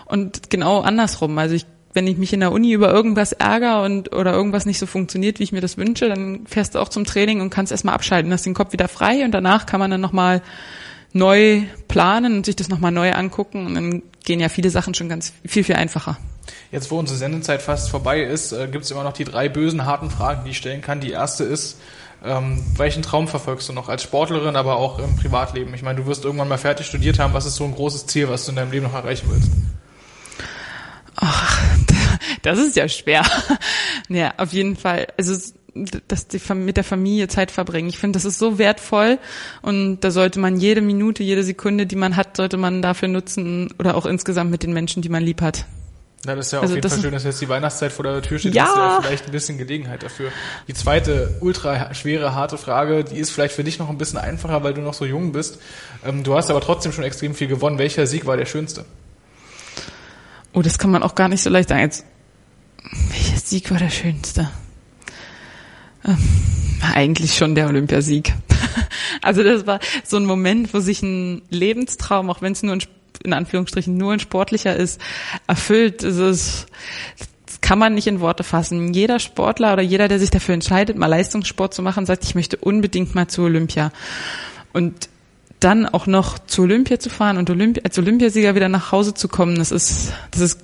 und 0.08 0.50
genau 0.50 0.80
andersrum. 0.80 1.36
Also 1.38 1.54
ich, 1.54 1.66
wenn 1.94 2.06
ich 2.06 2.16
mich 2.16 2.32
in 2.32 2.40
der 2.40 2.52
Uni 2.52 2.72
über 2.72 2.90
irgendwas 2.90 3.32
ärgere 3.32 3.82
und 3.82 4.14
oder 4.14 4.32
irgendwas 4.32 4.66
nicht 4.66 4.78
so 4.78 4.86
funktioniert, 4.86 5.38
wie 5.38 5.44
ich 5.44 5.52
mir 5.52 5.60
das 5.60 5.76
wünsche, 5.76 6.08
dann 6.08 6.46
fährst 6.46 6.74
du 6.74 6.78
auch 6.78 6.88
zum 6.88 7.04
Training 7.04 7.40
und 7.40 7.50
kannst 7.50 7.72
erstmal 7.72 7.94
abschalten, 7.94 8.32
hast 8.32 8.46
den 8.46 8.54
Kopf 8.54 8.72
wieder 8.72 8.88
frei 8.88 9.24
und 9.24 9.32
danach 9.32 9.66
kann 9.66 9.80
man 9.80 9.90
dann 9.90 10.00
nochmal 10.00 10.42
neu 11.12 11.62
planen 11.88 12.36
und 12.36 12.46
sich 12.46 12.56
das 12.56 12.68
nochmal 12.68 12.92
neu 12.92 13.12
angucken 13.12 13.66
und 13.66 13.74
dann 13.74 14.02
gehen 14.24 14.40
ja 14.40 14.48
viele 14.48 14.70
Sachen 14.70 14.94
schon 14.94 15.08
ganz 15.08 15.32
viel, 15.46 15.64
viel 15.64 15.76
einfacher. 15.76 16.18
Jetzt, 16.70 16.90
wo 16.90 16.98
unsere 16.98 17.18
Sendezeit 17.18 17.62
fast 17.62 17.90
vorbei 17.90 18.22
ist, 18.22 18.52
äh, 18.52 18.68
gibt 18.68 18.84
es 18.84 18.90
immer 18.90 19.04
noch 19.04 19.14
die 19.14 19.24
drei 19.24 19.48
bösen, 19.48 19.86
harten 19.86 20.10
Fragen, 20.10 20.44
die 20.44 20.50
ich 20.50 20.58
stellen 20.58 20.82
kann. 20.82 21.00
Die 21.00 21.10
erste 21.10 21.44
ist, 21.44 21.78
Ähm, 22.24 22.64
welchen 22.76 23.02
Traum 23.02 23.28
verfolgst 23.28 23.68
du 23.68 23.72
noch 23.72 23.88
als 23.88 24.02
Sportlerin, 24.02 24.56
aber 24.56 24.74
auch 24.74 24.98
im 24.98 25.14
Privatleben? 25.14 25.72
Ich 25.74 25.82
meine, 25.82 26.00
du 26.00 26.06
wirst 26.06 26.24
irgendwann 26.24 26.48
mal 26.48 26.58
fertig 26.58 26.84
studiert 26.88 27.20
haben. 27.20 27.32
Was 27.32 27.46
ist 27.46 27.54
so 27.54 27.62
ein 27.62 27.72
großes 27.72 28.06
Ziel, 28.06 28.28
was 28.28 28.44
du 28.44 28.50
in 28.50 28.56
deinem 28.56 28.72
Leben 28.72 28.86
noch 28.86 28.94
erreichen 28.94 29.28
willst? 29.30 29.52
Ach, 31.20 31.60
das 32.42 32.58
ist 32.58 32.76
ja 32.76 32.88
schwer. 32.88 33.22
ja, 34.08 34.34
auf 34.36 34.52
jeden 34.52 34.76
Fall. 34.76 35.08
Also 35.16 35.34
dass 36.08 36.26
die 36.26 36.40
mit 36.54 36.76
der 36.76 36.84
Familie 36.84 37.28
Zeit 37.28 37.52
verbringen. 37.52 37.88
Ich 37.88 37.98
finde, 37.98 38.16
das 38.16 38.24
ist 38.24 38.38
so 38.38 38.58
wertvoll 38.58 39.18
und 39.62 40.00
da 40.00 40.10
sollte 40.10 40.40
man 40.40 40.56
jede 40.58 40.80
Minute, 40.80 41.22
jede 41.22 41.44
Sekunde, 41.44 41.86
die 41.86 41.94
man 41.94 42.16
hat, 42.16 42.36
sollte 42.36 42.56
man 42.56 42.82
dafür 42.82 43.06
nutzen 43.06 43.72
oder 43.78 43.94
auch 43.94 44.04
insgesamt 44.04 44.50
mit 44.50 44.64
den 44.64 44.72
Menschen, 44.72 45.02
die 45.02 45.08
man 45.08 45.22
lieb 45.22 45.40
hat. 45.40 45.66
Ja, 46.26 46.34
das 46.34 46.46
ist 46.46 46.52
ja 46.52 46.60
also 46.60 46.72
auf 46.72 46.76
jeden 46.76 46.90
Fall 46.90 47.00
schön, 47.00 47.12
dass 47.12 47.22
jetzt 47.22 47.40
die 47.40 47.48
Weihnachtszeit 47.48 47.92
vor 47.92 48.02
der 48.02 48.20
Tür 48.22 48.40
steht. 48.40 48.54
Ja. 48.54 48.64
Das 48.64 48.72
ist 48.72 48.76
ja 48.76 49.02
vielleicht 49.02 49.26
ein 49.26 49.32
bisschen 49.32 49.56
Gelegenheit 49.56 50.02
dafür. 50.02 50.32
Die 50.66 50.74
zweite 50.74 51.36
ultra 51.40 51.94
schwere, 51.94 52.34
harte 52.34 52.58
Frage, 52.58 53.04
die 53.04 53.18
ist 53.18 53.30
vielleicht 53.30 53.54
für 53.54 53.62
dich 53.62 53.78
noch 53.78 53.88
ein 53.88 53.98
bisschen 53.98 54.18
einfacher, 54.18 54.64
weil 54.64 54.74
du 54.74 54.80
noch 54.80 54.94
so 54.94 55.04
jung 55.04 55.30
bist. 55.30 55.60
Ähm, 56.04 56.24
du 56.24 56.34
hast 56.34 56.50
aber 56.50 56.60
trotzdem 56.60 56.90
schon 56.90 57.04
extrem 57.04 57.34
viel 57.34 57.46
gewonnen. 57.46 57.78
Welcher 57.78 58.06
Sieg 58.08 58.26
war 58.26 58.36
der 58.36 58.46
schönste? 58.46 58.84
Oh, 60.52 60.62
das 60.62 60.78
kann 60.78 60.90
man 60.90 61.02
auch 61.02 61.14
gar 61.14 61.28
nicht 61.28 61.42
so 61.42 61.50
leicht 61.50 61.68
sagen. 61.68 61.82
Jetzt, 61.82 62.04
welcher 63.10 63.38
Sieg 63.38 63.70
war 63.70 63.78
der 63.78 63.90
schönste? 63.90 64.50
Ähm, 66.04 66.16
eigentlich 66.94 67.34
schon 67.34 67.54
der 67.54 67.68
Olympiasieg. 67.68 68.34
also 69.22 69.42
das 69.42 69.66
war 69.66 69.80
so 70.04 70.16
ein 70.16 70.24
Moment, 70.24 70.72
wo 70.72 70.80
sich 70.80 71.02
ein 71.02 71.42
Lebenstraum, 71.50 72.30
auch 72.30 72.42
wenn 72.42 72.52
es 72.52 72.62
nur 72.62 72.74
ein 72.74 72.82
in 73.24 73.32
Anführungsstrichen 73.32 73.96
nur 73.96 74.12
ein 74.12 74.20
sportlicher 74.20 74.76
ist, 74.76 75.00
erfüllt. 75.46 76.02
Es 76.02 76.16
ist, 76.18 76.66
das 77.46 77.60
kann 77.60 77.78
man 77.78 77.94
nicht 77.94 78.06
in 78.06 78.20
Worte 78.20 78.44
fassen. 78.44 78.92
Jeder 78.92 79.18
Sportler 79.18 79.72
oder 79.72 79.82
jeder, 79.82 80.08
der 80.08 80.18
sich 80.18 80.30
dafür 80.30 80.54
entscheidet, 80.54 80.96
mal 80.96 81.06
Leistungssport 81.06 81.74
zu 81.74 81.82
machen, 81.82 82.06
sagt, 82.06 82.24
ich 82.24 82.34
möchte 82.34 82.56
unbedingt 82.56 83.14
mal 83.14 83.28
zu 83.28 83.42
Olympia. 83.42 83.92
Und 84.72 85.08
dann 85.60 85.86
auch 85.86 86.06
noch 86.06 86.38
zu 86.38 86.62
Olympia 86.62 86.98
zu 86.98 87.10
fahren 87.10 87.36
und 87.36 87.50
Olympi 87.50 87.80
als 87.84 87.98
Olympiasieger 87.98 88.54
wieder 88.54 88.68
nach 88.68 88.92
Hause 88.92 89.14
zu 89.14 89.28
kommen, 89.28 89.56
das 89.56 89.72
ist, 89.72 90.12
das 90.30 90.40
ist 90.40 90.60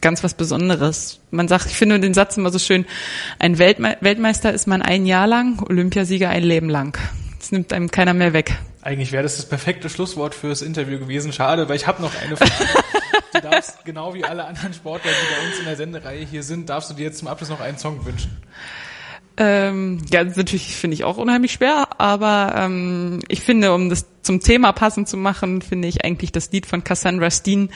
ganz 0.00 0.24
was 0.24 0.34
Besonderes. 0.34 1.20
Man 1.30 1.48
sagt, 1.48 1.66
ich 1.66 1.76
finde 1.76 2.00
den 2.00 2.14
Satz 2.14 2.36
immer 2.36 2.50
so 2.50 2.58
schön, 2.58 2.86
ein 3.38 3.58
Weltme 3.58 3.96
Weltmeister 4.00 4.52
ist 4.52 4.66
man 4.66 4.82
ein 4.82 5.06
Jahr 5.06 5.26
lang, 5.26 5.62
Olympiasieger 5.62 6.28
ein 6.30 6.42
Leben 6.42 6.68
lang. 6.68 6.98
Das 7.38 7.52
nimmt 7.52 7.72
einem 7.72 7.90
keiner 7.90 8.14
mehr 8.14 8.32
weg. 8.32 8.56
Eigentlich 8.82 9.12
wäre 9.12 9.22
das 9.22 9.36
das 9.36 9.46
perfekte 9.46 9.90
Schlusswort 9.90 10.34
fürs 10.34 10.62
Interview 10.62 10.98
gewesen. 10.98 11.32
Schade, 11.32 11.68
weil 11.68 11.76
ich 11.76 11.86
habe 11.86 12.00
noch 12.00 12.12
eine 12.20 12.36
Frage. 12.36 12.52
du 13.32 13.40
darfst, 13.40 13.84
genau 13.84 14.14
wie 14.14 14.24
alle 14.24 14.44
anderen 14.44 14.72
Sportler, 14.72 15.10
die 15.10 15.34
bei 15.34 15.48
uns 15.48 15.58
in 15.58 15.64
der 15.66 15.76
Sendereihe 15.76 16.24
hier 16.24 16.42
sind, 16.42 16.68
darfst 16.68 16.90
du 16.90 16.94
dir 16.94 17.04
jetzt 17.04 17.18
zum 17.18 17.28
Abschluss 17.28 17.50
noch 17.50 17.60
einen 17.60 17.78
Song 17.78 18.04
wünschen. 18.04 18.36
Ähm, 19.40 19.98
ja, 20.10 20.24
das 20.24 20.36
natürlich 20.36 20.74
finde 20.74 20.94
ich 20.94 21.04
auch 21.04 21.16
unheimlich 21.16 21.52
schwer, 21.52 21.88
aber 21.98 22.54
ähm, 22.56 23.20
ich 23.28 23.40
finde, 23.40 23.72
um 23.72 23.88
das 23.88 24.04
zum 24.22 24.40
Thema 24.40 24.72
passend 24.72 25.08
zu 25.08 25.16
machen, 25.16 25.62
finde 25.62 25.86
ich 25.86 26.04
eigentlich 26.04 26.32
das 26.32 26.50
Lied 26.50 26.66
von 26.66 26.82
Cassandra 26.82 27.30
Steen 27.30 27.70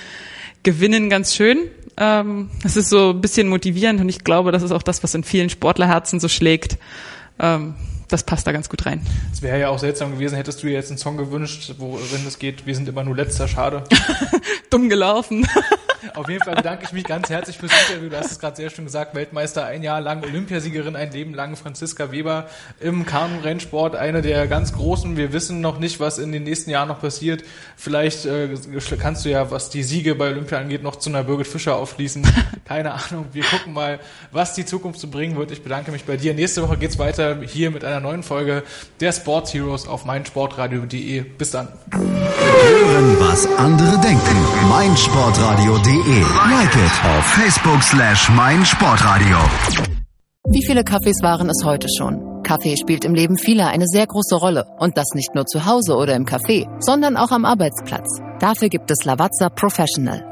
Gewinnen 0.64 1.08
ganz 1.08 1.36
schön. 1.36 1.58
Ähm, 1.96 2.50
es 2.64 2.76
ist 2.76 2.88
so 2.88 3.10
ein 3.10 3.20
bisschen 3.20 3.48
motivierend 3.48 4.00
und 4.00 4.08
ich 4.08 4.24
glaube, 4.24 4.50
das 4.50 4.64
ist 4.64 4.72
auch 4.72 4.82
das, 4.82 5.04
was 5.04 5.14
in 5.14 5.22
vielen 5.22 5.50
Sportlerherzen 5.50 6.18
so 6.18 6.28
schlägt. 6.28 6.78
Ähm, 7.38 7.74
das 8.08 8.24
passt 8.24 8.44
da 8.46 8.52
ganz 8.52 8.68
gut 8.68 8.84
rein. 8.84 9.06
Es 9.32 9.40
wäre 9.40 9.60
ja 9.60 9.68
auch 9.68 9.78
seltsam 9.78 10.12
gewesen, 10.12 10.34
hättest 10.34 10.62
du 10.62 10.66
dir 10.66 10.72
jetzt 10.72 10.90
einen 10.90 10.98
Song 10.98 11.16
gewünscht, 11.16 11.74
worin 11.78 12.26
es 12.26 12.40
geht, 12.40 12.66
wir 12.66 12.74
sind 12.74 12.88
immer 12.88 13.04
nur 13.04 13.14
letzter, 13.14 13.46
schade. 13.46 13.84
Dumm 14.70 14.88
gelaufen. 14.88 15.46
Auf 16.14 16.28
jeden 16.28 16.42
Fall 16.42 16.56
bedanke 16.56 16.84
ich 16.84 16.92
mich 16.92 17.04
ganz 17.04 17.30
herzlich 17.30 17.58
fürs 17.58 17.72
Interview. 17.88 18.08
Du 18.08 18.16
hast 18.16 18.32
es 18.32 18.38
gerade 18.38 18.56
sehr 18.56 18.70
schön 18.70 18.84
gesagt. 18.84 19.14
Weltmeister 19.14 19.64
ein 19.66 19.82
Jahr 19.82 20.00
lang, 20.00 20.22
Olympiasiegerin 20.22 20.96
ein 20.96 21.12
Leben 21.12 21.34
lang, 21.34 21.56
Franziska 21.56 22.10
Weber 22.10 22.48
im 22.80 23.06
Kanu-Rennsport, 23.06 23.94
eine 23.94 24.22
der 24.22 24.46
ganz 24.48 24.72
großen. 24.72 25.16
Wir 25.16 25.32
wissen 25.32 25.60
noch 25.60 25.78
nicht, 25.78 26.00
was 26.00 26.18
in 26.18 26.32
den 26.32 26.42
nächsten 26.42 26.70
Jahren 26.70 26.88
noch 26.88 27.00
passiert. 27.00 27.44
Vielleicht 27.76 28.26
äh, 28.26 28.48
kannst 28.98 29.24
du 29.24 29.30
ja, 29.30 29.50
was 29.50 29.70
die 29.70 29.82
Siege 29.82 30.14
bei 30.14 30.30
Olympia 30.30 30.58
angeht, 30.58 30.82
noch 30.82 30.96
zu 30.96 31.10
einer 31.10 31.22
Birgit 31.22 31.46
Fischer 31.46 31.76
aufschließen. 31.76 32.26
Keine 32.64 32.92
Ahnung. 32.94 33.26
Wir 33.32 33.44
gucken 33.44 33.72
mal, 33.72 34.00
was 34.32 34.54
die 34.54 34.64
Zukunft 34.64 34.98
zu 34.98 35.06
so 35.06 35.12
bringen 35.12 35.36
wird. 35.36 35.50
Ich 35.50 35.62
bedanke 35.62 35.92
mich 35.92 36.04
bei 36.04 36.16
dir. 36.16 36.34
Nächste 36.34 36.62
Woche 36.62 36.76
geht's 36.76 36.98
weiter 36.98 37.40
hier 37.42 37.70
mit 37.70 37.84
einer 37.84 38.00
neuen 38.00 38.22
Folge 38.22 38.64
der 39.00 39.12
Sports 39.12 39.54
Heroes 39.54 39.86
auf 39.86 40.04
meinsportradio.de. 40.04 41.20
Bis 41.20 41.50
dann. 41.52 41.68
Hören, 41.92 43.16
was 43.20 43.46
andere 43.56 44.00
denken. 44.00 44.68
meinsportradio.de 44.68 45.91
Like 45.94 46.74
it 46.74 47.04
auf 47.04 47.24
Facebook 47.26 47.82
slash 47.82 48.30
meinsportradio. 48.30 49.36
Wie 50.48 50.64
viele 50.64 50.84
Kaffees 50.84 51.18
waren 51.22 51.50
es 51.50 51.62
heute 51.66 51.86
schon? 51.94 52.42
Kaffee 52.42 52.78
spielt 52.78 53.04
im 53.04 53.14
Leben 53.14 53.36
vieler 53.36 53.68
eine 53.68 53.86
sehr 53.86 54.06
große 54.06 54.36
Rolle. 54.36 54.64
Und 54.78 54.96
das 54.96 55.08
nicht 55.14 55.34
nur 55.34 55.44
zu 55.44 55.66
Hause 55.66 55.96
oder 55.96 56.14
im 56.14 56.24
Café, 56.24 56.66
sondern 56.80 57.18
auch 57.18 57.30
am 57.30 57.44
Arbeitsplatz. 57.44 58.08
Dafür 58.40 58.70
gibt 58.70 58.90
es 58.90 59.04
Lavazza 59.04 59.50
Professional. 59.50 60.31